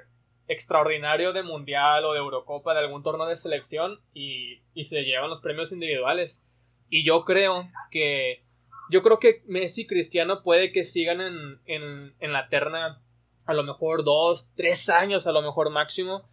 extraordinario 0.47 1.33
de 1.33 1.43
mundial 1.43 2.05
o 2.05 2.13
de 2.13 2.19
Eurocopa, 2.19 2.75
de 2.75 2.81
algún 2.81 3.03
torneo 3.03 3.27
de 3.27 3.37
selección 3.37 4.01
y, 4.13 4.63
y 4.75 4.85
se 4.85 5.03
llevan 5.03 5.31
los 5.31 5.41
premios 5.41 5.73
individuales. 5.73 6.45
Y 6.89 7.05
yo 7.05 7.25
creo 7.25 7.69
que 7.91 8.43
yo 8.91 9.03
creo 9.03 9.21
que 9.21 9.43
Messi 9.47 9.83
y 9.83 9.87
Cristiano 9.87 10.43
puede 10.43 10.73
que 10.73 10.85
sigan 10.85 11.21
en, 11.21 11.61
en, 11.67 12.15
en 12.19 12.33
la 12.33 12.49
terna 12.49 13.01
a 13.51 13.55
lo 13.55 13.65
mejor 13.65 14.05
dos, 14.05 14.49
tres 14.55 14.89
años 14.89 15.27
a 15.27 15.33
lo 15.33 15.43
mejor 15.43 15.71
máximo. 15.71 16.29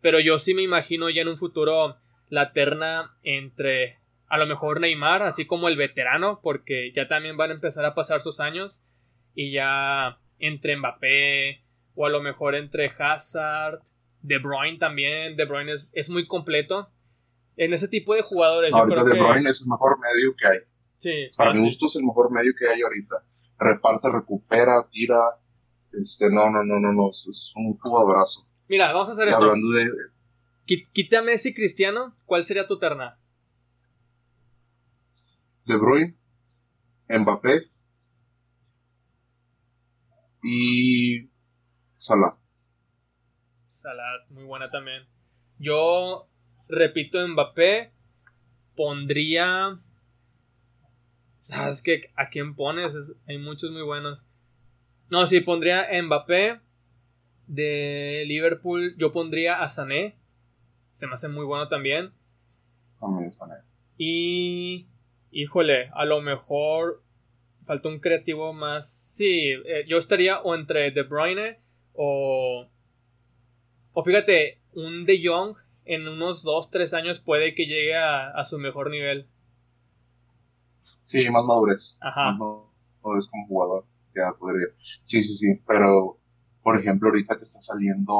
Pero 0.00 0.20
yo 0.20 0.38
sí 0.38 0.54
me 0.54 0.62
imagino 0.62 1.10
ya 1.10 1.22
en 1.22 1.28
un 1.28 1.38
futuro 1.38 1.96
la 2.28 2.52
terna 2.52 3.16
entre 3.22 3.98
a 4.28 4.38
lo 4.38 4.46
mejor 4.46 4.80
Neymar, 4.80 5.22
así 5.22 5.46
como 5.46 5.68
el 5.68 5.76
veterano, 5.76 6.40
porque 6.42 6.92
ya 6.94 7.08
también 7.08 7.36
van 7.36 7.50
a 7.50 7.54
empezar 7.54 7.84
a 7.84 7.94
pasar 7.94 8.20
sus 8.20 8.40
años. 8.40 8.82
Y 9.34 9.52
ya 9.52 10.18
entre 10.38 10.76
Mbappé, 10.76 11.62
o 11.94 12.06
a 12.06 12.10
lo 12.10 12.22
mejor 12.22 12.54
entre 12.54 12.90
Hazard, 12.98 13.82
De 14.22 14.38
Bruyne 14.38 14.78
también. 14.78 15.36
De 15.36 15.44
Bruyne 15.44 15.72
es, 15.72 15.88
es 15.92 16.08
muy 16.08 16.26
completo. 16.26 16.88
En 17.56 17.72
ese 17.72 17.88
tipo 17.88 18.14
de 18.14 18.22
jugadores, 18.22 18.70
No, 18.70 18.78
yo 18.78 18.82
ahorita 18.82 19.02
creo 19.02 19.12
De 19.12 19.20
que. 19.20 19.26
Bruyne 19.26 19.50
es 19.50 19.62
el 19.62 19.68
mejor 19.70 19.98
medio 19.98 20.34
que 20.36 20.46
hay. 20.46 20.58
Sí, 20.96 21.30
Para 21.36 21.50
ah, 21.50 21.54
mi 21.54 21.64
gusto 21.64 21.86
es 21.86 21.96
el 21.96 22.04
mejor 22.04 22.32
medio 22.32 22.52
que 22.58 22.66
hay 22.66 22.80
ahorita. 22.80 23.16
Reparte, 23.58 24.08
recupera, 24.10 24.86
tira. 24.90 25.20
Este, 26.00 26.28
no, 26.30 26.50
no, 26.50 26.62
no, 26.64 26.78
no, 26.78 26.92
no. 26.92 27.10
Es, 27.10 27.52
un 27.56 27.76
jugadorazo. 27.78 28.46
Mira, 28.68 28.92
vamos 28.92 29.08
a 29.08 29.12
hacer 29.12 29.26
Y 29.28 29.30
esto. 29.30 29.42
hablando 29.42 29.68
de 29.70 29.86
Qui- 30.66 30.88
Quita 30.92 31.20
a 31.20 31.22
Messi 31.22 31.54
Cristiano, 31.54 32.16
¿cuál 32.26 32.44
sería 32.44 32.66
tu 32.66 32.78
terna? 32.78 33.18
De 35.64 35.76
Bruyne, 35.76 36.16
Mbappé 37.08 37.60
y 40.42 41.28
Salah. 41.96 42.38
Salah, 43.68 44.24
muy 44.30 44.44
buena 44.44 44.70
también. 44.70 45.06
Yo 45.58 46.28
repito 46.68 47.26
Mbappé, 47.26 47.88
pondría... 48.76 49.80
Ah, 51.50 51.70
es 51.70 51.80
que 51.82 52.10
¿a 52.16 52.28
quién 52.28 52.54
pones? 52.56 52.94
Es- 52.94 53.14
hay 53.28 53.38
muchos 53.38 53.70
muy 53.70 53.82
buenos. 53.82 54.26
No, 55.10 55.26
sí, 55.26 55.40
pondría 55.40 55.86
Mbappé. 56.02 56.60
De 57.46 58.24
Liverpool 58.26 58.96
yo 58.98 59.12
pondría 59.12 59.62
a 59.62 59.68
Sané. 59.68 60.16
Se 60.92 61.06
me 61.06 61.14
hace 61.14 61.28
muy 61.28 61.44
bueno 61.44 61.68
también. 61.68 62.12
También 62.98 63.32
Sané. 63.32 63.56
Y... 63.98 64.88
Híjole, 65.30 65.90
a 65.92 66.06
lo 66.06 66.22
mejor 66.22 67.02
falta 67.66 67.88
un 67.90 68.00
creativo 68.00 68.54
más. 68.54 68.88
Sí, 68.90 69.50
eh, 69.66 69.84
yo 69.86 69.98
estaría 69.98 70.40
o 70.40 70.54
entre 70.54 70.90
De 70.92 71.02
Bruyne 71.02 71.60
o. 71.92 72.66
O 73.92 74.02
fíjate, 74.02 74.60
un 74.72 75.04
De 75.04 75.20
Jong 75.22 75.56
en 75.84 76.08
unos 76.08 76.44
2-3 76.44 76.96
años 76.96 77.20
puede 77.20 77.54
que 77.54 77.66
llegue 77.66 77.96
a, 77.96 78.30
a 78.30 78.44
su 78.46 78.58
mejor 78.58 78.90
nivel. 78.90 79.28
Sí, 81.02 81.28
más 81.28 81.44
madurez. 81.44 81.98
Ajá. 82.00 82.32
Más 82.32 82.38
madurez 83.02 83.28
como 83.28 83.46
jugador. 83.46 83.84
Podría. 84.38 84.68
Sí, 85.02 85.22
sí, 85.22 85.36
sí. 85.36 85.62
Pero, 85.66 86.18
por 86.62 86.78
ejemplo, 86.78 87.08
ahorita 87.08 87.36
que 87.36 87.42
está 87.42 87.60
saliendo. 87.60 88.12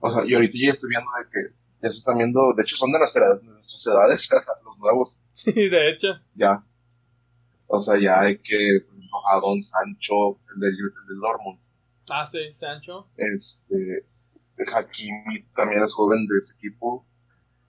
O 0.00 0.08
sea, 0.08 0.24
y 0.26 0.34
ahorita 0.34 0.58
ya 0.60 0.70
estoy 0.70 0.90
viendo 0.90 1.10
de 1.18 1.30
que 1.30 1.62
ya 1.82 1.90
se 1.90 1.98
están 1.98 2.18
viendo, 2.18 2.54
de 2.56 2.62
hecho 2.62 2.76
son 2.76 2.92
de 2.92 2.98
nuestras, 2.98 3.40
de 3.40 3.52
nuestras 3.52 3.86
edades, 3.86 4.28
los 4.64 4.78
nuevos. 4.78 5.22
Sí, 5.32 5.52
de 5.52 5.90
hecho. 5.90 6.14
Ya. 6.34 6.64
O 7.66 7.80
sea, 7.80 7.98
ya 7.98 8.20
hay 8.20 8.38
que, 8.38 8.86
a 9.32 9.40
Don 9.40 9.60
Sancho, 9.60 10.38
el 10.54 10.60
del, 10.60 10.70
el 10.70 11.08
del 11.08 11.18
Dortmund. 11.20 11.60
Ah, 12.10 12.24
sí, 12.24 12.52
Sancho. 12.52 13.08
Este, 13.16 14.06
Hakimi 14.72 15.42
también 15.54 15.82
es 15.82 15.94
joven 15.94 16.26
de 16.26 16.38
ese 16.38 16.54
equipo. 16.54 17.04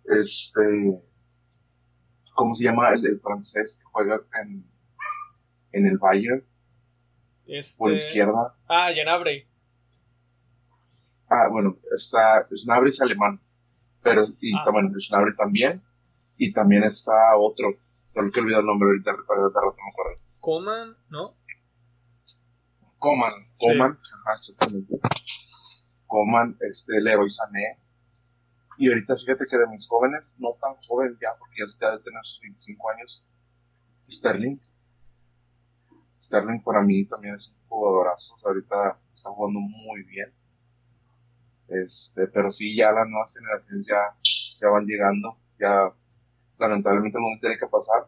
Este, 0.05 1.01
¿cómo 2.36 2.53
se 2.53 2.65
llama 2.65 2.93
el, 2.93 3.05
el 3.05 3.19
francés 3.19 3.79
que 3.79 3.89
juega 3.91 4.21
en, 4.41 4.65
en 5.71 5.88
el 5.88 5.97
Bayern? 5.97 6.45
Este... 7.47 7.77
Por 7.77 7.91
izquierda. 7.93 8.56
Ah, 8.67 8.91
Gnabry. 8.91 9.47
Ah, 11.29 11.49
bueno, 11.51 11.77
está, 11.95 12.47
Gnabry 12.65 12.89
es 12.89 13.01
alemán, 13.01 13.41
pero, 14.01 14.23
y 14.39 14.56
Ah. 14.56 14.63
también, 14.65 14.93
Gnabry 15.10 15.36
también, 15.36 15.84
y 16.38 16.53
también 16.53 16.84
está 16.84 17.12
otro, 17.38 17.75
solo 18.10 18.32
que 18.32 18.39
olvidé 18.39 18.60
el 18.60 18.65
nombre 18.65 18.88
ahorita, 18.89 19.15
para 19.27 19.41
de 19.41 19.47
rato 19.47 19.75
no 19.77 19.84
me 19.84 19.91
acuerdo. 19.91 20.21
Coman, 20.39 20.97
¿no? 21.10 21.36
Coman, 22.99 23.34
Coman, 23.58 23.91
ajá, 23.91 24.38
exactamente. 24.38 24.99
Coman, 26.08 26.58
este, 26.62 27.01
Leroy 27.01 27.29
Sané. 27.29 27.79
Y 28.77 28.89
ahorita 28.89 29.15
fíjate 29.15 29.45
que 29.49 29.58
de 29.58 29.67
mis 29.67 29.88
jóvenes, 29.88 30.36
no 30.38 30.53
tan 30.62 30.75
joven 30.88 31.17
ya, 31.21 31.29
porque 31.38 31.56
ya 31.60 31.65
está 31.65 31.91
de 31.97 32.03
tener 32.03 32.19
sus 32.23 32.39
25 32.41 32.89
años, 32.91 33.23
Sterling. 34.10 34.58
Sterling 36.23 36.62
para 36.63 36.81
mí 36.81 37.05
también 37.05 37.36
es 37.36 37.53
un 37.53 37.67
jugadorazo, 37.67 38.36
o 38.36 38.38
sea, 38.38 38.49
ahorita 38.51 38.99
está 39.13 39.29
jugando 39.31 39.59
muy 39.59 40.03
bien. 40.03 40.33
Este, 41.67 42.27
pero 42.27 42.49
sí, 42.51 42.75
ya 42.75 42.91
las 42.91 43.07
nuevas 43.07 43.33
generaciones 43.33 43.86
ya, 43.88 44.15
ya 44.62 44.69
van 44.69 44.86
llegando, 44.86 45.38
ya 45.59 45.91
lamentablemente 46.59 47.17
el 47.17 47.23
mundo 47.23 47.39
tiene 47.41 47.57
que 47.57 47.67
pasar, 47.67 48.07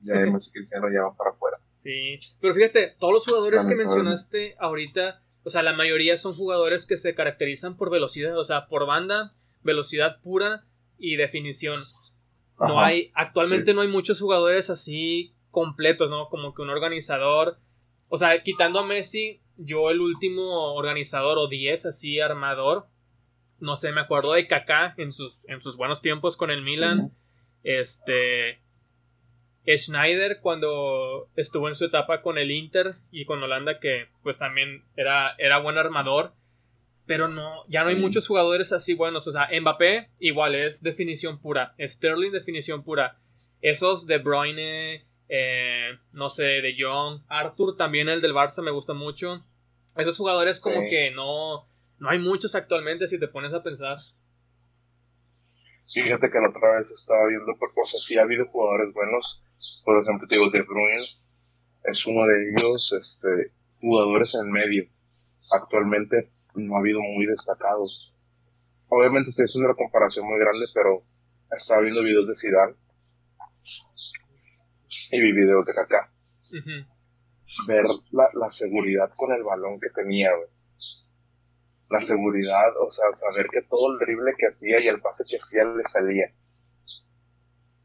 ya 0.00 0.14
Sí. 0.24 0.30
Messi 0.30 0.50
y 0.50 0.52
Cristiano 0.52 0.88
ya 0.92 1.02
van 1.02 1.16
para 1.16 1.30
afuera. 1.30 1.56
Sí, 1.78 2.16
pero 2.40 2.54
fíjate, 2.54 2.94
todos 2.98 3.14
los 3.14 3.24
jugadores 3.24 3.64
que 3.64 3.74
mencionaste 3.74 4.56
ahorita, 4.58 5.22
o 5.44 5.50
sea, 5.50 5.62
la 5.62 5.72
mayoría 5.72 6.16
son 6.16 6.32
jugadores 6.32 6.86
que 6.86 6.96
se 6.96 7.14
caracterizan 7.14 7.76
por 7.76 7.90
velocidad, 7.90 8.36
o 8.36 8.44
sea, 8.44 8.66
por 8.66 8.86
banda, 8.86 9.30
velocidad 9.62 10.20
pura 10.20 10.66
y 10.98 11.16
definición. 11.16 11.78
No 12.58 12.80
Ajá. 12.80 12.88
hay, 12.88 13.12
actualmente 13.14 13.72
no 13.72 13.82
hay 13.82 13.88
muchos 13.88 14.20
jugadores 14.20 14.68
así 14.70 15.36
completos, 15.50 16.10
¿no? 16.10 16.28
Como 16.28 16.54
que 16.54 16.62
un 16.62 16.70
organizador. 16.70 17.58
O 18.08 18.18
sea, 18.18 18.42
quitando 18.42 18.78
a 18.78 18.86
Messi, 18.86 19.40
yo 19.56 19.90
el 19.90 20.00
último 20.00 20.74
organizador 20.74 21.38
o 21.38 21.48
10 21.48 21.86
así 21.86 22.20
armador, 22.20 22.86
no 23.60 23.76
sé, 23.76 23.92
me 23.92 24.00
acuerdo 24.00 24.32
de 24.32 24.46
Kaká 24.46 24.94
en 24.96 25.12
sus, 25.12 25.44
en 25.48 25.60
sus 25.60 25.76
buenos 25.76 26.00
tiempos 26.00 26.36
con 26.36 26.50
el 26.50 26.62
Milan. 26.62 27.12
Este. 27.62 28.60
Schneider 29.66 30.40
cuando 30.40 31.28
estuvo 31.36 31.68
en 31.68 31.74
su 31.74 31.84
etapa 31.84 32.22
con 32.22 32.38
el 32.38 32.50
Inter 32.50 32.94
y 33.10 33.26
con 33.26 33.42
Holanda, 33.42 33.80
que 33.80 34.06
pues 34.22 34.38
también 34.38 34.84
era, 34.96 35.34
era 35.38 35.58
buen 35.58 35.76
armador. 35.76 36.26
Pero 37.06 37.28
no, 37.28 37.50
ya 37.68 37.82
no 37.82 37.88
hay 37.88 37.96
muchos 37.96 38.26
jugadores 38.26 38.72
así 38.72 38.94
buenos. 38.94 39.26
O 39.26 39.32
sea, 39.32 39.48
Mbappé 39.60 40.06
igual 40.20 40.54
es 40.54 40.82
definición 40.82 41.38
pura. 41.38 41.70
Sterling 41.78 42.32
definición 42.32 42.82
pura. 42.82 43.18
Esos 43.60 44.06
de 44.06 44.18
Bruyne, 44.18 45.06
eh, 45.28 45.80
no 46.14 46.30
sé, 46.30 46.42
de 46.44 46.74
Jong, 46.78 47.18
Arthur 47.30 47.76
también 47.76 48.08
el 48.08 48.20
del 48.20 48.32
Barça 48.34 48.62
me 48.62 48.70
gusta 48.70 48.94
mucho. 48.94 49.34
Esos 49.96 50.16
jugadores 50.16 50.60
como 50.60 50.80
Sí. 50.80 50.90
que 50.90 51.10
no, 51.10 51.66
no 51.98 52.10
hay 52.10 52.18
muchos 52.18 52.54
actualmente 52.54 53.08
si 53.08 53.18
te 53.18 53.28
pones 53.28 53.52
a 53.52 53.62
pensar. 53.62 53.96
Fíjate 55.92 56.30
que 56.30 56.38
la 56.38 56.50
otra 56.50 56.78
vez 56.78 56.90
estaba 56.90 57.26
viendo, 57.26 57.46
por 57.58 57.72
cosas, 57.74 58.02
sí 58.04 58.18
ha 58.18 58.22
habido 58.22 58.44
jugadores 58.46 58.92
buenos. 58.92 59.42
Por 59.84 60.00
ejemplo, 60.00 60.26
te 60.28 60.34
digo, 60.36 60.50
De 60.50 60.62
Bruyne 60.62 61.06
es 61.84 62.06
uno 62.06 62.24
de 62.26 62.50
ellos, 62.50 62.92
este, 62.92 63.28
jugadores 63.80 64.34
en 64.34 64.50
medio. 64.52 64.84
Actualmente 65.50 66.30
no 66.54 66.76
ha 66.76 66.80
habido 66.80 67.00
muy 67.00 67.26
destacados. 67.26 68.12
Obviamente 68.88 69.30
estoy 69.30 69.46
haciendo 69.46 69.68
una 69.70 69.76
comparación 69.76 70.26
muy 70.26 70.38
grande, 70.38 70.66
pero 70.74 71.02
estaba 71.56 71.80
viendo 71.82 72.02
videos 72.02 72.28
de 72.28 72.36
Zidane 72.36 72.74
y 75.10 75.20
vi 75.20 75.32
videos 75.32 75.66
de 75.66 75.74
Kaká. 75.74 76.04
Ver 77.66 77.84
la, 78.12 78.28
la 78.34 78.50
seguridad 78.50 79.10
con 79.16 79.32
el 79.32 79.42
balón 79.42 79.80
que 79.80 79.90
tenía, 79.90 80.30
güey. 80.34 80.48
La 81.90 82.00
seguridad, 82.00 82.76
o 82.80 82.90
sea, 82.90 83.06
saber 83.14 83.46
que 83.50 83.62
todo 83.62 83.92
el 83.92 83.98
drible 83.98 84.34
que 84.36 84.46
hacía 84.46 84.80
y 84.80 84.88
el 84.88 85.00
pase 85.00 85.24
que 85.28 85.36
hacía 85.36 85.64
le 85.64 85.84
salía. 85.84 86.30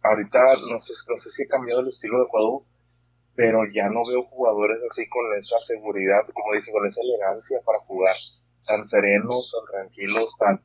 Ahorita 0.04 0.40
no 0.70 0.80
sé, 0.80 0.94
no 1.10 1.18
sé 1.18 1.30
si 1.30 1.44
ha 1.44 1.48
cambiado 1.48 1.82
el 1.82 1.88
estilo 1.88 2.20
de 2.20 2.30
juego, 2.30 2.66
pero 3.36 3.64
ya 3.74 3.88
no 3.88 4.06
veo 4.06 4.24
jugadores 4.26 4.78
así 4.90 5.08
con 5.08 5.24
esa 5.38 5.58
seguridad, 5.62 6.28
como 6.34 6.54
dice, 6.54 6.72
con 6.72 6.86
esa 6.86 7.02
elegancia 7.02 7.60
para 7.66 7.80
jugar, 7.80 8.16
tan 8.66 8.86
serenos, 8.88 9.56
tan 9.56 9.72
tranquilos, 9.72 10.38
tan 10.38 10.62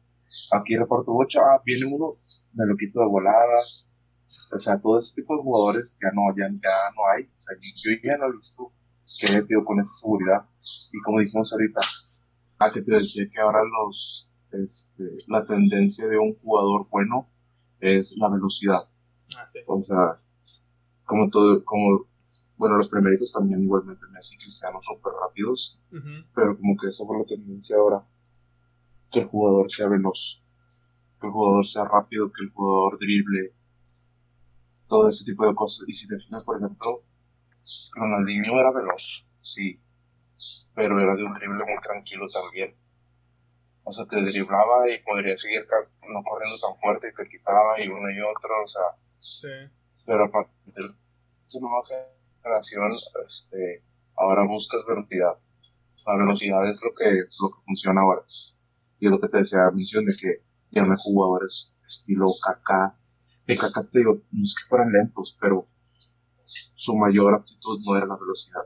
aquí 0.53 0.75
bocha, 1.07 1.41
ah, 1.41 1.63
viene 1.65 1.87
uno, 1.87 2.17
me 2.55 2.67
lo 2.67 2.77
quito 2.77 3.01
de 3.01 3.07
volada. 3.07 3.63
O 4.53 4.59
sea, 4.59 4.81
todo 4.81 4.99
ese 4.99 5.15
tipo 5.15 5.37
de 5.37 5.43
jugadores 5.43 5.97
ya 6.01 6.11
no, 6.13 6.23
ya, 6.37 6.49
ya 6.49 6.77
no 6.97 7.03
hay. 7.15 7.25
O 7.25 7.41
sea, 7.41 7.57
yo 7.57 7.91
ya 8.03 8.17
no 8.17 8.27
he 8.27 8.37
visto 8.37 8.73
que 9.21 9.27
haya 9.27 9.47
tío 9.47 9.65
con 9.65 9.81
esa 9.81 9.95
seguridad. 9.95 10.43
Y 10.93 11.01
como 11.03 11.21
dijimos 11.21 11.53
ahorita, 11.53 11.81
a 12.61 12.73
que 12.73 12.83
te 12.83 12.95
decía 12.95 13.29
que 13.33 13.41
ahora 13.41 13.61
los, 13.65 14.31
este, 14.53 15.05
la 15.27 15.45
tendencia 15.45 16.07
de 16.07 16.19
un 16.19 16.35
jugador 16.39 16.89
bueno 16.91 17.29
es 17.81 18.17
la 18.19 18.29
velocidad. 18.29 18.81
Ah, 19.37 19.47
sí. 19.47 19.61
O 19.67 19.83
sea, 19.83 20.21
como 21.05 21.31
todo, 21.31 21.65
como, 21.65 22.07
bueno, 22.57 22.77
los 22.77 22.89
primeritos 22.89 23.33
también 23.33 23.63
igualmente 23.63 24.07
Messi 24.13 24.35
y 24.35 24.39
Cristiano 24.39 24.79
súper 24.83 25.13
rápidos, 25.13 25.81
pero 26.35 26.57
como 26.57 26.77
que 26.77 26.89
esa 26.89 27.05
fue 27.07 27.19
la 27.19 27.25
tendencia 27.25 27.77
ahora, 27.77 28.05
que 29.11 29.21
el 29.21 29.27
jugador 29.27 29.71
sea 29.71 29.89
veloz, 29.89 30.43
que 31.21 31.27
el 31.27 31.33
jugador 31.33 31.67
sea 31.67 31.85
rápido, 31.85 32.31
que 32.31 32.45
el 32.45 32.51
jugador 32.51 32.99
drible, 32.99 33.55
todo 34.89 35.09
ese 35.09 35.25
tipo 35.25 35.47
de 35.47 35.55
cosas. 35.55 35.85
Y 35.89 35.93
si 35.93 36.09
te 36.09 36.19
fijas, 36.19 36.43
por 36.45 36.57
ejemplo, 36.57 37.05
Ronaldinho 37.95 38.59
era 38.61 38.73
veloz, 38.73 39.27
sí, 39.41 39.81
pero 40.75 41.01
era 41.01 41.15
de 41.15 41.25
un 41.25 41.33
drible 41.33 41.65
muy 41.65 41.81
tranquilo 41.83 42.27
también. 42.33 42.75
O 43.85 43.93
sea, 43.93 44.07
te 44.07 44.21
driblaba 44.21 44.91
y 44.91 45.03
podría 45.03 45.37
seguir 45.37 45.67
no 46.09 46.23
corriendo 46.23 46.59
tan 46.61 46.79
fuerte 46.81 47.09
y 47.09 47.15
te 47.15 47.29
quitaba 47.29 47.81
y 47.83 47.89
uno 47.89 48.11
y 48.11 48.21
otro, 48.21 48.63
o 48.65 48.67
sea, 48.67 48.83
Sí. 49.21 49.49
pero 50.07 50.25
a 50.25 50.31
partir 50.31 50.73
de 50.75 50.81
esa 51.47 51.59
nueva 51.61 51.83
generación, 52.43 52.91
este, 53.27 53.83
ahora 54.17 54.45
buscas 54.47 54.87
velocidad. 54.87 55.35
La 56.07 56.17
velocidad 56.17 56.65
es 56.69 56.81
lo 56.83 56.95
que, 56.95 57.05
lo 57.11 57.49
que 57.49 57.65
funciona 57.67 58.01
ahora. 58.01 58.23
Y 59.01 59.07
es 59.07 59.11
lo 59.11 59.21
que 59.21 59.29
te 59.29 59.39
decía, 59.39 59.71
mención 59.71 60.05
de 60.05 60.13
que 60.21 60.43
ya 60.71 60.85
no 60.85 60.93
hay 60.93 60.99
jugadores 61.03 61.75
estilo 61.87 62.27
Kaká. 62.45 62.95
De 63.49 63.57
Kaká 63.57 63.83
te 63.83 64.01
digo, 64.01 64.21
no 64.31 64.45
es 64.45 64.55
que 64.55 64.69
fueran 64.69 64.93
lentos, 64.93 65.35
pero 65.41 65.67
su 66.45 66.95
mayor 66.95 67.35
aptitud 67.35 67.81
no 67.87 67.97
era 67.97 68.05
la 68.07 68.19
velocidad. 68.19 68.61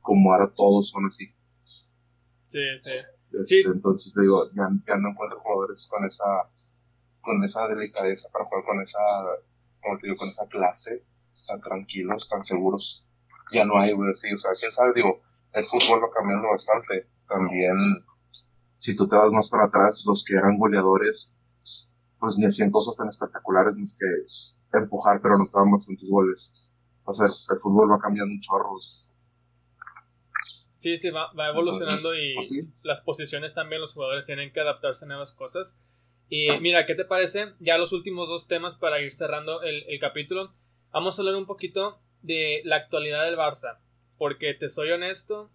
Como 0.00 0.32
ahora 0.32 0.52
todos 0.52 0.90
son 0.90 1.06
así. 1.06 1.32
Sí, 2.48 2.58
sí. 2.82 2.90
Este, 2.90 3.44
Sí. 3.44 3.62
Entonces 3.64 4.12
te 4.12 4.22
digo, 4.22 4.44
ya, 4.54 4.68
ya 4.88 4.96
no 4.96 5.10
encuentro 5.10 5.38
jugadores 5.38 5.86
con 5.88 6.04
esa, 6.04 6.24
con 7.20 7.44
esa 7.44 7.68
delicadeza 7.68 8.28
para 8.32 8.44
jugar 8.44 8.64
con 8.64 8.80
esa, 8.82 8.98
como 9.80 9.98
te 9.98 10.08
digo, 10.08 10.16
con 10.16 10.30
esa 10.30 10.48
clase, 10.48 11.04
tan 11.46 11.60
tranquilos, 11.60 12.28
tan 12.28 12.42
seguros. 12.42 13.08
Ya 13.52 13.64
no 13.66 13.78
hay, 13.78 13.92
güey, 13.92 14.10
así, 14.10 14.32
o 14.32 14.36
sea, 14.36 14.50
quién 14.58 14.72
sabe, 14.72 14.94
digo, 14.94 15.20
el 15.52 15.64
fútbol 15.64 16.02
va 16.02 16.10
cambiando 16.12 16.48
bastante. 16.48 17.08
También, 17.28 17.76
si 18.78 18.96
tú 18.96 19.06
te 19.06 19.14
vas 19.14 19.30
más 19.30 19.48
para 19.48 19.66
atrás, 19.66 20.02
los 20.06 20.24
que 20.24 20.34
eran 20.34 20.58
goleadores, 20.58 21.35
pues 22.26 22.38
ni 22.38 22.44
hacían 22.44 22.72
cosas 22.72 22.96
tan 22.96 23.06
espectaculares 23.06 23.76
más 23.76 23.96
que 23.96 24.78
empujar, 24.78 25.20
pero 25.22 25.36
anotaban 25.36 25.70
bastantes 25.70 26.10
goles. 26.10 26.76
O 27.04 27.12
sea, 27.12 27.26
el 27.26 27.60
fútbol 27.60 27.92
va 27.92 28.00
cambiando 28.00 28.34
un 28.34 28.40
chorro. 28.40 28.76
Sí, 30.76 30.96
sí, 30.96 31.10
va, 31.10 31.32
va 31.34 31.50
evolucionando 31.50 32.12
Entonces, 32.12 32.20
y 32.20 32.34
pues 32.34 32.48
sí. 32.48 32.88
las 32.88 33.00
posiciones 33.02 33.54
también, 33.54 33.80
los 33.80 33.92
jugadores 33.92 34.26
tienen 34.26 34.52
que 34.52 34.58
adaptarse 34.58 35.04
a 35.04 35.08
nuevas 35.08 35.30
cosas. 35.30 35.78
Y 36.28 36.48
mira, 36.60 36.84
¿qué 36.84 36.96
te 36.96 37.04
parece? 37.04 37.52
Ya 37.60 37.78
los 37.78 37.92
últimos 37.92 38.26
dos 38.26 38.48
temas 38.48 38.74
para 38.74 39.00
ir 39.00 39.12
cerrando 39.12 39.62
el, 39.62 39.84
el 39.86 40.00
capítulo. 40.00 40.52
Vamos 40.90 41.16
a 41.16 41.22
hablar 41.22 41.36
un 41.36 41.46
poquito 41.46 42.00
de 42.22 42.60
la 42.64 42.74
actualidad 42.74 43.24
del 43.24 43.36
Barça. 43.36 43.78
Porque 44.18 44.52
te 44.52 44.68
soy 44.68 44.90
honesto, 44.90 45.48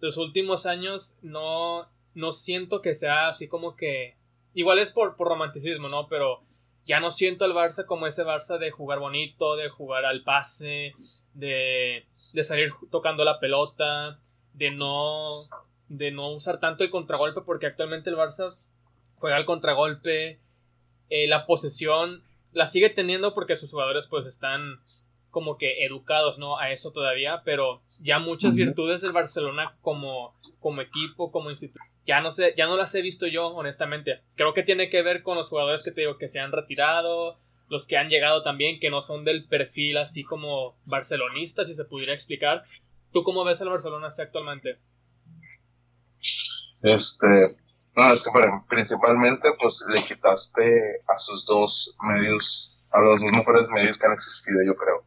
los 0.00 0.18
últimos 0.18 0.66
años 0.66 1.16
no, 1.22 1.88
no 2.14 2.32
siento 2.32 2.82
que 2.82 2.94
sea 2.94 3.28
así 3.28 3.48
como 3.48 3.74
que... 3.74 4.20
Igual 4.54 4.78
es 4.78 4.90
por, 4.90 5.16
por 5.16 5.28
romanticismo, 5.28 5.88
¿no? 5.88 6.08
Pero 6.08 6.42
ya 6.84 7.00
no 7.00 7.10
siento 7.10 7.44
al 7.44 7.54
Barça 7.54 7.86
como 7.86 8.06
ese 8.06 8.24
Barça 8.24 8.58
de 8.58 8.70
jugar 8.70 8.98
bonito, 8.98 9.56
de 9.56 9.68
jugar 9.68 10.04
al 10.04 10.22
pase, 10.24 10.92
de, 11.34 12.06
de 12.32 12.44
salir 12.44 12.72
tocando 12.90 13.24
la 13.24 13.38
pelota, 13.38 14.18
de 14.52 14.70
no, 14.70 15.24
de 15.88 16.10
no 16.10 16.32
usar 16.32 16.60
tanto 16.60 16.84
el 16.84 16.90
contragolpe, 16.90 17.42
porque 17.42 17.66
actualmente 17.66 18.10
el 18.10 18.16
Barça 18.16 18.70
juega 19.16 19.36
al 19.36 19.44
contragolpe, 19.44 20.40
eh, 21.08 21.28
la 21.28 21.44
posesión 21.44 22.10
la 22.54 22.66
sigue 22.66 22.90
teniendo 22.90 23.34
porque 23.34 23.56
sus 23.56 23.70
jugadores 23.70 24.06
pues 24.08 24.26
están 24.26 24.80
como 25.30 25.56
que 25.56 25.84
educados, 25.84 26.38
¿no? 26.38 26.58
A 26.58 26.70
eso 26.70 26.92
todavía, 26.92 27.42
pero 27.44 27.82
ya 28.02 28.18
muchas 28.18 28.54
virtudes 28.54 29.00
del 29.00 29.12
Barcelona 29.12 29.76
como, 29.80 30.34
como 30.60 30.82
equipo, 30.82 31.32
como 31.32 31.50
institución, 31.50 31.91
ya 32.04 32.20
no 32.20 32.30
sé, 32.30 32.52
ya 32.56 32.66
no 32.66 32.76
las 32.76 32.94
he 32.94 33.02
visto 33.02 33.26
yo, 33.26 33.48
honestamente. 33.48 34.20
Creo 34.34 34.54
que 34.54 34.62
tiene 34.62 34.90
que 34.90 35.02
ver 35.02 35.22
con 35.22 35.36
los 35.36 35.48
jugadores 35.48 35.82
que 35.82 35.92
te 35.92 36.02
digo 36.02 36.16
que 36.16 36.28
se 36.28 36.40
han 36.40 36.52
retirado, 36.52 37.36
los 37.68 37.86
que 37.86 37.96
han 37.96 38.08
llegado 38.08 38.42
también, 38.42 38.78
que 38.80 38.90
no 38.90 39.02
son 39.02 39.24
del 39.24 39.46
perfil 39.46 39.96
así 39.96 40.24
como 40.24 40.72
barcelonista, 40.90 41.64
si 41.64 41.74
se 41.74 41.84
pudiera 41.84 42.12
explicar. 42.12 42.62
¿Tú 43.12 43.22
cómo 43.22 43.44
ves 43.44 43.60
al 43.60 43.68
Barcelona 43.68 44.08
actualmente? 44.16 44.76
Este, 46.82 47.56
no, 47.94 48.12
es 48.12 48.24
que 48.24 48.30
principalmente 48.68 49.50
pues 49.60 49.84
le 49.88 50.04
quitaste 50.04 51.02
a 51.06 51.16
sus 51.18 51.46
dos 51.46 51.96
medios, 52.02 52.78
a 52.90 53.00
los 53.00 53.20
dos 53.20 53.32
mejores 53.32 53.68
medios 53.68 53.98
que 53.98 54.06
han 54.06 54.12
existido, 54.12 54.58
yo 54.64 54.74
creo. 54.74 55.04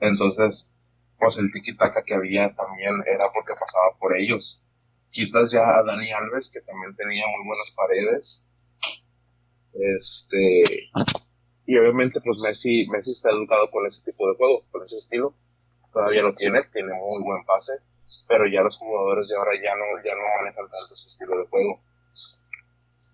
Entonces, 0.00 0.72
pues 1.18 1.38
el 1.38 1.50
tiki-taka 1.52 2.04
que 2.04 2.14
había 2.14 2.54
también 2.54 2.94
era 3.06 3.24
porque 3.32 3.58
pasaba 3.58 3.96
por 3.98 4.16
ellos. 4.16 4.62
Quitas 5.10 5.50
ya 5.50 5.60
a 5.60 5.82
Dani 5.84 6.12
Alves, 6.12 6.50
que 6.52 6.60
también 6.60 6.94
tenía 6.96 7.24
muy 7.26 7.46
buenas 7.46 7.74
paredes. 7.76 8.48
Este, 9.72 10.90
y 11.66 11.76
obviamente 11.78 12.20
pues 12.20 12.38
Messi, 12.40 12.86
Messi 12.88 13.12
está 13.12 13.30
educado 13.30 13.70
con 13.70 13.86
ese 13.86 14.10
tipo 14.10 14.28
de 14.28 14.36
juego, 14.36 14.62
con 14.70 14.82
ese 14.84 14.98
estilo. 14.98 15.34
Todavía 15.92 16.22
lo 16.22 16.34
tiene, 16.34 16.62
tiene 16.72 16.92
muy 16.94 17.22
buen 17.22 17.44
pase, 17.44 17.72
pero 18.28 18.46
ya 18.46 18.60
los 18.60 18.78
jugadores 18.78 19.28
de 19.28 19.36
ahora 19.36 19.52
ya 19.54 19.74
no, 19.74 19.84
ya 20.04 20.14
no 20.14 20.22
manejan 20.38 20.64
tanto 20.70 20.92
ese 20.92 21.08
estilo 21.08 21.38
de 21.38 21.46
juego. 21.46 21.80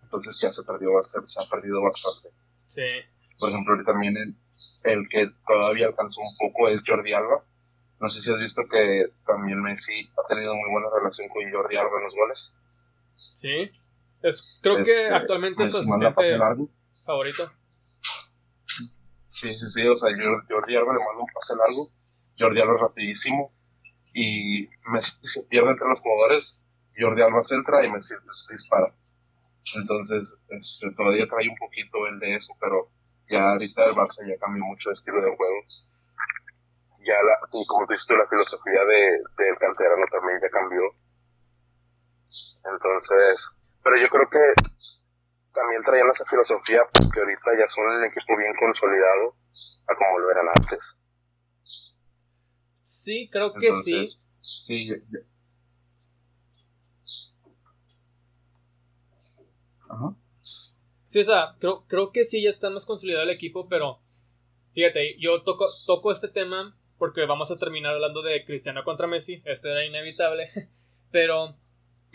Entonces 0.03 0.39
ya 0.43 0.53
se 0.53 0.65
perdió 0.65 0.93
bastante, 0.93 1.29
se 1.29 1.43
ha 1.43 1.47
perdido 1.49 1.81
bastante. 1.83 2.29
Sí. 2.67 2.83
Por 3.39 3.51
ejemplo, 3.51 3.83
también 3.85 4.17
el, 4.17 4.37
el 4.85 5.09
que 5.09 5.27
todavía 5.47 5.87
alcanzó 5.87 6.21
un 6.21 6.37
poco 6.39 6.69
es 6.69 6.83
Jordi 6.87 7.13
Alba. 7.13 7.45
No 8.03 8.09
sé 8.09 8.21
si 8.21 8.33
has 8.33 8.39
visto 8.41 8.63
que 8.69 9.13
también 9.25 9.63
Messi 9.63 10.11
ha 10.19 10.27
tenido 10.27 10.57
muy 10.57 10.73
buena 10.73 10.89
relación 10.93 11.29
con 11.29 11.49
Jordi 11.53 11.77
Alba 11.77 11.99
en 11.99 12.05
los 12.05 12.15
goles. 12.17 12.57
Sí. 13.15 13.71
Es, 14.21 14.43
creo 14.61 14.77
que 14.79 14.83
este, 14.83 15.15
actualmente 15.15 15.63
es 15.63 15.71
su 15.71 15.77
asistente 15.77 16.69
favorito. 17.07 17.53
Sí, 19.31 19.55
sí, 19.55 19.71
sí, 19.71 19.87
o 19.87 19.97
sea, 19.97 20.11
Jordi 20.11 20.77
Alba 20.77 20.95
le 20.95 20.99
manda 20.99 21.23
un 21.23 21.33
pase 21.33 21.55
largo, 21.57 21.93
Jordi 22.37 22.61
Alba 22.61 22.75
rapidísimo, 22.81 23.53
y 24.13 24.69
Messi 24.91 25.19
se 25.23 25.45
pierde 25.45 25.71
entre 25.71 25.89
los 25.89 26.01
jugadores, 26.01 26.61
Jordi 26.99 27.23
Alba 27.23 27.45
centra 27.45 27.87
y 27.87 27.91
Messi 27.93 28.15
dispara. 28.51 28.93
Entonces, 29.77 30.43
este, 30.49 30.91
todavía 30.91 31.29
trae 31.29 31.49
un 31.49 31.57
poquito 31.57 32.05
el 32.09 32.19
de 32.19 32.35
eso, 32.35 32.53
pero 32.61 32.91
ya 33.31 33.51
ahorita 33.51 33.87
el 33.87 33.95
Barça 33.95 34.27
ya 34.29 34.37
cambió 34.41 34.65
mucho 34.65 34.91
de 34.91 34.95
estilo 34.95 35.23
de 35.23 35.37
juego. 35.37 35.61
Ya, 37.05 37.15
la, 37.15 37.39
como 37.67 37.87
tú 37.87 37.93
dices, 37.93 38.09
la 38.11 38.29
filosofía 38.29 38.85
de, 38.85 39.01
del 39.39 39.59
canterano 39.59 40.07
también 40.11 40.39
ya 40.41 40.49
cambió. 40.51 40.83
Entonces, 42.65 43.51
pero 43.83 43.97
yo 43.99 44.09
creo 44.09 44.29
que 44.31 44.63
también 45.53 45.83
traían 45.85 46.09
esa 46.09 46.25
filosofía 46.25 46.83
porque 46.93 47.21
ahorita 47.21 47.59
ya 47.59 47.69
son 47.69 47.85
un 47.87 48.05
equipo 48.05 48.37
bien 48.37 48.55
consolidado 48.59 49.37
a 49.89 49.95
como 49.95 50.19
lo 50.19 50.31
eran 50.31 50.47
antes. 50.49 50.97
Sí, 52.83 53.29
creo 53.33 53.53
que 53.53 53.73
sí. 53.83 54.03
Sí. 54.41 54.93
Ajá. 59.89 60.17
Sí, 61.09 61.21
o 61.21 61.25
sea, 61.25 61.53
creo, 61.61 61.85
creo 61.87 62.13
que 62.13 62.25
sí 62.25 62.43
ya 62.43 62.49
está 62.49 62.71
más 62.71 62.87
consolidado 62.87 63.25
el 63.25 63.31
equipo, 63.31 63.67
pero 63.69 63.97
fíjate, 64.73 65.17
yo 65.19 65.43
toco, 65.43 65.67
toco 65.87 66.13
este 66.13 66.29
tema 66.29 66.75
porque 67.03 67.27
vamos 67.27 67.51
a 67.51 67.57
terminar 67.57 67.95
hablando 67.95 68.23
de 68.23 68.45
Cristiano 68.45 68.85
contra 68.85 69.09
Messi, 69.09 69.43
esto 69.45 69.69
era 69.69 69.85
inevitable, 69.85 70.53
pero 71.11 71.57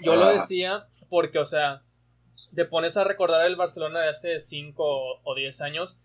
yo 0.02 0.16
lo 0.16 0.30
decía 0.30 0.88
porque, 1.10 1.40
o 1.40 1.46
sea, 1.46 1.82
te 2.56 2.64
pones 2.64 2.96
a 2.96 3.04
recordar 3.04 3.46
el 3.48 3.58
Barcelona 3.58 4.00
de 4.00 4.08
hace 4.12 4.40
5 4.40 5.24
o 5.26 5.36
10 5.36 5.60
años. 5.60 6.02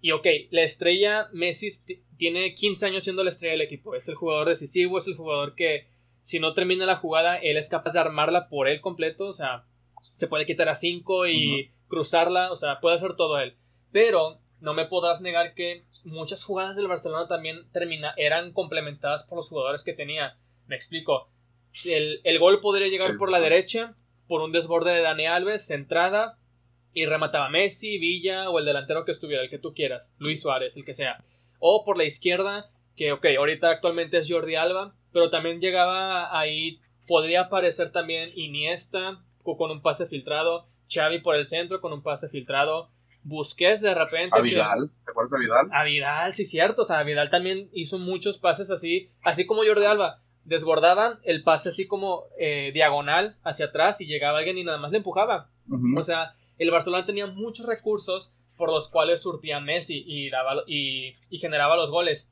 Y 0.00 0.10
ok, 0.10 0.26
la 0.50 0.62
estrella 0.62 1.28
Messi 1.32 1.68
tiene 2.16 2.56
15 2.56 2.84
años 2.84 3.04
siendo 3.04 3.22
la 3.22 3.30
estrella 3.30 3.52
del 3.52 3.60
equipo. 3.60 3.94
Es 3.94 4.08
el 4.08 4.16
jugador 4.16 4.48
decisivo, 4.48 4.98
es 4.98 5.06
el 5.06 5.14
jugador 5.14 5.54
que 5.54 5.86
si 6.20 6.40
no 6.40 6.52
termina 6.52 6.86
la 6.86 6.96
jugada, 6.96 7.36
él 7.36 7.56
es 7.56 7.68
capaz 7.68 7.92
de 7.92 8.00
armarla 8.00 8.48
por 8.48 8.66
él 8.66 8.80
completo. 8.80 9.28
O 9.28 9.32
sea, 9.32 9.66
se 10.16 10.26
puede 10.26 10.46
quitar 10.46 10.68
a 10.68 10.74
5 10.74 11.28
y 11.28 11.66
cruzarla. 11.86 12.50
O 12.50 12.56
sea, 12.56 12.78
puede 12.78 12.96
hacer 12.96 13.14
todo 13.14 13.38
él. 13.38 13.54
Pero 13.92 14.40
no 14.64 14.72
me 14.72 14.86
podrás 14.86 15.20
negar 15.20 15.54
que 15.54 15.84
muchas 16.04 16.42
jugadas 16.42 16.74
del 16.74 16.88
Barcelona 16.88 17.28
también 17.28 17.70
termina, 17.70 18.14
eran 18.16 18.52
complementadas 18.52 19.22
por 19.22 19.36
los 19.36 19.50
jugadores 19.50 19.84
que 19.84 19.92
tenía. 19.92 20.38
Me 20.66 20.74
explico. 20.74 21.28
El, 21.84 22.20
el 22.24 22.38
gol 22.38 22.60
podría 22.60 22.88
llegar 22.88 23.18
por 23.18 23.30
la 23.30 23.40
derecha, 23.40 23.94
por 24.26 24.40
un 24.40 24.52
desborde 24.52 24.94
de 24.94 25.02
Dani 25.02 25.26
Alves, 25.26 25.66
centrada, 25.66 26.38
y 26.94 27.04
remataba 27.04 27.50
Messi, 27.50 27.98
Villa 27.98 28.48
o 28.48 28.58
el 28.58 28.64
delantero 28.64 29.04
que 29.04 29.12
estuviera, 29.12 29.42
el 29.42 29.50
que 29.50 29.58
tú 29.58 29.74
quieras, 29.74 30.14
Luis 30.18 30.40
Suárez, 30.40 30.76
el 30.76 30.84
que 30.86 30.94
sea. 30.94 31.16
O 31.58 31.84
por 31.84 31.98
la 31.98 32.04
izquierda, 32.04 32.70
que 32.96 33.12
ok, 33.12 33.26
ahorita 33.36 33.70
actualmente 33.70 34.16
es 34.16 34.30
Jordi 34.30 34.54
Alba, 34.54 34.94
pero 35.12 35.28
también 35.28 35.60
llegaba 35.60 36.38
ahí, 36.38 36.80
podría 37.06 37.42
aparecer 37.42 37.92
también 37.92 38.32
Iniesta 38.34 39.22
con 39.58 39.70
un 39.70 39.82
pase 39.82 40.06
filtrado, 40.06 40.68
Xavi 40.90 41.20
por 41.20 41.36
el 41.36 41.46
centro 41.46 41.82
con 41.82 41.92
un 41.92 42.02
pase 42.02 42.30
filtrado, 42.30 42.88
Busquets 43.24 43.80
de 43.80 43.94
repente. 43.94 44.38
A 44.38 44.40
Vidal, 44.40 44.90
¿te 45.04 45.10
acuerdas 45.10 45.30
de 45.32 45.40
Vidal? 45.40 45.68
A 45.72 45.84
Vidal, 45.84 46.34
sí, 46.34 46.44
cierto. 46.44 46.82
O 46.82 46.84
sea, 46.84 47.02
Vidal 47.02 47.30
también 47.30 47.68
hizo 47.72 47.98
muchos 47.98 48.38
pases 48.38 48.70
así, 48.70 49.08
así 49.22 49.46
como 49.46 49.64
Jordi 49.64 49.84
Alba 49.84 50.20
desbordaban 50.44 51.18
el 51.24 51.42
pase 51.42 51.70
así 51.70 51.86
como 51.86 52.24
eh, 52.38 52.70
diagonal 52.72 53.36
hacia 53.44 53.66
atrás 53.66 54.00
y 54.00 54.06
llegaba 54.06 54.38
alguien 54.38 54.58
y 54.58 54.64
nada 54.64 54.78
más 54.78 54.90
le 54.90 54.98
empujaba. 54.98 55.48
O 55.96 56.02
sea, 56.02 56.34
el 56.58 56.70
Barcelona 56.70 57.06
tenía 57.06 57.26
muchos 57.26 57.66
recursos 57.66 58.32
por 58.56 58.70
los 58.70 58.88
cuales 58.88 59.22
surtía 59.22 59.60
Messi 59.60 60.04
y, 60.06 60.30
daba, 60.30 60.62
y, 60.66 61.14
generaba 61.38 61.76
los 61.76 61.90
goles. 61.90 62.30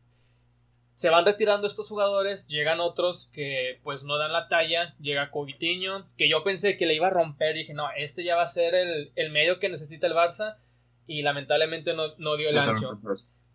Se 0.95 1.09
van 1.09 1.24
retirando 1.24 1.66
estos 1.66 1.88
jugadores, 1.88 2.47
llegan 2.47 2.78
otros 2.78 3.30
que 3.32 3.80
pues 3.82 4.05
no 4.05 4.18
dan 4.18 4.32
la 4.32 4.49
talla, 4.49 4.95
llega 5.01 5.30
Coutinho, 5.30 6.07
que 6.16 6.28
yo 6.28 6.45
pensé 6.45 6.76
que 6.76 6.86
le 6.86 6.95
iba 6.95 7.09
a 7.09 7.11
romper, 7.11 7.57
y 7.57 7.61
dije, 7.61 7.74
no, 7.74 7.86
este 7.97 8.22
ya 8.22 8.36
va 8.36 8.43
a 8.43 8.49
ser 8.49 8.74
el, 8.74 9.30
medio 9.32 9.59
que 9.59 9.70
necesita 9.70 10.07
el 10.07 10.12
Barça, 10.12 10.59
y 11.07 11.22
lamentablemente 11.22 11.94
no, 11.94 12.14
no 12.18 12.36
dio 12.36 12.48
el 12.48 12.59
ancho. 12.59 12.90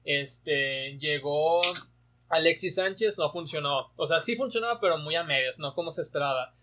Este, 0.04 0.98
llegó 1.00 1.62
Alexis 2.30 2.76
Sánchez 2.76 3.18
no 3.18 3.30
funcionó. 3.32 3.92
O 3.96 4.06
sea, 4.06 4.20
sí 4.20 4.36
funcionaba, 4.36 4.80
pero 4.80 4.98
muy 4.98 5.16
a 5.16 5.24
medias, 5.24 5.60
no 5.60 5.74
como 5.74 5.92
se 5.92 6.02
esperaba. 6.02 6.54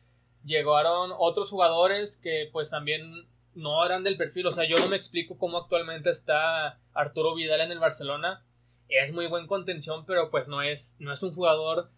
Llegaron 0.44 1.12
otros 1.16 1.50
jugadores 1.50 2.18
que 2.18 2.48
pues 2.52 2.70
también 2.70 3.26
no 3.54 3.84
eran 3.84 4.04
del 4.04 4.16
perfil. 4.16 4.46
O 4.46 4.52
sea, 4.52 4.68
yo 4.68 4.76
no 4.76 4.88
me 4.88 4.96
explico 4.96 5.38
cómo 5.38 5.58
actualmente 5.58 6.10
está 6.10 6.78
Arturo 6.92 7.34
Vidal 7.34 7.62
en 7.62 7.72
el 7.72 7.78
Barcelona. 7.78 8.44
Es 8.88 9.12
muy 9.12 9.26
buen 9.26 9.46
contención, 9.46 10.04
pero 10.04 10.30
pues 10.30 10.48
no 10.48 10.60
es, 10.60 10.96
no 10.98 11.12
es 11.12 11.22
un 11.22 11.34
jugador 11.34 11.88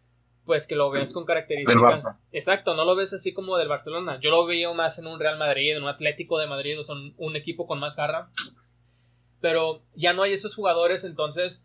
pues 0.44 0.68
que 0.68 0.76
lo 0.76 0.90
ves 0.90 1.12
con 1.12 1.24
características. 1.24 2.20
Exacto, 2.30 2.74
no 2.74 2.84
lo 2.84 2.94
ves 2.94 3.12
así 3.12 3.34
como 3.34 3.56
del 3.56 3.66
Barcelona. 3.66 4.20
Yo 4.22 4.30
lo 4.30 4.46
veo 4.46 4.74
más 4.74 4.96
en 5.00 5.08
un 5.08 5.18
Real 5.18 5.38
Madrid, 5.38 5.76
en 5.76 5.82
un 5.82 5.88
Atlético 5.88 6.38
de 6.38 6.46
Madrid, 6.46 6.78
o 6.78 6.84
son 6.84 7.14
un 7.16 7.34
equipo 7.34 7.66
con 7.66 7.80
más 7.80 7.96
garra. 7.96 8.30
Pero 9.40 9.82
ya 9.94 10.12
no 10.12 10.22
hay 10.22 10.32
esos 10.32 10.54
jugadores, 10.54 11.04
entonces 11.04 11.64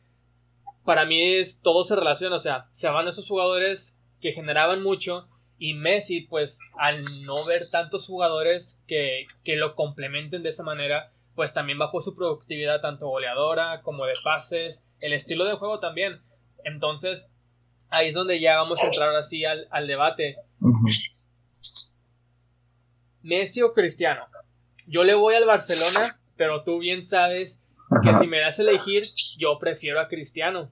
para 0.84 1.06
mí 1.06 1.22
es 1.22 1.62
todo 1.62 1.84
se 1.84 1.96
relaciona, 1.96 2.36
o 2.36 2.40
sea, 2.40 2.66
se 2.74 2.90
van 2.90 3.08
esos 3.08 3.28
jugadores 3.28 3.98
que 4.20 4.34
generaban 4.34 4.82
mucho 4.82 5.28
y 5.58 5.76
Messi, 5.76 6.22
pues 6.22 6.58
al 6.80 7.04
no 7.26 7.36
ver 7.48 7.62
tantos 7.72 8.08
jugadores 8.08 8.82
que, 8.88 9.28
que 9.44 9.58
lo 9.58 9.76
complementen 9.76 10.42
de 10.42 10.50
esa 10.50 10.64
manera, 10.64 11.12
pues 11.36 11.54
también 11.54 11.78
bajó 11.78 12.02
su 12.02 12.16
productividad 12.16 12.82
tanto 12.82 13.08
goleadora 13.08 13.82
como 13.84 14.06
de 14.06 14.14
pases, 14.24 14.86
el 15.02 15.14
estilo 15.14 15.46
de 15.46 15.54
juego 15.54 15.80
también. 15.80 16.20
Entonces, 16.64 17.28
ahí 17.90 18.08
es 18.08 18.16
donde 18.16 18.40
ya 18.40 18.58
vamos 18.58 18.82
a 18.82 18.88
entrar 18.88 19.16
así 19.16 19.46
al, 19.46 19.68
al 19.70 19.86
debate. 19.86 20.36
Messi 23.22 23.62
o 23.62 23.74
Cristiano. 23.74 24.26
Yo 24.88 25.04
le 25.04 25.14
voy 25.14 25.36
al 25.36 25.46
Barcelona, 25.46 26.20
pero 26.42 26.64
tú 26.64 26.80
bien 26.80 27.04
sabes 27.04 27.78
que 28.04 28.16
si 28.16 28.26
me 28.26 28.40
das 28.40 28.58
a 28.58 28.64
elegir, 28.64 29.04
yo 29.38 29.60
prefiero 29.60 30.00
a 30.00 30.08
Cristiano. 30.08 30.72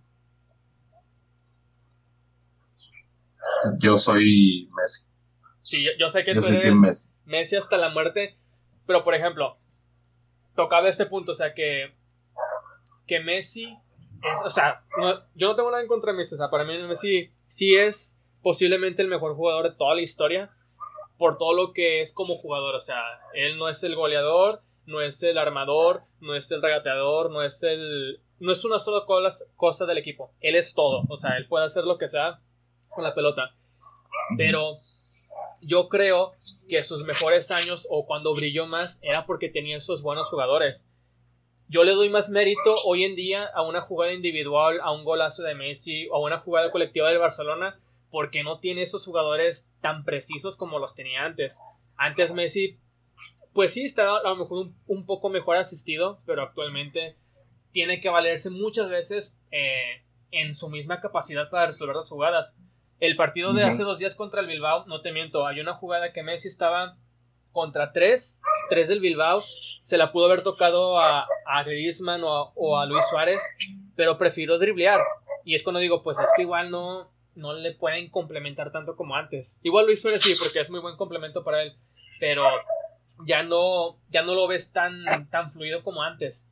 Yo 3.80 4.00
soy 4.00 4.66
Messi. 4.66 5.06
Sí, 5.62 5.86
yo, 6.00 6.10
sé 6.10 6.24
que 6.24 6.34
tú 6.34 6.48
eres 6.48 7.14
Messi. 7.24 7.56
hasta 7.56 7.78
la 7.78 7.90
muerte, 7.90 8.40
pero 8.88 9.04
por 9.04 9.14
ejemplo, 9.14 9.60
tocaba 10.56 10.90
este 10.90 11.06
punto, 11.06 11.34
o 11.34 11.36
sea, 11.36 11.54
que, 11.54 11.96
que 13.06 13.20
Messi 13.20 13.78
es, 14.24 14.40
o 14.44 14.50
sea, 14.50 14.84
yo 15.36 15.50
no 15.50 15.56
tengo 15.56 15.70
nada 15.70 15.84
en 15.84 15.88
contra 15.88 16.14
de 16.14 16.18
Messi, 16.18 16.34
o 16.34 16.38
sea, 16.40 16.50
para 16.50 16.64
mí 16.64 16.76
Messi 16.80 17.32
sí 17.42 17.76
es 17.76 18.20
posiblemente 18.42 19.04
el 19.04 19.08
mejor 19.08 19.36
jugador 19.36 19.70
de 19.70 19.76
toda 19.78 19.94
la 19.94 20.02
historia, 20.02 20.50
por 21.20 21.38
todo 21.38 21.54
lo 21.54 21.74
que 21.74 22.02
es 22.02 22.12
como 22.12 22.34
jugador. 22.34 22.74
O 22.74 22.80
sea, 22.80 23.04
él 23.36 23.60
no 23.60 23.70
es 23.70 23.84
el 23.84 23.96
goleador, 23.96 24.56
no 24.90 25.02
es 25.02 25.22
el 25.24 25.38
armador, 25.38 26.04
no 26.20 26.36
es 26.36 26.50
el 26.52 26.62
regateador, 26.62 27.32
no 27.32 27.42
es 27.44 27.64
el. 27.64 28.20
No 28.40 28.52
es 28.52 28.64
una 28.66 28.80
sola 28.80 29.06
cosa 29.56 29.86
del 29.86 29.98
equipo. 29.98 30.32
Él 30.40 30.56
es 30.56 30.74
todo. 30.74 31.04
O 31.10 31.18
sea, 31.18 31.38
él 31.38 31.48
puede 31.48 31.66
hacer 31.66 31.84
lo 31.84 31.98
que 31.98 32.08
sea 32.08 32.40
con 32.88 33.04
la 33.04 33.14
pelota. 33.14 33.56
Pero 34.38 34.64
yo 35.68 35.88
creo 35.88 36.32
que 36.70 36.84
sus 36.84 37.06
mejores 37.06 37.52
años 37.52 37.86
o 37.90 38.06
cuando 38.06 38.34
brilló 38.34 38.66
más 38.66 39.00
era 39.02 39.26
porque 39.26 39.50
tenía 39.50 39.78
esos 39.78 40.02
buenos 40.02 40.28
jugadores. 40.28 40.86
Yo 41.68 41.84
le 41.84 41.92
doy 41.92 42.10
más 42.10 42.30
mérito 42.30 42.76
hoy 42.88 43.04
en 43.04 43.16
día 43.16 43.46
a 43.54 43.62
una 43.62 43.82
jugada 43.82 44.14
individual, 44.14 44.80
a 44.82 44.94
un 44.94 45.04
golazo 45.04 45.44
de 45.44 45.54
Messi 45.54 46.08
o 46.10 46.16
a 46.16 46.20
una 46.20 46.40
jugada 46.40 46.72
colectiva 46.72 47.10
del 47.10 47.20
Barcelona 47.20 47.80
porque 48.10 48.44
no 48.44 48.60
tiene 48.60 48.82
esos 48.82 49.06
jugadores 49.06 49.80
tan 49.82 50.04
precisos 50.04 50.58
como 50.58 50.80
los 50.80 50.96
tenía 50.96 51.26
antes. 51.26 51.60
Antes 51.96 52.34
Messi, 52.34 52.80
pues 53.54 53.74
sí, 53.74 53.86
estaba 53.86 54.20
a 54.20 54.30
lo 54.30 54.36
mejor 54.36 54.70
un, 54.88 55.06
poco 55.06 55.30
mejor 55.30 55.58
asistido, 55.58 56.20
pero 56.26 56.44
actualmente 56.44 57.02
tiene 57.72 58.00
que 58.00 58.10
valerse 58.10 58.50
muchas 58.50 58.90
veces 58.90 59.34
eh, 59.52 60.04
en 60.32 60.56
su 60.56 60.70
misma 60.70 61.02
capacidad 61.02 61.50
para 61.50 61.68
resolver 61.68 61.96
las 61.96 62.10
jugadas. 62.10 62.58
El 63.00 63.16
partido 63.16 63.54
de 63.54 63.64
hace 63.64 63.84
dos 63.84 63.98
días 63.98 64.16
contra 64.16 64.42
el 64.42 64.48
Bilbao, 64.48 64.86
no 64.86 65.02
te 65.02 65.12
miento, 65.12 65.48
hay 65.48 65.62
una 65.62 65.74
jugada 65.74 66.12
que 66.12 66.24
Messi 66.24 66.50
estaba 66.50 66.94
contra 67.54 67.94
tres, 67.94 68.42
tres 68.70 68.90
del 68.90 69.00
Bilbao, 69.00 69.44
se 69.84 69.98
la 69.98 70.12
pudo 70.12 70.26
haber 70.26 70.44
tocado 70.44 71.00
a, 71.00 71.26
a 71.48 71.64
Griezmann 71.64 72.22
o 72.24 72.78
a, 72.78 72.86
Luis 72.86 73.04
Suárez, 73.10 73.42
pero 73.96 74.18
prefirió 74.18 74.60
driblear. 74.60 75.00
Y 75.46 75.56
es 75.56 75.64
cuando 75.64 75.80
digo, 75.80 76.04
pues 76.04 76.20
es 76.20 76.30
que 76.36 76.44
igual 76.44 76.70
no, 76.70 77.10
no 77.36 77.54
le 77.54 77.74
pueden 77.74 78.10
complementar 78.10 78.72
tanto 78.72 78.96
como 78.96 79.16
antes. 79.16 79.60
Igual 79.64 79.88
Luis 79.88 80.02
Suárez 80.02 80.22
sí, 80.22 80.36
porque 80.44 80.60
es 80.60 80.70
muy 80.70 80.80
buen 80.80 80.96
complemento 80.96 81.44
para 81.44 81.64
él, 81.64 81.74
pero 82.20 82.44
ya 83.26 83.44
no, 83.44 84.00
ya 84.10 84.24
no 84.24 84.34
lo 84.34 84.48
ves 84.48 84.72
tan, 84.72 85.04
tan 85.30 85.52
fluido 85.52 85.84
como 85.84 86.04
antes. 86.04 86.48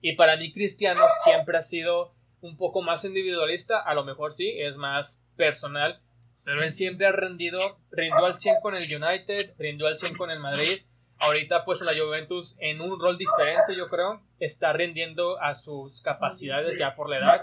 Y 0.00 0.14
para 0.14 0.36
mí 0.36 0.52
Cristiano 0.52 1.02
siempre 1.24 1.56
ha 1.58 1.62
sido 1.62 2.12
un 2.40 2.56
poco 2.56 2.82
más 2.82 3.04
individualista, 3.04 3.78
a 3.78 3.94
lo 3.94 4.04
mejor 4.04 4.32
sí, 4.32 4.50
es 4.58 4.76
más 4.76 5.22
personal, 5.36 6.00
pero 6.44 6.62
él 6.62 6.72
siempre 6.72 7.06
ha 7.06 7.12
rendido, 7.12 7.78
rindió 7.90 8.24
al 8.24 8.38
100 8.38 8.56
con 8.62 8.74
el 8.74 8.84
United, 8.84 9.44
rindió 9.58 9.86
al 9.86 9.98
100 9.98 10.16
con 10.16 10.30
el 10.30 10.38
Madrid, 10.38 10.80
ahorita 11.18 11.64
pues 11.64 11.80
en 11.80 11.86
la 11.86 11.92
Juventus 11.92 12.56
en 12.60 12.80
un 12.80 12.98
rol 12.98 13.18
diferente 13.18 13.76
yo 13.76 13.88
creo, 13.88 14.18
está 14.40 14.72
rindiendo 14.72 15.38
a 15.40 15.54
sus 15.54 16.00
capacidades 16.02 16.78
ya 16.78 16.92
por 16.92 17.10
la 17.10 17.18
edad, 17.18 17.40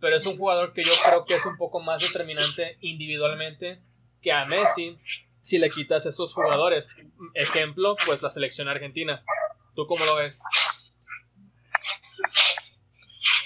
pero 0.00 0.16
es 0.16 0.26
un 0.26 0.36
jugador 0.36 0.72
que 0.72 0.84
yo 0.84 0.92
creo 1.04 1.24
que 1.24 1.36
es 1.36 1.46
un 1.46 1.56
poco 1.56 1.80
más 1.80 2.02
determinante 2.02 2.76
individualmente 2.80 3.76
que 4.22 4.32
a 4.32 4.44
Messi 4.44 4.96
si 5.46 5.58
le 5.58 5.70
quitas 5.70 6.04
esos 6.06 6.34
jugadores. 6.34 6.92
Ejemplo, 7.34 7.94
pues 8.04 8.20
la 8.20 8.30
selección 8.30 8.66
argentina. 8.68 9.16
¿Tú 9.76 9.86
cómo 9.86 10.04
lo 10.04 10.16
ves? 10.16 10.42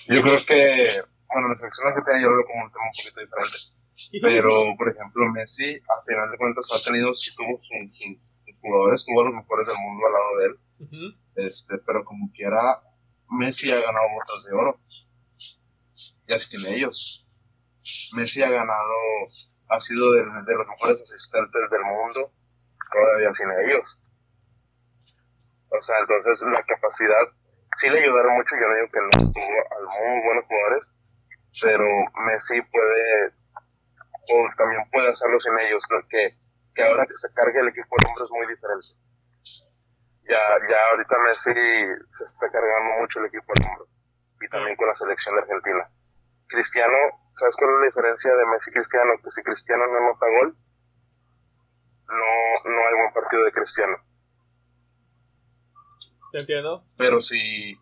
Yo 0.08 0.22
creo 0.22 0.46
que, 0.46 0.88
bueno, 1.28 1.48
la 1.48 1.56
selección 1.56 1.88
argentina 1.88 2.22
yo 2.22 2.30
lo 2.30 2.36
veo 2.36 2.46
como 2.46 2.64
un 2.64 2.72
tema 2.72 2.84
un 2.86 2.96
poquito 2.96 3.20
diferente. 3.20 3.58
Pero, 4.22 4.74
por 4.78 4.88
ejemplo, 4.88 5.30
Messi, 5.30 5.76
a 5.76 6.04
final 6.06 6.30
de 6.30 6.38
cuentas, 6.38 6.70
ha 6.72 6.82
tenido, 6.82 7.14
si 7.14 7.34
tuvo 7.36 7.60
sus, 7.60 8.56
jugadores, 8.62 9.04
tuvo 9.04 9.20
a 9.20 9.24
los 9.26 9.34
mejores 9.34 9.66
del 9.66 9.76
mundo 9.76 10.06
al 10.06 10.12
lado 10.14 10.36
de 10.38 10.46
él. 10.46 11.18
este, 11.36 11.76
pero 11.86 12.02
como 12.06 12.32
quiera, 12.32 12.80
Messi 13.28 13.70
ha 13.70 13.78
ganado 13.78 14.06
botas 14.14 14.44
de 14.44 14.54
oro. 14.54 14.80
Y 16.26 16.32
así 16.32 16.48
tiene 16.48 16.76
ellos. 16.76 17.26
Messi 18.12 18.42
ha 18.42 18.48
ganado, 18.48 18.96
ha 19.70 19.78
sido 19.78 20.12
de, 20.12 20.24
los 20.24 20.66
mejores 20.66 21.00
asistentes 21.00 21.70
del 21.70 21.82
mundo, 21.82 22.32
todavía 22.90 23.32
sin 23.32 23.48
ellos. 23.64 24.02
O 25.70 25.80
sea, 25.80 25.96
entonces 26.00 26.42
la 26.50 26.62
capacidad 26.64 27.22
sí 27.76 27.88
le 27.88 28.00
ayudaron 28.00 28.34
mucho, 28.34 28.56
yo 28.56 28.66
no 28.66 28.74
digo 28.74 28.88
que 28.90 29.00
no 29.00 29.32
tuvo 29.32 29.58
a 29.70 30.10
muy 30.10 30.22
buenos 30.26 30.44
jugadores, 30.46 30.94
pero 31.62 31.86
Messi 32.26 32.60
puede, 32.62 33.30
o 34.26 34.36
también 34.58 34.82
puede 34.90 35.08
hacerlo 35.08 35.38
sin 35.38 35.56
ellos, 35.60 35.86
que, 36.08 36.34
que 36.74 36.82
ahora 36.82 37.06
que 37.06 37.14
se 37.14 37.32
cargue 37.32 37.60
el 37.60 37.68
equipo 37.68 37.94
de 37.94 38.08
hombre 38.08 38.24
es 38.24 38.30
muy 38.30 38.46
diferente. 38.50 38.90
Ya, 40.26 40.42
ya 40.68 40.78
ahorita 40.90 41.16
Messi 41.26 41.54
se 42.10 42.24
está 42.24 42.50
cargando 42.50 43.00
mucho 43.00 43.20
el 43.20 43.26
equipo 43.26 43.52
de 43.54 43.66
hombre, 43.66 43.86
y 44.40 44.48
también 44.48 44.76
con 44.76 44.88
la 44.88 44.94
selección 44.96 45.36
de 45.36 45.42
Argentina. 45.42 45.88
Cristiano, 46.50 46.96
¿sabes 47.34 47.56
cuál 47.56 47.70
es 47.70 47.80
la 47.80 47.86
diferencia 47.86 48.34
de 48.34 48.46
Messi 48.46 48.70
y 48.70 48.74
Cristiano? 48.74 49.12
Que 49.22 49.30
si 49.30 49.42
Cristiano 49.42 49.86
no 49.86 49.96
anota 49.96 50.26
gol, 50.40 50.56
no, 52.08 52.70
no 52.70 52.78
hay 52.86 52.94
buen 52.94 53.12
partido 53.14 53.44
de 53.44 53.52
Cristiano 53.52 53.96
¿Te 56.32 56.40
entiendo? 56.40 56.84
Pero 56.96 57.20
si, 57.20 57.76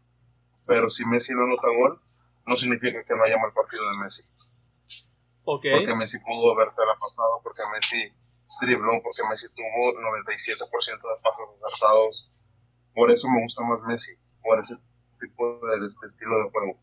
pero 0.66 0.88
si 0.88 1.04
Messi 1.04 1.34
no 1.34 1.44
anota 1.44 1.68
gol, 1.68 2.00
no 2.46 2.56
significa 2.56 3.04
que 3.04 3.14
no 3.14 3.22
haya 3.22 3.36
mal 3.36 3.52
partido 3.52 3.82
de 3.90 3.98
Messi. 3.98 4.22
Okay. 5.44 5.72
Porque 5.72 5.94
Messi 5.94 6.18
pudo 6.20 6.52
haberte 6.52 6.80
la 6.86 6.96
pasado, 6.98 7.40
porque 7.42 7.62
Messi 7.74 8.12
dribló, 8.62 9.02
porque 9.02 9.22
Messi 9.28 9.48
tuvo 9.54 9.92
97% 10.00 10.56
de 10.56 11.22
pasos 11.22 11.48
acertados. 11.54 12.32
Por 12.94 13.10
eso 13.10 13.28
me 13.28 13.42
gusta 13.42 13.62
más 13.64 13.82
Messi, 13.82 14.12
por 14.42 14.58
ese 14.58 14.74
tipo 15.20 15.60
de, 15.66 15.86
este 15.86 16.06
estilo 16.06 16.38
de 16.38 16.50
juego. 16.50 16.80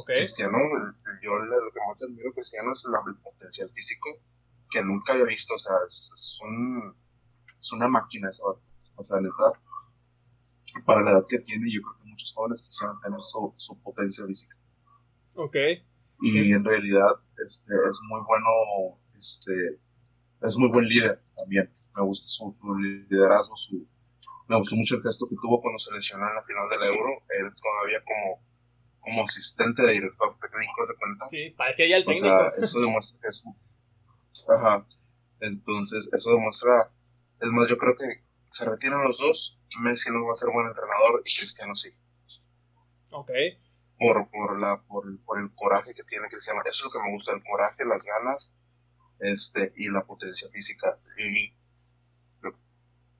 Okay. 0.00 0.18
Cristiano, 0.18 0.58
yo 1.22 1.36
lo 1.36 1.72
que 1.72 1.80
más 1.88 2.02
admiro 2.02 2.30
a 2.30 2.34
Cristiano 2.34 2.70
es 2.70 2.84
el 2.84 3.16
potencial 3.16 3.68
físico 3.74 4.08
que 4.70 4.82
nunca 4.82 5.12
había 5.12 5.24
visto. 5.24 5.54
O 5.54 5.58
sea, 5.58 5.74
es, 5.86 6.38
un, 6.42 6.94
es 7.58 7.72
una 7.72 7.88
máquina 7.88 8.30
eso. 8.30 8.62
O 8.94 9.02
sea, 9.02 9.18
neta, 9.20 9.58
para 10.84 11.02
la 11.02 11.10
edad 11.12 11.24
que 11.28 11.40
tiene, 11.40 11.70
yo 11.72 11.80
creo 11.82 11.98
que 11.98 12.10
muchos 12.10 12.32
jóvenes 12.32 12.62
quisieran 12.62 13.00
tener 13.00 13.20
su, 13.22 13.52
su 13.56 13.76
potencia 13.82 14.24
física. 14.24 14.56
Ok. 15.34 15.56
Y 16.20 16.52
en 16.52 16.64
realidad 16.64 17.10
este, 17.46 17.74
es 17.88 18.00
muy 18.08 18.20
bueno, 18.26 18.98
este, 19.18 19.80
es 20.42 20.56
muy 20.56 20.68
buen 20.68 20.88
líder 20.88 21.20
también. 21.36 21.70
Me 21.96 22.02
gusta 22.04 22.26
su, 22.26 22.74
liderazgo, 22.76 23.56
su, 23.56 23.86
me 24.48 24.56
gustó 24.58 24.76
mucho 24.76 24.96
el 24.96 25.02
gesto 25.02 25.28
que 25.28 25.36
tuvo 25.42 25.60
cuando 25.60 25.78
se 25.78 25.92
lesionó 25.92 26.28
en 26.28 26.34
la 26.34 26.42
final 26.42 26.68
del 26.70 26.82
Euro. 26.84 27.22
Él 27.30 27.50
todavía 27.60 28.02
como, 28.04 28.47
como 29.00 29.24
asistente 29.24 29.82
de 29.82 29.92
director 29.92 30.38
técnico, 30.40 30.84
¿se 30.84 30.96
cuenta? 30.96 31.26
Sí, 31.30 31.50
parecía 31.56 31.88
ya 31.88 31.96
el 31.96 32.04
técnico. 32.04 32.26
O 32.26 32.38
sea, 32.38 32.48
eso 32.62 32.80
demuestra 32.80 33.20
que 33.20 33.28
es... 33.28 33.44
Ajá. 34.48 34.86
Entonces, 35.40 36.10
eso 36.12 36.30
demuestra... 36.32 36.92
Es 37.40 37.48
más, 37.50 37.68
yo 37.68 37.78
creo 37.78 37.96
que 37.96 38.24
se 38.50 38.68
retiran 38.68 39.04
los 39.04 39.18
dos, 39.18 39.60
Messi 39.80 40.10
no 40.10 40.24
va 40.24 40.32
a 40.32 40.34
ser 40.34 40.50
buen 40.52 40.66
entrenador 40.66 41.22
y 41.24 41.36
Cristiano 41.36 41.74
sí. 41.74 41.90
Ok. 43.10 43.30
Por, 43.98 44.30
por, 44.30 44.60
la, 44.60 44.82
por, 44.82 45.04
por 45.24 45.40
el 45.40 45.54
coraje 45.54 45.94
que 45.94 46.04
tiene 46.04 46.28
Cristiano. 46.28 46.60
Eso 46.64 46.72
es 46.72 46.84
lo 46.84 46.90
que 46.90 47.06
me 47.06 47.12
gusta, 47.12 47.32
el 47.32 47.42
coraje, 47.42 47.84
las 47.84 48.04
ganas 48.04 48.58
este, 49.20 49.72
y 49.76 49.88
la 49.88 50.04
potencia 50.04 50.48
física. 50.50 50.98
Y 51.18 51.52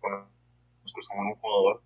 bueno, 0.00 0.30
pues 0.80 1.08
como 1.08 1.22
un 1.22 1.34
jugador 1.36 1.82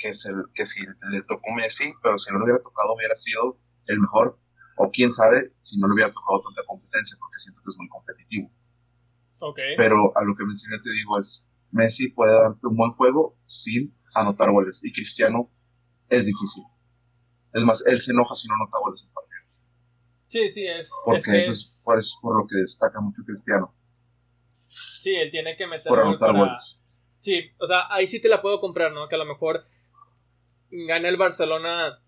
que, 0.00 0.08
es 0.08 0.26
el, 0.26 0.36
que 0.54 0.66
si 0.66 0.80
le 0.82 1.22
tocó 1.22 1.54
Messi, 1.54 1.92
pero 2.02 2.18
si 2.18 2.32
no 2.32 2.38
le 2.38 2.44
hubiera 2.44 2.62
tocado 2.62 2.94
hubiera 2.94 3.14
sido 3.14 3.60
el 3.86 4.00
mejor. 4.00 4.38
O 4.76 4.90
quién 4.90 5.12
sabe 5.12 5.52
si 5.58 5.78
no 5.78 5.86
le 5.86 5.94
hubiera 5.94 6.12
tocado 6.12 6.40
tanta 6.40 6.62
competencia, 6.66 7.16
porque 7.20 7.38
siento 7.38 7.60
que 7.60 7.68
es 7.68 7.76
muy 7.76 7.88
competitivo. 7.88 8.50
Okay. 9.40 9.76
Pero 9.76 10.10
a 10.16 10.24
lo 10.24 10.34
que 10.34 10.44
mencioné 10.44 10.78
te 10.82 10.90
digo 10.92 11.18
es, 11.18 11.46
Messi 11.70 12.08
puede 12.08 12.32
darte 12.32 12.66
un 12.66 12.76
buen 12.76 12.92
juego 12.92 13.36
sin 13.44 13.94
anotar 14.14 14.50
goles. 14.50 14.82
Y 14.82 14.92
Cristiano 14.92 15.50
es 16.08 16.26
difícil. 16.26 16.64
Es 17.52 17.62
más, 17.62 17.84
él 17.86 18.00
se 18.00 18.12
enoja 18.12 18.34
si 18.34 18.48
no 18.48 18.54
anota 18.54 18.78
goles 18.82 19.04
en 19.04 19.12
partidos. 19.12 19.62
Sí, 20.26 20.48
sí, 20.48 20.66
es. 20.66 20.90
Porque 21.04 21.38
eso 21.38 21.52
es, 21.52 21.82
por, 21.84 21.96
lo 22.38 22.46
que 22.46 22.56
destaca 22.56 23.00
mucho 23.00 23.22
Cristiano. 23.26 23.74
Sí, 25.00 25.14
él 25.14 25.30
tiene 25.30 25.56
que 25.56 25.66
meter 25.66 25.88
por 25.88 26.00
anotar 26.00 26.34
goles. 26.34 26.82
Sí, 27.20 27.50
o 27.58 27.66
sea, 27.66 27.82
ahí 27.90 28.06
sí 28.06 28.20
te 28.20 28.28
la 28.28 28.40
puedo 28.40 28.60
comprar, 28.60 28.92
¿no? 28.92 29.08
Que 29.08 29.16
a 29.16 29.18
lo 29.18 29.26
mejor 29.26 29.66
gana 30.70 31.08
el 31.08 31.16
Barcelona 31.16 32.02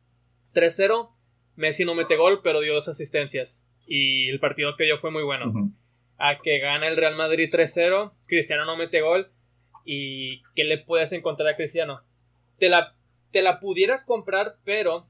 3-0, 0.54 1.14
Messi 1.56 1.84
no 1.84 1.94
mete 1.94 2.16
gol, 2.16 2.40
pero 2.42 2.60
dio 2.60 2.74
dos 2.74 2.88
asistencias. 2.88 3.64
Y 3.86 4.28
el 4.28 4.40
partido 4.40 4.76
que 4.76 4.84
dio 4.84 4.98
fue 4.98 5.10
muy 5.10 5.22
bueno. 5.22 5.52
A 6.18 6.36
que 6.36 6.58
gana 6.60 6.88
el 6.88 6.96
Real 6.96 7.16
Madrid 7.16 7.48
3-0, 7.52 8.12
Cristiano 8.26 8.64
no 8.64 8.76
mete 8.76 9.00
gol, 9.00 9.32
¿Y 9.84 10.42
qué 10.54 10.64
le 10.64 10.78
puedes 10.78 11.12
encontrar 11.12 11.48
a 11.48 11.56
Cristiano? 11.56 12.00
Te 12.58 12.68
la, 12.68 12.94
te 13.30 13.42
la 13.42 13.60
pudiera 13.60 14.04
comprar, 14.04 14.56
pero 14.64 15.08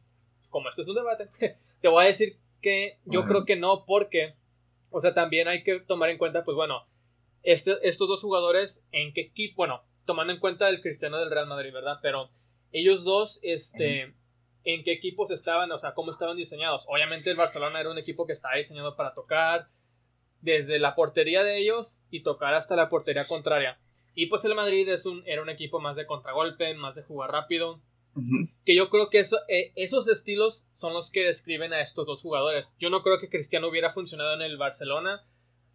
como 0.49 0.69
esto 0.69 0.83
es 0.83 0.89
un 0.89 0.97
debate, 0.97 1.29
te 1.81 1.89
voy 1.89 2.05
a 2.05 2.09
decir 2.09 2.39
que 2.61 2.99
yo 3.05 3.25
creo 3.25 3.45
que 3.45 3.57
no, 3.57 3.85
porque, 3.87 4.35
o 4.91 5.01
sea, 5.01 5.15
también 5.15 5.49
hay 5.49 5.63
que 5.63 5.81
tomar 5.81 6.11
en 6.11 6.19
cuenta, 6.19 6.45
pues 6.45 6.55
bueno, 6.55 6.87
este, 7.43 7.77
estos 7.83 8.09
dos 8.09 8.21
jugadores, 8.21 8.87
en 8.93 9.13
qué 9.13 9.23
equipo, 9.23 9.57
bueno, 9.57 9.83
tomando 10.05 10.33
en 10.33 10.39
cuenta 10.39 10.69
el 10.69 10.81
Cristiano 10.81 11.19
del 11.19 11.31
Real 11.31 11.49
Madrid, 11.49 11.73
¿verdad? 11.73 11.99
Pero 12.03 12.31
ellos 12.73 13.05
dos, 13.05 13.39
este, 13.43 14.15
en 14.65 14.85
qué 14.85 14.93
equipos 14.93 15.31
estaban, 15.31 15.71
o 15.73 15.79
sea, 15.79 15.95
cómo 15.95 16.11
estaban 16.11 16.37
diseñados. 16.37 16.85
Obviamente 16.89 17.31
el 17.31 17.37
Barcelona 17.37 17.81
era 17.81 17.91
un 17.91 17.99
equipo 17.99 18.27
que 18.27 18.33
estaba 18.33 18.57
diseñado 18.57 18.97
para 18.97 19.15
tocar 19.15 19.69
desde 20.41 20.79
la 20.79 20.95
portería 20.95 21.45
de 21.45 21.59
ellos 21.59 21.99
y 22.11 22.23
tocar 22.23 22.55
hasta 22.55 22.77
la 22.77 22.89
portería 22.89 23.27
contraria. 23.27 23.79
Y 24.15 24.27
pues 24.27 24.45
el 24.45 24.55
Madrid 24.55 24.89
es 24.89 25.07
un, 25.07 25.23
era 25.27 25.43
un 25.43 25.49
equipo 25.49 25.81
más 25.81 25.97
de 25.97 26.07
contragolpe, 26.07 26.75
más 26.75 26.95
de 26.97 27.03
jugar 27.03 27.31
rápido. 27.31 27.81
Que 28.67 28.77
yo 28.77 28.91
creo 28.91 29.09
que 29.09 29.21
eso, 29.21 29.39
eh, 29.49 29.73
esos 29.75 30.07
estilos 30.07 30.69
son 30.75 30.93
los 30.93 31.11
que 31.11 31.25
describen 31.25 31.73
a 31.73 31.81
estos 31.81 32.07
dos 32.07 32.21
jugadores. 32.21 32.75
Yo 32.79 32.91
no 32.91 33.03
creo 33.03 33.19
que 33.19 33.31
Cristiano 33.31 33.69
hubiera 33.69 33.95
funcionado 33.95 34.35
en 34.35 34.43
el 34.43 34.59
Barcelona 34.59 35.25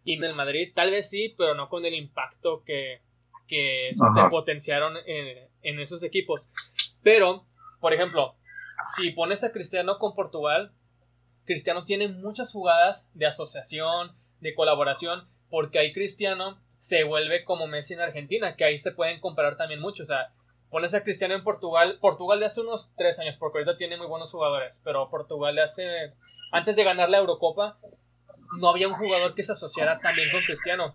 y 0.04 0.14
en 0.14 0.22
el 0.22 0.36
Madrid. 0.36 0.70
Tal 0.72 0.92
vez 0.92 1.10
sí, 1.10 1.34
pero 1.36 1.56
no 1.56 1.68
con 1.68 1.84
el 1.84 1.94
impacto 1.94 2.62
que, 2.64 3.00
que 3.48 3.90
se 3.90 4.30
potenciaron 4.30 4.96
en, 5.04 5.48
en 5.62 5.80
esos 5.80 6.04
equipos. 6.04 6.52
Pero, 7.08 7.46
por 7.80 7.94
ejemplo, 7.94 8.36
si 8.94 9.12
pones 9.12 9.42
a 9.42 9.50
Cristiano 9.50 9.96
con 9.98 10.14
Portugal, 10.14 10.74
Cristiano 11.46 11.86
tiene 11.86 12.08
muchas 12.08 12.52
jugadas 12.52 13.08
de 13.14 13.24
asociación, 13.24 14.14
de 14.40 14.54
colaboración, 14.54 15.26
porque 15.48 15.78
ahí 15.78 15.94
Cristiano 15.94 16.60
se 16.76 17.04
vuelve 17.04 17.46
como 17.46 17.66
Messi 17.66 17.94
en 17.94 18.02
Argentina, 18.02 18.56
que 18.56 18.64
ahí 18.66 18.76
se 18.76 18.92
pueden 18.92 19.20
comparar 19.20 19.56
también 19.56 19.80
mucho. 19.80 20.02
O 20.02 20.06
sea, 20.06 20.34
pones 20.68 20.92
a 20.92 21.02
Cristiano 21.02 21.34
en 21.34 21.44
Portugal, 21.44 21.96
Portugal 21.98 22.40
de 22.40 22.44
hace 22.44 22.60
unos 22.60 22.92
tres 22.94 23.18
años, 23.18 23.38
porque 23.38 23.60
ahorita 23.60 23.78
tiene 23.78 23.96
muy 23.96 24.06
buenos 24.06 24.30
jugadores, 24.30 24.82
pero 24.84 25.08
Portugal 25.08 25.54
de 25.54 25.62
hace, 25.62 26.12
antes 26.52 26.76
de 26.76 26.84
ganar 26.84 27.08
la 27.08 27.16
Eurocopa, 27.16 27.78
no 28.60 28.68
había 28.68 28.86
un 28.86 28.92
jugador 28.92 29.34
que 29.34 29.44
se 29.44 29.52
asociara 29.52 29.98
también 29.98 30.30
con 30.30 30.42
Cristiano. 30.42 30.94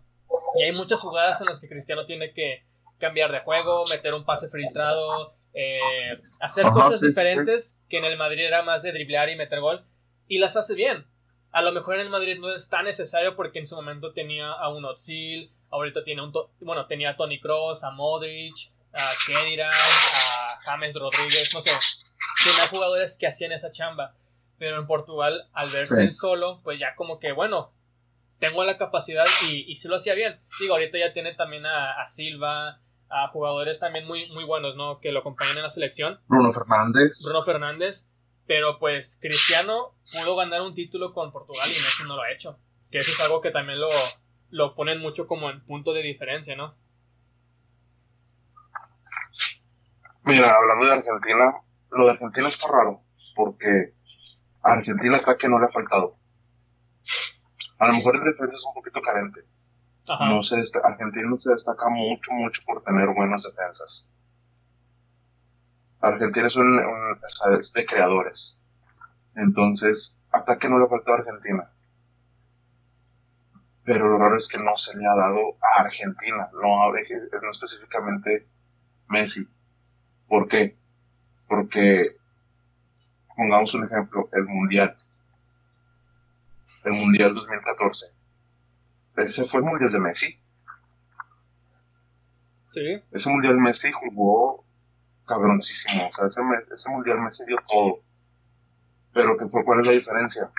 Y 0.60 0.62
hay 0.62 0.74
muchas 0.74 1.00
jugadas 1.00 1.42
en 1.42 1.48
las 1.48 1.60
que 1.60 1.68
Cristiano 1.68 2.06
tiene 2.06 2.34
que 2.34 2.68
cambiar 3.00 3.32
de 3.32 3.40
juego, 3.40 3.84
meter 3.90 4.14
un 4.14 4.26
pase 4.26 4.48
filtrado, 4.48 5.26
eh, 5.54 5.80
hacer 6.42 6.66
cosas 6.66 7.02
diferentes 7.02 7.80
que 7.90 7.98
en 7.98 8.06
el 8.06 8.18
Madrid 8.18 8.46
era 8.46 8.64
más 8.64 8.84
de 8.84 8.92
driblear 8.92 9.30
y 9.30 9.36
meter 9.36 9.60
gol, 9.60 9.86
y 10.28 10.40
las 10.40 10.58
hace 10.58 10.76
bien. 10.76 11.06
A 11.52 11.62
lo 11.62 11.72
mejor 11.72 11.96
en 11.96 12.02
el 12.02 12.10
Madrid 12.10 12.40
no 12.40 12.54
es 12.54 12.70
tan 12.70 12.86
necesario 12.86 13.36
porque 13.36 13.60
en 13.60 13.68
su 13.68 13.76
momento 13.76 14.12
tenía 14.14 14.52
a 14.52 14.70
un 14.70 14.86
Ozil, 14.86 15.52
ahorita 15.70 16.04
tiene 16.04 16.24
un 16.24 16.32
bueno, 16.62 16.86
tenía 16.88 17.12
a 17.12 17.16
Tony 17.16 17.40
Cross, 17.40 17.84
a 17.84 17.92
Modric, 17.92 18.72
a 18.94 19.10
Kedira, 19.26 19.68
a 19.68 20.72
James 20.72 20.96
Rodríguez, 20.96 21.52
no 21.54 21.60
sé. 21.60 21.72
Tenía 22.44 22.68
jugadores 22.68 23.18
que 23.18 23.28
hacían 23.28 23.52
esa 23.52 23.72
chamba. 23.72 24.16
Pero 24.58 24.80
en 24.80 24.88
Portugal, 24.88 25.50
al 25.54 25.70
verse 25.72 26.12
solo, 26.12 26.62
pues 26.64 26.80
ya 26.80 26.96
como 26.96 27.20
que, 27.20 27.32
bueno, 27.32 27.74
tengo 28.40 28.64
la 28.64 28.78
capacidad 28.78 29.26
y, 29.50 29.70
y 29.70 29.76
sí 29.76 29.88
lo 29.88 29.96
hacía 29.96 30.14
bien. 30.14 30.40
Digo, 30.60 30.74
ahorita 30.74 30.98
ya 30.98 31.12
tiene 31.12 31.34
también 31.34 31.66
a, 31.66 32.06
Silva, 32.06 32.80
a 33.10 33.28
jugadores 33.30 33.80
también 33.80 34.08
muy, 34.08 34.30
muy 34.34 34.46
buenos, 34.46 34.76
¿no? 34.76 35.00
Que 35.00 35.12
lo 35.12 35.20
acompañan 35.20 35.58
en 35.58 35.64
la 35.64 35.72
selección. 35.72 36.20
Bruno 36.28 36.52
Fernández. 36.52 37.24
Bruno 37.26 37.44
Fernández. 37.44 38.08
Pero 38.46 38.76
pues 38.80 39.18
Cristiano 39.22 39.96
pudo 40.20 40.36
ganar 40.36 40.62
un 40.62 40.76
título 40.76 41.14
con 41.14 41.32
Portugal 41.32 41.66
y 41.66 41.70
Messi 41.70 42.04
no 42.06 42.16
lo 42.16 42.22
ha 42.24 42.32
hecho. 42.32 42.60
Que 42.92 42.98
eso 42.98 43.12
es 43.12 43.22
algo 43.22 43.42
que 43.42 43.52
también 43.52 43.80
lo, 43.80 43.90
lo 44.50 44.76
ponen 44.76 45.00
mucho 45.00 45.28
como 45.28 45.50
en 45.50 45.64
punto 45.66 45.94
de 45.94 46.02
diferencia, 46.02 46.56
¿no? 46.56 46.76
Mira, 50.26 50.56
hablando 50.56 50.86
de 50.86 50.94
Argentina, 50.94 51.62
lo 51.92 52.06
de 52.06 52.12
Argentina 52.12 52.48
está 52.48 52.68
raro, 52.72 53.04
porque 53.36 53.94
a 54.62 54.74
Argentina 54.74 55.18
ataque 55.18 55.50
no 55.50 55.60
le 55.60 55.66
ha 55.66 55.70
faltado. 55.70 56.18
A 57.80 57.88
lo 57.88 57.94
mejor 57.94 58.16
en 58.16 58.24
defensa 58.24 58.56
es 58.56 58.66
un 58.66 58.74
poquito 58.74 59.02
carente. 59.02 59.42
No 60.20 60.44
se 60.44 60.58
Argentina 60.84 61.30
no 61.30 61.38
se 61.38 61.52
destaca 61.52 61.90
mucho, 61.90 62.32
mucho 62.34 62.62
por 62.66 62.84
tener 62.84 63.14
buenas 63.16 63.44
defensas. 63.44 64.14
Argentina 66.02 66.48
es, 66.48 66.56
un, 66.58 66.78
de 67.74 67.86
creadores. 67.86 68.60
Entonces, 69.36 70.20
ataque 70.32 70.68
no 70.68 70.78
le 70.78 70.90
faltado 70.90 71.16
a 71.16 71.20
Argentina 71.20 71.74
pero 73.84 74.08
lo 74.08 74.18
raro 74.18 74.38
es 74.38 74.48
que 74.48 74.58
no 74.58 74.76
se 74.76 74.98
le 74.98 75.06
ha 75.06 75.16
dado 75.16 75.58
a 75.62 75.82
Argentina, 75.82 76.50
no, 76.54 76.92
no 76.92 77.52
específicamente 77.52 78.48
Messi. 79.10 79.48
¿Por 80.28 80.48
qué? 80.48 80.78
Porque, 81.48 82.16
pongamos 83.36 83.74
un 83.74 83.86
ejemplo, 83.86 84.30
el 84.32 84.46
Mundial. 84.46 84.96
El 86.86 86.94
Mundial 86.94 87.34
2014. 87.34 88.13
Ese 89.18 89.46
fue 89.46 89.60
el 89.60 89.66
Mundial 89.66 89.92
de 89.92 90.00
Messi. 90.00 90.40
Sí. 92.72 93.04
Ese 93.12 93.30
Mundial 93.30 93.58
Messi 93.58 93.92
jugó 93.92 94.66
cabroncísimo. 95.26 96.08
O 96.08 96.12
sea, 96.12 96.26
ese, 96.26 96.42
ese 96.74 96.90
Mundial 96.90 97.22
Messi 97.22 97.46
dio 97.46 97.58
todo. 97.68 98.00
Pero 99.14 99.38
¿qué 99.38 99.48
fue, 99.48 99.64
¿cuál 99.64 99.82
es 99.82 99.88
la 99.88 99.94
diferencia? 99.94 100.52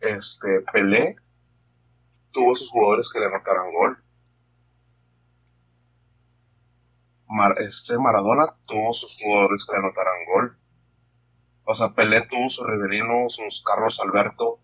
este, 0.00 0.60
Pelé 0.72 1.16
tuvo 2.32 2.54
sus 2.54 2.70
jugadores 2.70 3.12
que 3.12 3.20
le 3.20 3.26
anotaran 3.26 3.70
gol. 3.72 4.02
este 7.58 7.98
Maradona 7.98 8.56
tuvo 8.66 8.92
sus 8.92 9.16
jugadores 9.16 9.66
que 9.66 9.72
le 9.72 9.78
anotaran 9.78 10.24
gol. 10.32 10.58
O 11.64 11.74
sea, 11.74 11.90
Pelé 11.90 12.26
tuvo 12.26 12.48
su 12.48 12.64
Riverino, 12.64 13.28
sus 13.28 13.62
Carlos 13.62 14.00
Alberto, 14.00 14.60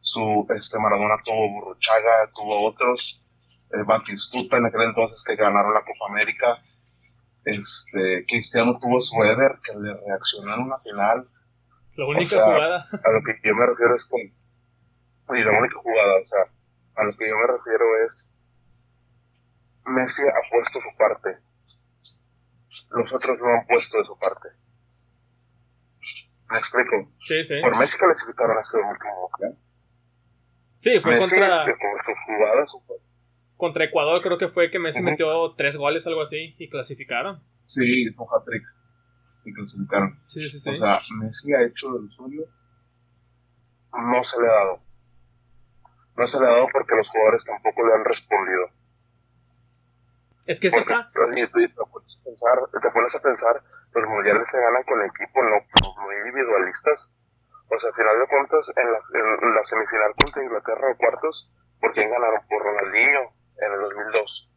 su 0.00 0.46
este 0.50 0.78
Maradona 0.78 1.16
tuvo 1.24 1.48
Burruchaga, 1.48 2.28
tuvo 2.34 2.66
otros, 2.66 3.22
el 3.70 3.84
Batistuta 3.84 4.56
en 4.56 4.66
aquel 4.66 4.82
entonces 4.82 5.22
que 5.24 5.36
ganaron 5.36 5.74
la 5.74 5.80
Copa 5.80 6.10
América. 6.10 6.58
Este, 7.44 8.24
Cristiano 8.26 8.78
tuvo 8.80 9.00
su 9.00 9.22
Eder 9.24 9.52
que 9.64 9.78
le 9.78 9.94
reaccionó 10.06 10.54
en 10.54 10.60
una 10.60 10.78
final. 10.78 11.26
La 11.96 12.06
única 12.06 12.44
jugada. 12.44 12.88
A 12.92 13.10
lo 13.10 13.22
que 13.24 13.40
yo 13.42 13.54
me 13.54 13.66
refiero 13.66 13.94
es 13.96 14.06
con. 14.06 14.20
Y 14.20 15.44
la 15.44 15.58
única 15.58 15.78
jugada, 15.82 16.14
o 16.16 16.26
sea, 16.26 16.42
a 16.96 17.04
lo 17.04 17.16
que 17.16 17.28
yo 17.28 17.36
me 17.36 17.46
refiero 17.46 17.84
es. 18.06 18.34
Messi 19.86 20.22
ha 20.22 20.50
puesto 20.50 20.80
su 20.80 20.96
parte. 20.98 21.38
Los 22.90 23.12
otros 23.12 23.38
no 23.40 23.48
han 23.48 23.66
puesto 23.66 23.98
de 23.98 24.04
su 24.04 24.18
parte. 24.18 24.48
¿Me 26.50 26.58
explico? 26.58 27.10
Sí, 27.24 27.44
sí. 27.44 27.60
Por 27.60 27.76
Messi 27.78 27.98
clasificaron 27.98 28.56
a 28.56 28.60
este 28.60 28.78
último. 28.78 29.30
Sí, 30.78 31.00
fue 31.00 31.18
contra. 31.18 31.64
Por 31.64 32.02
su 32.02 32.12
jugada, 32.26 32.66
su... 32.66 32.82
Contra 33.56 33.84
Ecuador, 33.84 34.22
creo 34.22 34.38
que 34.38 34.48
fue 34.48 34.70
que 34.70 34.78
Messi 34.78 35.02
metió 35.02 35.54
tres 35.56 35.76
goles, 35.76 36.06
algo 36.06 36.22
así, 36.22 36.54
y 36.58 36.70
clasificaron. 36.70 37.42
Sí, 37.64 38.06
hizo 38.06 38.22
un 38.22 38.28
hat-trick 38.30 38.62
y 39.44 39.52
clasificaron. 39.52 40.22
Sí, 40.26 40.48
sí, 40.48 40.60
sí. 40.60 40.70
O 40.70 40.76
sea, 40.76 41.00
Messi 41.20 41.52
ha 41.54 41.62
hecho 41.64 41.92
del 41.94 42.08
suyo, 42.08 42.44
no 43.92 44.22
se 44.22 44.40
le 44.40 44.48
ha 44.48 44.52
dado. 44.52 44.82
No 46.16 46.26
se 46.26 46.40
le 46.40 46.46
ha 46.46 46.50
dado 46.50 46.66
porque 46.72 46.94
los 46.94 47.10
jugadores 47.10 47.44
tampoco 47.44 47.86
le 47.86 47.94
han 47.94 48.04
respondido. 48.04 48.70
Es 50.46 50.60
que 50.60 50.68
eso 50.68 50.78
está. 50.78 51.10
Te 51.12 51.18
pones, 51.18 51.44
a 51.44 52.24
pensar, 52.24 52.58
te 52.80 52.90
pones 52.90 53.14
a 53.14 53.20
pensar, 53.20 53.62
los 53.92 54.06
mundiales 54.08 54.48
se 54.48 54.58
ganan 54.58 54.82
con 54.84 55.02
equipo, 55.02 55.42
no, 55.42 55.56
no 55.96 56.26
individualistas. 56.26 57.14
O 57.70 57.76
sea, 57.76 57.90
al 57.90 57.96
final 57.96 58.18
de 58.18 58.26
cuentas, 58.28 58.72
en 58.76 58.92
la, 58.92 58.98
en 58.98 59.54
la 59.54 59.64
semifinal 59.64 60.14
contra 60.16 60.42
Inglaterra 60.42 60.90
o 60.90 60.96
cuartos, 60.96 61.52
¿por 61.80 61.92
quién 61.92 62.10
ganaron? 62.10 62.40
Por 62.48 62.62
Ronaldinho 62.62 63.32
en 63.58 63.72
el 63.72 63.80
2002 63.80 64.50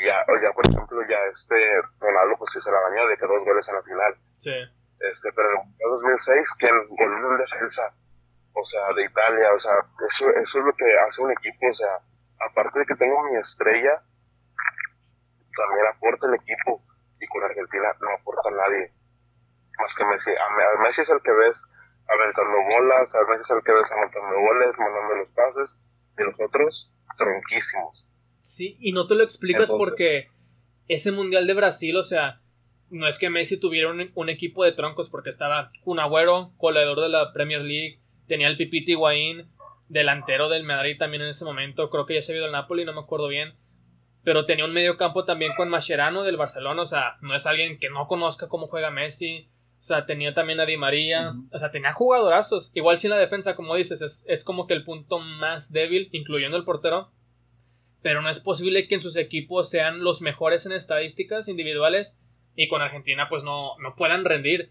ya, 0.00 0.24
ya 0.42 0.52
por 0.52 0.64
ejemplo, 0.68 0.98
ya 1.08 1.18
este 1.30 1.56
Ronaldo 2.00 2.36
pues 2.38 2.50
sí 2.52 2.60
se 2.60 2.72
la 2.72 2.80
bañó 2.80 3.06
de 3.08 3.16
que 3.16 3.26
dos 3.26 3.44
goles 3.44 3.68
en 3.68 3.74
la 3.76 3.82
final. 3.82 4.16
Sí. 4.38 4.54
Este, 5.00 5.32
pero 5.34 5.48
en 5.50 5.76
el 5.78 5.90
2006, 5.90 6.54
que 6.58 6.70
volvió 6.88 7.30
en 7.30 7.36
defensa, 7.36 7.82
o 8.54 8.64
sea, 8.64 8.92
de 8.94 9.04
Italia, 9.04 9.52
o 9.52 9.58
sea, 9.58 9.74
eso, 10.08 10.30
eso 10.30 10.58
es 10.58 10.64
lo 10.64 10.72
que 10.74 10.86
hace 11.06 11.22
un 11.22 11.32
equipo, 11.32 11.68
o 11.68 11.72
sea, 11.72 11.98
aparte 12.38 12.78
de 12.78 12.86
que 12.86 12.94
tengo 12.94 13.22
mi 13.24 13.36
estrella, 13.36 14.02
también 15.54 15.86
aporta 15.86 16.28
el 16.28 16.34
equipo, 16.34 16.82
y 17.20 17.26
con 17.26 17.42
Argentina 17.42 17.92
no 18.00 18.14
aporta 18.14 18.50
nadie, 18.50 18.92
más 19.78 19.94
que 19.94 20.04
Messi. 20.04 20.30
A, 20.30 20.82
Messi 20.82 21.02
es 21.02 21.10
el 21.10 21.20
que 21.22 21.32
ves 21.32 21.68
aventando 22.12 22.58
bolas, 22.76 23.14
a 23.14 23.24
Messi 23.24 23.40
es 23.40 23.50
el 23.50 23.62
que 23.64 23.72
ves 23.72 23.92
anotando 23.92 24.40
goles, 24.40 24.78
mandando 24.78 25.14
los 25.14 25.32
pases, 25.32 25.80
y 26.18 26.22
los 26.22 26.40
otros, 26.40 26.92
tronquísimos. 27.16 28.06
Sí, 28.40 28.76
y 28.80 28.92
no 28.92 29.06
te 29.06 29.14
lo 29.14 29.24
explicas 29.24 29.70
porque 29.70 30.28
ese 30.88 31.12
Mundial 31.12 31.46
de 31.46 31.54
Brasil, 31.54 31.96
o 31.96 32.02
sea, 32.02 32.40
no 32.90 33.06
es 33.06 33.18
que 33.18 33.30
Messi 33.30 33.58
tuviera 33.58 33.90
un, 33.90 34.28
equipo 34.28 34.64
de 34.64 34.72
troncos 34.72 35.08
porque 35.08 35.30
estaba 35.30 35.72
un 35.84 36.00
agüero, 36.00 36.52
colador 36.58 37.00
de 37.00 37.08
la 37.08 37.32
Premier 37.32 37.62
League, 37.62 38.00
tenía 38.26 38.48
el 38.48 38.56
Pipiti 38.56 38.92
Higuaín, 38.92 39.48
delantero 39.88 40.48
del 40.48 40.64
Madrid 40.64 40.96
también 40.98 41.22
en 41.22 41.28
ese 41.28 41.44
momento, 41.44 41.88
creo 41.90 42.06
que 42.06 42.14
ya 42.14 42.22
se 42.22 42.32
ha 42.32 42.36
ido 42.36 42.46
al 42.46 42.52
Napoli, 42.52 42.84
no 42.84 42.92
me 42.92 43.00
acuerdo 43.00 43.28
bien, 43.28 43.54
pero 44.24 44.46
tenía 44.46 44.64
un 44.64 44.72
medio 44.72 44.96
campo 44.96 45.24
también 45.24 45.52
con 45.56 45.68
Mascherano 45.68 46.22
del 46.22 46.36
Barcelona, 46.36 46.82
o 46.82 46.86
sea, 46.86 47.16
no 47.20 47.34
es 47.34 47.46
alguien 47.46 47.78
que 47.78 47.90
no 47.90 48.06
conozca 48.06 48.48
cómo 48.48 48.68
juega 48.68 48.90
Messi, 48.90 49.48
o 49.82 49.84
sea, 49.84 50.06
tenía 50.06 50.32
también 50.32 50.60
a 50.60 50.64
Di 50.64 50.76
María, 50.76 51.32
o 51.50 51.58
sea, 51.58 51.72
tenía 51.72 51.92
jugadorazos, 51.92 52.70
igual 52.72 53.00
si 53.00 53.08
la 53.08 53.18
defensa, 53.18 53.56
como 53.56 53.74
dices, 53.74 54.00
es, 54.00 54.24
es 54.28 54.44
como 54.44 54.68
que 54.68 54.74
el 54.74 54.84
punto 54.84 55.18
más 55.18 55.72
débil, 55.72 56.08
incluyendo 56.12 56.56
el 56.56 56.62
portero, 56.62 57.10
pero 58.00 58.22
no 58.22 58.30
es 58.30 58.38
posible 58.38 58.86
que 58.86 58.94
en 58.94 59.02
sus 59.02 59.16
equipos 59.16 59.70
sean 59.70 60.04
los 60.04 60.22
mejores 60.22 60.66
en 60.66 60.72
estadísticas 60.72 61.48
individuales 61.48 62.16
y 62.54 62.68
con 62.68 62.80
Argentina 62.80 63.26
pues 63.28 63.42
no, 63.42 63.76
no 63.78 63.96
puedan 63.96 64.24
rendir. 64.24 64.70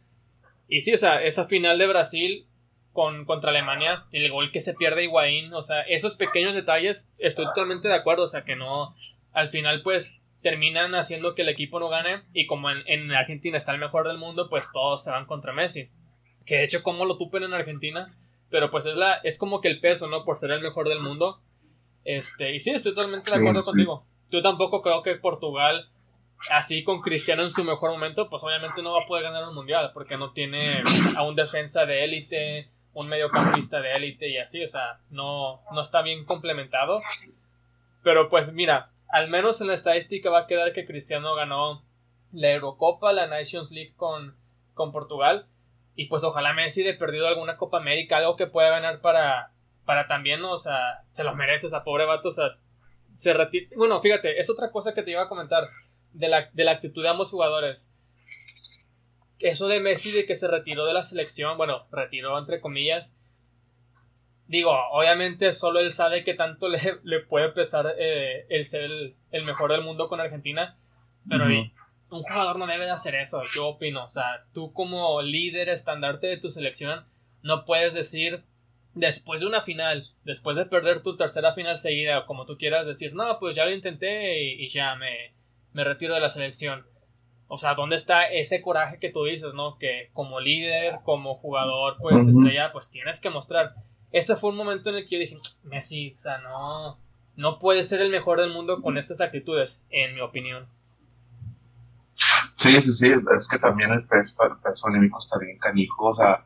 Y 0.69 0.79
sí, 0.79 0.93
o 0.93 0.97
sea, 0.97 1.21
esa 1.21 1.45
final 1.45 1.77
de 1.77 1.87
Brasil 1.87 2.47
con, 2.93 3.25
contra 3.25 3.49
Alemania, 3.49 4.05
el 4.13 4.31
gol 4.31 4.53
que 4.53 4.61
se 4.61 4.75
pierde 4.75 5.03
Higuaín, 5.03 5.53
o 5.53 5.61
sea, 5.61 5.81
esos 5.81 6.15
pequeños 6.15 6.53
detalles, 6.53 7.11
estoy 7.17 7.47
totalmente 7.47 7.89
de 7.89 7.95
acuerdo, 7.95 8.23
o 8.23 8.29
sea, 8.29 8.43
que 8.45 8.55
no, 8.55 8.85
al 9.33 9.49
final 9.49 9.81
pues 9.83 10.20
terminan 10.41 10.95
haciendo 10.95 11.35
que 11.35 11.43
el 11.43 11.49
equipo 11.49 11.79
no 11.79 11.89
gane 11.89 12.23
y 12.33 12.47
como 12.47 12.69
en, 12.69 13.11
Argentina 13.11 13.57
está 13.57 13.73
el 13.73 13.79
mejor 13.79 14.07
del 14.07 14.17
mundo, 14.17 14.47
pues 14.49 14.69
todos 14.71 15.03
se 15.03 15.11
van 15.11 15.25
contra 15.25 15.53
Messi. 15.53 15.89
Que 16.45 16.57
de 16.57 16.63
hecho 16.65 16.83
como 16.83 17.05
lo 17.05 17.17
tupen 17.17 17.43
en 17.43 17.53
Argentina, 17.53 18.15
pero 18.49 18.71
pues 18.71 18.85
es 18.85 18.95
la 18.95 19.15
es 19.23 19.37
como 19.37 19.61
que 19.61 19.67
el 19.67 19.79
peso, 19.79 20.07
¿no? 20.07 20.25
Por 20.25 20.37
ser 20.37 20.51
el 20.51 20.61
mejor 20.61 20.87
del 20.89 20.99
mundo. 20.99 21.41
Este, 22.05 22.55
y 22.55 22.59
sí, 22.59 22.71
estoy 22.71 22.93
totalmente 22.93 23.29
de 23.29 23.37
acuerdo 23.37 23.61
contigo. 23.61 24.05
Yo 24.31 24.41
tampoco 24.41 24.81
creo 24.81 25.03
que 25.03 25.15
Portugal 25.15 25.85
así 26.49 26.83
con 26.83 27.01
Cristiano 27.01 27.43
en 27.43 27.51
su 27.51 27.63
mejor 27.63 27.91
momento, 27.91 28.29
pues 28.29 28.43
obviamente 28.43 28.81
no 28.81 28.93
va 28.93 29.03
a 29.03 29.05
poder 29.05 29.23
ganar 29.23 29.47
un 29.47 29.53
mundial 29.53 29.89
porque 29.93 30.17
no 30.17 30.31
tiene 30.31 30.59
a 31.15 31.23
un 31.23 31.35
defensa 31.35 31.85
de 31.85 32.03
élite, 32.03 32.65
un 32.95 33.07
mediocampista 33.07 33.79
de 33.79 33.95
élite 33.95 34.29
y 34.29 34.37
así, 34.37 34.63
o 34.63 34.67
sea, 34.67 34.99
no, 35.09 35.53
no 35.73 35.81
está 35.81 36.01
bien 36.01 36.25
complementado. 36.25 36.99
Pero 38.03 38.29
pues 38.29 38.51
mira, 38.53 38.90
al 39.11 39.29
menos 39.29 39.61
en 39.61 39.67
la 39.67 39.73
estadística 39.73 40.29
va 40.29 40.41
a 40.41 40.47
quedar 40.47 40.73
que 40.73 40.85
Cristiano 40.85 41.35
ganó 41.35 41.83
la 42.31 42.51
Eurocopa, 42.51 43.11
la 43.11 43.27
Nations 43.27 43.71
League 43.71 43.93
con, 43.95 44.35
con 44.73 44.91
Portugal. 44.91 45.47
Y 45.95 46.05
pues 46.05 46.23
ojalá 46.23 46.53
Messi 46.53 46.83
de 46.83 46.93
perdido 46.93 47.27
alguna 47.27 47.57
Copa 47.57 47.77
América, 47.77 48.17
algo 48.17 48.37
que 48.37 48.47
pueda 48.47 48.69
ganar 48.69 48.95
para, 49.03 49.41
para 49.85 50.07
también, 50.07 50.43
o 50.43 50.57
sea, 50.57 51.03
se 51.11 51.23
lo 51.23 51.35
merece, 51.35 51.67
o 51.67 51.69
sea, 51.69 51.83
pobre 51.83 52.05
vato, 52.05 52.29
o 52.29 52.31
sea, 52.31 52.57
se 53.17 53.33
retira. 53.33 53.67
Bueno, 53.75 54.01
fíjate, 54.01 54.39
es 54.39 54.49
otra 54.49 54.71
cosa 54.71 54.93
que 54.93 55.03
te 55.03 55.11
iba 55.11 55.23
a 55.23 55.29
comentar 55.29 55.67
de 56.13 56.29
la, 56.29 56.49
de 56.53 56.63
la 56.63 56.71
actitud 56.71 57.03
de 57.03 57.09
ambos 57.09 57.29
jugadores. 57.29 57.93
Eso 59.39 59.67
de 59.67 59.79
Messi 59.79 60.11
de 60.11 60.25
que 60.25 60.35
se 60.35 60.47
retiró 60.47 60.85
de 60.85 60.93
la 60.93 61.03
selección, 61.03 61.57
bueno, 61.57 61.87
retiró 61.91 62.37
entre 62.39 62.61
comillas, 62.61 63.17
digo, 64.51 64.77
obviamente 64.91 65.53
solo 65.53 65.79
él 65.79 65.93
sabe 65.93 66.23
que 66.23 66.33
tanto 66.33 66.67
le, 66.69 66.79
le 67.03 67.21
puede 67.21 67.49
pesar 67.49 67.87
eh, 67.97 68.45
el 68.49 68.65
ser 68.65 68.83
el, 69.31 69.43
mejor 69.45 69.71
del 69.71 69.83
mundo 69.83 70.09
con 70.09 70.19
Argentina, 70.19 70.77
pero 71.27 71.45
un 71.45 72.23
jugador 72.23 72.59
no 72.59 72.67
debe 72.67 72.85
de 72.85 72.91
hacer 72.91 73.15
eso, 73.15 73.41
yo 73.55 73.69
opino, 73.69 74.05
o 74.05 74.09
sea, 74.09 74.43
tú 74.53 74.73
como 74.73 75.21
líder 75.21 75.69
estandarte 75.69 76.27
de 76.27 76.37
tu 76.37 76.51
selección 76.51 77.05
no 77.41 77.63
puedes 77.63 77.93
decir 77.93 78.43
después 78.93 79.39
de 79.39 79.47
una 79.47 79.61
final, 79.61 80.09
después 80.25 80.57
de 80.57 80.65
perder 80.65 81.01
tu 81.01 81.15
tercera 81.15 81.53
final 81.53 81.79
seguida, 81.79 82.25
como 82.25 82.45
tú 82.45 82.57
quieras 82.57 82.85
decir, 82.85 83.15
no, 83.15 83.39
pues 83.39 83.55
ya 83.55 83.63
lo 83.63 83.71
intenté 83.71 84.49
y, 84.49 84.67
ya 84.67 84.95
me, 84.95 85.15
me 85.71 85.85
retiro 85.85 86.13
de 86.13 86.19
la 86.19 86.29
selección. 86.29 86.85
O 87.47 87.57
sea, 87.57 87.73
¿dónde 87.73 87.95
está 87.95 88.27
ese 88.27 88.61
coraje 88.61 88.99
que 88.99 89.09
tú 89.09 89.23
dices, 89.23 89.53
no? 89.53 89.77
Que 89.77 90.09
como 90.13 90.39
líder, 90.39 90.99
como 91.03 91.35
jugador, 91.35 91.95
pues 91.99 92.27
estrella, 92.27 92.71
pues 92.73 92.89
tienes 92.89 93.21
que 93.21 93.29
mostrar 93.29 93.75
ese 94.11 94.35
fue 94.35 94.49
un 94.49 94.57
momento 94.57 94.89
en 94.89 94.97
el 94.97 95.07
que 95.07 95.15
yo 95.15 95.19
dije, 95.19 95.39
Messi, 95.63 96.11
o 96.11 96.15
sea, 96.15 96.37
no, 96.39 96.99
no 97.35 97.59
puede 97.59 97.83
ser 97.83 98.01
el 98.01 98.11
mejor 98.11 98.39
del 98.39 98.51
mundo 98.51 98.81
con 98.81 98.97
estas 98.97 99.21
actitudes, 99.21 99.83
en 99.89 100.15
mi 100.15 100.21
opinión. 100.21 100.67
Sí, 102.53 102.71
sí, 102.81 102.93
sí, 102.93 103.11
es 103.35 103.47
que 103.47 103.57
también 103.57 103.91
el 103.91 104.05
peso, 104.05 104.35
el 104.43 104.57
peso 104.57 104.87
anímico 104.87 105.17
está 105.17 105.39
bien 105.39 105.57
canijo, 105.57 106.05
o 106.05 106.13
sea, 106.13 106.45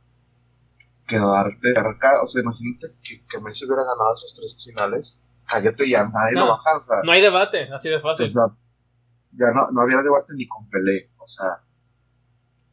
quedarte 1.08 1.74
cerca, 1.74 2.22
o 2.22 2.28
sea, 2.28 2.42
imagínate 2.42 2.88
que, 3.04 3.40
Messi 3.42 3.66
hubiera 3.66 3.84
ganado 3.84 4.14
esas 4.14 4.36
tres 4.36 4.64
finales, 4.64 5.24
cállate 5.48 5.90
ya, 5.90 6.08
nadie 6.08 6.34
lo 6.34 6.50
baja, 6.50 6.78
o 6.78 6.80
sea. 6.80 6.98
No 7.04 7.12
hay 7.12 7.22
debate, 7.22 7.70
así 7.74 7.90
de 7.90 8.00
fácil. 8.00 8.28
O 8.28 8.30
sea, 8.30 8.44
ya 9.32 9.52
no, 9.52 9.70
no 9.72 9.82
había 9.82 9.98
debate 10.02 10.34
ni 10.38 10.48
con 10.48 10.70
Pelé, 10.70 11.12
o 11.18 11.28
sea. 11.28 11.64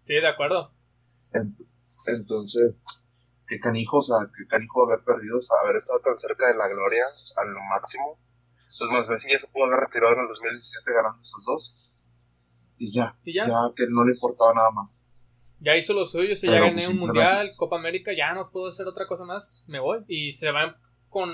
Sí, 0.05 0.15
de 0.15 0.29
acuerdo. 0.29 0.71
entonces, 2.07 2.75
qué 3.53 3.61
canijo, 3.61 3.99
o 3.99 4.03
sea, 4.03 4.17
qué 4.35 4.47
canijo 4.47 4.85
haber 4.85 5.05
perdido, 5.05 5.37
haber 5.63 5.77
estado 5.77 6.01
tan 6.01 6.17
cerca 6.17 6.49
de 6.49 6.57
la 6.57 6.69
gloria 6.69 7.05
a 7.37 7.45
lo 7.45 7.61
máximo. 7.65 8.19
Entonces, 8.63 8.89
más 8.91 9.09
Messi 9.11 9.31
ya 9.31 9.39
se 9.39 9.49
pudo 9.49 9.65
haber 9.67 9.81
retirado 9.81 10.15
en 10.15 10.21
el 10.21 10.29
2017 10.29 10.93
ganando 10.95 11.21
esos 11.21 11.45
dos. 11.45 11.99
Y 12.79 12.95
ya, 12.95 13.15
ya? 13.25 13.45
que 13.77 13.85
no 13.91 14.07
le 14.07 14.13
importaba 14.13 14.55
nada 14.55 14.71
más. 14.71 15.07
Ya 15.61 15.77
hizo 15.77 15.93
lo 15.93 16.07
suyo, 16.07 16.35
se 16.35 16.47
ya 16.47 16.61
gané 16.61 16.73
pues, 16.73 16.89
un 16.89 16.99
mundial, 16.99 17.53
Copa 17.57 17.77
América, 17.77 18.13
ya 18.17 18.33
no 18.33 18.51
puedo 18.51 18.69
hacer 18.69 18.87
otra 18.87 19.07
cosa 19.07 19.25
más, 19.25 19.63
me 19.67 19.81
voy. 19.81 20.03
Y 20.09 20.33
se 20.33 20.51
van 20.51 20.75
con, 21.11 21.31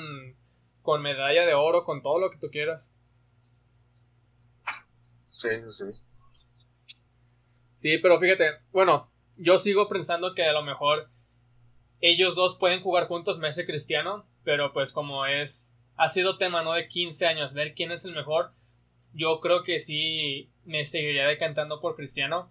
con 0.82 1.00
medalla 1.00 1.46
de 1.46 1.54
oro, 1.54 1.84
con 1.84 2.02
todo 2.02 2.18
lo 2.18 2.30
que 2.32 2.38
tú 2.38 2.48
quieras. 2.50 2.90
Sí, 5.36 5.48
sí. 5.70 5.84
Sí, 7.76 7.98
pero 7.98 8.18
fíjate, 8.18 8.58
bueno, 8.72 9.08
yo 9.36 9.56
sigo 9.58 9.88
pensando 9.88 10.34
que 10.34 10.42
a 10.42 10.52
lo 10.52 10.64
mejor 10.64 11.08
ellos 12.00 12.34
dos 12.34 12.56
pueden 12.56 12.80
jugar 12.80 13.08
juntos, 13.08 13.38
Messi 13.38 13.66
Cristiano, 13.66 14.26
pero 14.44 14.72
pues 14.72 14.92
como 14.92 15.26
es, 15.26 15.74
ha 15.96 16.08
sido 16.08 16.38
tema, 16.38 16.62
¿no? 16.62 16.72
De 16.72 16.88
15 16.88 17.26
años, 17.26 17.52
ver 17.52 17.74
quién 17.74 17.92
es 17.92 18.04
el 18.04 18.14
mejor, 18.14 18.52
yo 19.12 19.40
creo 19.40 19.62
que 19.62 19.80
sí 19.80 20.50
me 20.64 20.84
seguiría 20.84 21.26
decantando 21.26 21.80
por 21.80 21.96
Cristiano. 21.96 22.50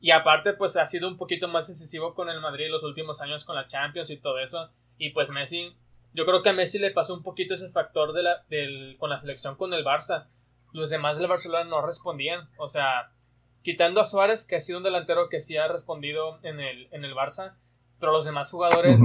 Y 0.00 0.10
aparte, 0.10 0.54
pues 0.54 0.76
ha 0.76 0.86
sido 0.86 1.08
un 1.08 1.16
poquito 1.16 1.46
más 1.46 1.68
excesivo 1.68 2.14
con 2.14 2.28
el 2.28 2.40
Madrid 2.40 2.70
los 2.70 2.82
últimos 2.82 3.20
años 3.20 3.44
con 3.44 3.54
la 3.54 3.66
Champions 3.66 4.10
y 4.10 4.16
todo 4.16 4.38
eso. 4.38 4.70
Y 4.98 5.10
pues 5.10 5.30
Messi, 5.30 5.70
yo 6.12 6.24
creo 6.24 6.42
que 6.42 6.50
a 6.50 6.54
Messi 6.54 6.78
le 6.78 6.90
pasó 6.90 7.14
un 7.14 7.22
poquito 7.22 7.54
ese 7.54 7.70
factor 7.70 8.12
de 8.12 8.22
la, 8.22 8.42
del, 8.48 8.96
con 8.98 9.10
la 9.10 9.20
selección 9.20 9.56
con 9.56 9.72
el 9.74 9.84
Barça. 9.84 10.22
Los 10.74 10.90
demás 10.90 11.18
del 11.18 11.28
Barcelona 11.28 11.64
no 11.64 11.82
respondían. 11.82 12.48
O 12.56 12.66
sea, 12.66 13.12
quitando 13.62 14.00
a 14.00 14.04
Suárez, 14.04 14.44
que 14.44 14.56
ha 14.56 14.60
sido 14.60 14.78
un 14.78 14.84
delantero 14.84 15.28
que 15.28 15.40
sí 15.40 15.56
ha 15.56 15.68
respondido 15.68 16.40
en 16.42 16.60
el, 16.60 16.88
en 16.90 17.04
el 17.04 17.14
Barça, 17.14 17.54
pero 18.02 18.12
los 18.12 18.24
demás 18.24 18.50
jugadores 18.50 19.00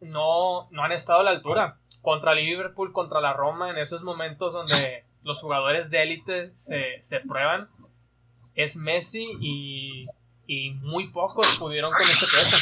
no, 0.00 0.58
no 0.70 0.84
han 0.84 0.92
estado 0.92 1.20
a 1.20 1.24
la 1.24 1.30
altura. 1.30 1.80
Contra 2.02 2.32
Liverpool, 2.34 2.92
contra 2.92 3.20
la 3.20 3.32
Roma, 3.32 3.68
en 3.68 3.78
esos 3.78 4.04
momentos 4.04 4.54
donde 4.54 5.04
los 5.24 5.40
jugadores 5.40 5.90
de 5.90 6.02
élite 6.04 6.54
se, 6.54 7.02
se 7.02 7.18
prueban, 7.28 7.66
es 8.54 8.76
Messi 8.76 9.26
y, 9.40 10.04
y 10.46 10.74
muy 10.74 11.08
pocos 11.08 11.58
pudieron 11.58 11.90
con 11.90 12.02
ese 12.02 12.26
peso. 12.26 12.56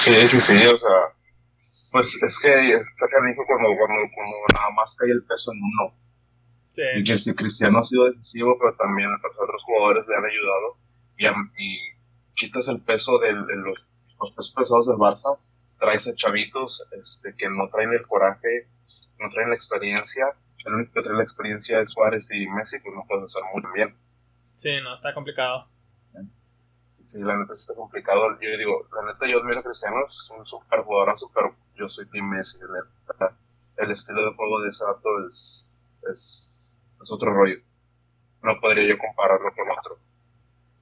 Sí, 0.00 0.26
sí, 0.26 0.40
sí, 0.40 0.66
o 0.66 0.76
sea, 0.76 0.90
pues 1.92 2.20
es 2.20 2.38
que 2.40 2.74
está 2.74 3.06
canijo 3.08 3.44
cuando, 3.46 3.68
cuando, 3.78 4.10
cuando 4.12 4.36
nada 4.52 4.70
más 4.74 4.96
cae 4.96 5.12
el 5.12 5.22
peso 5.22 5.52
en 5.52 5.58
uno. 5.58 5.94
Sí. 6.72 6.82
Y 6.96 7.04
que 7.04 7.16
si 7.16 7.32
Cristiano 7.36 7.78
ha 7.78 7.84
sido 7.84 8.06
decisivo, 8.06 8.56
pero 8.58 8.74
también 8.74 9.08
otros 9.40 9.62
jugadores 9.62 10.04
le 10.08 10.16
han 10.16 10.24
ayudado 10.24 10.82
y, 11.56 11.78
quitas 12.34 12.68
el 12.68 12.80
peso 12.80 13.18
de, 13.18 13.32
los, 13.32 13.86
pesos 14.36 14.54
pesados 14.56 14.86
del 14.86 14.96
Barça, 14.96 15.38
traes 15.78 16.06
a 16.08 16.14
chavitos 16.14 16.86
este, 16.92 17.34
que 17.36 17.48
no 17.48 17.68
traen 17.70 17.92
el 17.92 18.06
coraje, 18.06 18.68
no 19.18 19.28
traen 19.28 19.50
la 19.50 19.54
experiencia. 19.54 20.34
El 20.64 20.74
único 20.74 20.92
que 20.92 21.02
trae 21.02 21.16
la 21.16 21.22
experiencia 21.22 21.80
es 21.80 21.90
Suárez 21.90 22.30
y 22.32 22.46
Messi, 22.46 22.78
pues 22.80 22.94
no 22.94 23.04
puedes 23.06 23.24
hacer 23.24 23.42
muy 23.52 23.62
bien. 23.74 23.96
Sí, 24.56 24.70
no, 24.82 24.94
está 24.94 25.12
complicado. 25.12 25.66
Sí, 26.96 27.20
la 27.20 27.36
neta 27.36 27.52
sí 27.54 27.62
está 27.62 27.74
complicado. 27.74 28.38
Yo 28.40 28.56
digo, 28.56 28.86
la 28.94 29.12
neta 29.12 29.26
yo 29.26 29.40
admiro 29.40 29.58
a 29.58 29.62
Cristiano, 29.64 29.96
es 30.06 30.30
un 30.38 30.46
super 30.46 30.82
jugadorazo, 30.82 31.32
pero 31.34 31.56
yo 31.74 31.88
soy 31.88 32.06
Team 32.08 32.28
Messi. 32.28 32.60
El 33.76 33.90
estilo 33.90 34.24
de 34.24 34.36
juego 34.36 34.60
de 34.60 34.68
ese 34.68 34.84
es, 35.26 35.78
es, 36.08 36.78
es 37.02 37.12
otro 37.12 37.34
rollo. 37.34 37.56
No 38.42 38.60
podría 38.60 38.88
yo 38.88 38.98
compararlo 38.98 39.52
con 39.52 39.68
otro. 39.76 39.98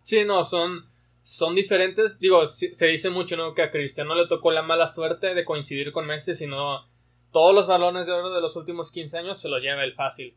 Sí, 0.02 0.24
no, 0.26 0.44
son, 0.44 0.84
son 1.22 1.54
diferentes. 1.54 2.18
Digo, 2.18 2.46
se 2.46 2.86
dice 2.86 3.10
mucho, 3.10 3.36
¿no? 3.36 3.54
Que 3.54 3.62
a 3.62 3.70
Cristiano 3.70 4.14
le 4.14 4.26
tocó 4.26 4.50
la 4.50 4.62
mala 4.62 4.88
suerte 4.88 5.34
de 5.34 5.44
coincidir 5.44 5.92
con 5.92 6.06
Messi, 6.06 6.34
sino 6.34 6.88
todos 7.32 7.54
los 7.54 7.66
balones 7.66 8.06
de 8.06 8.12
oro 8.12 8.32
de 8.32 8.40
los 8.40 8.56
últimos 8.56 8.90
15 8.90 9.18
años 9.18 9.38
se 9.38 9.48
los 9.48 9.62
lleva 9.62 9.84
el 9.84 9.94
fácil. 9.94 10.36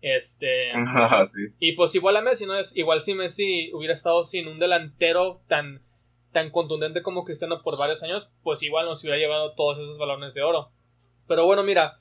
Este. 0.00 0.72
Y 1.58 1.72
pues 1.72 1.94
igual 1.94 2.16
a 2.16 2.22
Messi, 2.22 2.46
¿no? 2.46 2.54
Igual 2.74 3.02
si 3.02 3.14
Messi 3.14 3.70
hubiera 3.72 3.94
estado 3.94 4.24
sin 4.24 4.48
un 4.48 4.58
delantero 4.58 5.42
tan, 5.46 5.78
tan 6.32 6.50
contundente 6.50 7.02
como 7.02 7.24
Cristiano 7.24 7.56
por 7.62 7.78
varios 7.78 8.02
años, 8.02 8.28
pues 8.42 8.62
igual 8.62 8.86
nos 8.86 9.02
hubiera 9.02 9.18
llevado 9.18 9.54
todos 9.54 9.78
esos 9.78 9.98
balones 9.98 10.34
de 10.34 10.42
oro. 10.42 10.70
Pero 11.26 11.46
bueno, 11.46 11.62
mira, 11.62 12.00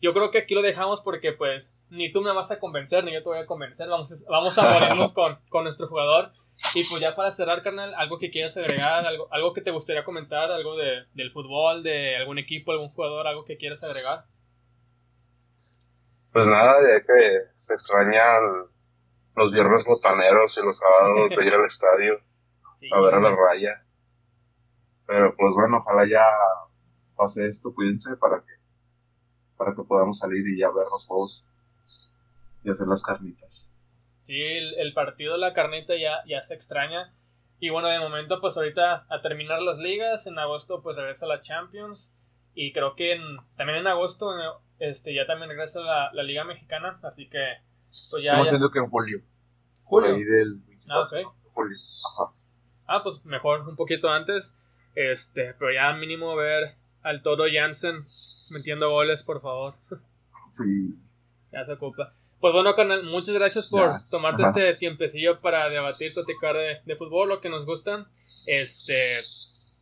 yo 0.00 0.14
creo 0.14 0.30
que 0.30 0.38
aquí 0.38 0.54
lo 0.54 0.62
dejamos 0.62 1.00
porque 1.00 1.32
pues 1.32 1.84
ni 1.90 2.10
tú 2.10 2.22
me 2.22 2.32
vas 2.32 2.50
a 2.50 2.58
convencer, 2.58 3.04
ni 3.04 3.12
yo 3.12 3.22
te 3.22 3.28
voy 3.28 3.38
a 3.38 3.46
convencer. 3.46 3.88
Vamos 3.88 4.10
a, 4.12 4.30
vamos 4.30 4.56
a 4.58 4.62
morirnos 4.80 5.12
con, 5.12 5.38
con 5.48 5.64
nuestro 5.64 5.88
jugador. 5.88 6.30
Y 6.74 6.84
pues 6.84 7.00
ya 7.00 7.14
para 7.14 7.30
cerrar, 7.30 7.62
carnal, 7.62 7.92
algo 7.96 8.18
que 8.18 8.30
quieras 8.30 8.56
agregar, 8.56 9.04
algo, 9.04 9.28
algo 9.32 9.52
que 9.52 9.62
te 9.62 9.70
gustaría 9.70 10.04
comentar, 10.04 10.50
algo 10.50 10.76
de, 10.76 11.06
del 11.14 11.30
fútbol, 11.32 11.82
de 11.82 12.16
algún 12.16 12.38
equipo, 12.38 12.72
algún 12.72 12.90
jugador, 12.90 13.26
algo 13.26 13.44
que 13.44 13.56
quieras 13.56 13.82
agregar. 13.84 14.24
Pues 16.32 16.46
nada, 16.46 16.80
ya 16.82 17.00
que 17.04 17.38
se 17.54 17.74
extrañan 17.74 18.70
los 19.34 19.52
viernes 19.52 19.84
botaneros 19.84 20.56
y 20.58 20.64
los 20.64 20.78
sábados 20.78 21.30
de 21.30 21.46
ir 21.46 21.54
al 21.54 21.64
estadio 21.66 22.20
a 22.90 23.00
ver 23.00 23.14
a 23.14 23.20
la 23.20 23.30
raya. 23.30 23.84
Pero 25.06 25.34
pues 25.36 25.54
bueno, 25.54 25.78
ojalá 25.78 26.06
ya 26.08 26.24
pase 27.16 27.46
esto, 27.46 27.74
cuídense 27.74 28.16
para 28.16 28.40
que 28.40 28.52
para 29.56 29.74
que 29.74 29.82
podamos 29.82 30.18
salir 30.18 30.46
y 30.48 30.58
ya 30.58 30.70
ver 30.70 30.86
los 30.90 31.06
juegos 31.06 31.44
y 32.64 32.70
hacer 32.70 32.86
las 32.88 33.02
carnitas. 33.02 33.68
Sí, 34.32 34.40
el, 34.40 34.94
partido 34.94 35.34
de 35.34 35.40
la 35.40 35.52
carnita 35.52 35.94
ya, 35.94 36.22
ya 36.26 36.42
se 36.42 36.54
extraña. 36.54 37.12
Y 37.60 37.68
bueno, 37.68 37.88
de 37.88 37.98
momento, 37.98 38.40
pues 38.40 38.56
ahorita 38.56 39.04
a 39.10 39.20
terminar 39.20 39.60
las 39.60 39.76
ligas, 39.76 40.26
en 40.26 40.38
agosto 40.38 40.80
pues 40.80 40.96
regresa 40.96 41.26
la 41.26 41.42
Champions. 41.42 42.14
Y 42.54 42.72
creo 42.72 42.94
que 42.96 43.20
también 43.58 43.80
en 43.80 43.86
agosto 43.88 44.30
este, 44.78 45.14
ya 45.14 45.26
también 45.26 45.50
regresa 45.50 45.80
la, 45.80 46.10
la 46.14 46.22
Liga 46.22 46.44
Mexicana, 46.44 46.98
así 47.02 47.28
que 47.28 47.44
pues 47.84 48.22
ya... 48.22 48.28
Estamos 48.28 48.46
diciendo 48.46 48.70
que 48.70 48.78
en 48.78 48.88
julio. 48.88 49.22
Julio. 49.84 50.12
del... 50.12 50.62
Ah, 50.88 51.06
Julio. 51.52 51.76
Ajá. 52.16 52.32
Ah, 52.86 53.02
pues 53.02 53.22
mejor 53.26 53.68
un 53.68 53.76
poquito 53.76 54.08
antes. 54.08 54.56
Este, 54.94 55.52
pero 55.58 55.74
ya 55.74 55.92
mínimo 55.92 56.34
ver 56.36 56.74
al 57.02 57.22
Todo 57.22 57.44
Jansen 57.52 58.00
metiendo 58.54 58.88
goles, 58.88 59.22
por 59.22 59.42
favor. 59.42 59.74
Sí. 60.48 61.00
Ya 61.50 61.64
se 61.64 61.72
ocupa. 61.72 62.14
Pues 62.42 62.52
bueno, 62.54 62.74
canal, 62.74 63.04
muchas 63.04 63.36
gracias 63.36 63.70
por 63.70 63.88
tomarte 64.10 64.42
este 64.42 64.74
tiempecillo 64.74 65.38
para 65.38 65.68
debatir, 65.68 66.12
platicar 66.12 66.56
de, 66.56 66.80
de, 66.84 66.96
fútbol, 66.96 67.28
lo 67.28 67.40
que 67.40 67.48
nos 67.48 67.64
gusta. 67.64 68.08
Este, 68.48 69.20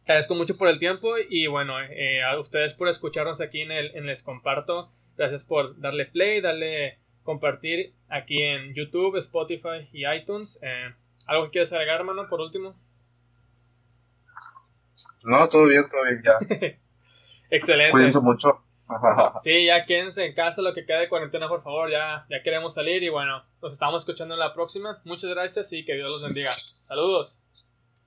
te 0.05 0.13
agradezco 0.13 0.35
mucho 0.35 0.59
por 0.59 0.69
el 0.69 0.79
tiempo 0.79 1.15
y 1.31 1.47
bueno, 1.47 1.81
eh, 1.81 2.23
a 2.23 2.39
ustedes 2.39 2.75
por 2.75 2.89
escucharnos 2.89 3.41
aquí 3.41 3.63
en 3.63 3.73
el 3.73 3.97
en 3.97 4.05
Les 4.05 4.23
Comparto. 4.23 4.93
Gracias 5.17 5.43
por 5.43 5.81
darle 5.81 6.05
play, 6.05 6.43
darle 6.43 6.99
compartir 7.23 7.95
aquí 8.11 8.43
en 8.43 8.75
YouTube, 8.75 9.17
Spotify 9.17 9.89
y 9.95 10.07
iTunes. 10.07 10.59
Eh, 10.63 10.95
¿Algo 11.25 11.47
que 11.47 11.53
quieras 11.53 11.73
agregar, 11.73 12.01
hermano, 12.01 12.29
por 12.29 12.43
último? 12.43 12.75
No, 15.23 15.49
todo 15.49 15.67
bien, 15.67 15.89
todo 15.89 16.03
bien, 16.03 16.23
ya. 16.23 16.77
Excelente. 17.51 17.93
Cuídense 17.93 18.21
mucho. 18.21 18.63
sí, 19.45 19.67
ya 19.67 19.85
quédense 19.85 20.25
en 20.25 20.35
casa 20.35 20.63
lo 20.63 20.75
que 20.75 20.85
queda 20.85 20.99
de 20.99 21.09
cuarentena, 21.09 21.49
por 21.49 21.63
favor. 21.63 21.91
Ya, 21.91 22.27
ya 22.29 22.43
queremos 22.43 22.75
salir 22.75 23.03
y 23.03 23.09
bueno, 23.09 23.43
nos 23.63 23.73
estamos 23.73 24.03
escuchando 24.03 24.35
en 24.35 24.41
la 24.41 24.55
próxima. 24.55 25.01
Muchas 25.05 25.31
gracias 25.31 25.73
y 25.73 25.85
que 25.85 25.95
Dios 25.95 26.09
los 26.09 26.23
bendiga. 26.23 26.51
Saludos. 26.51 27.41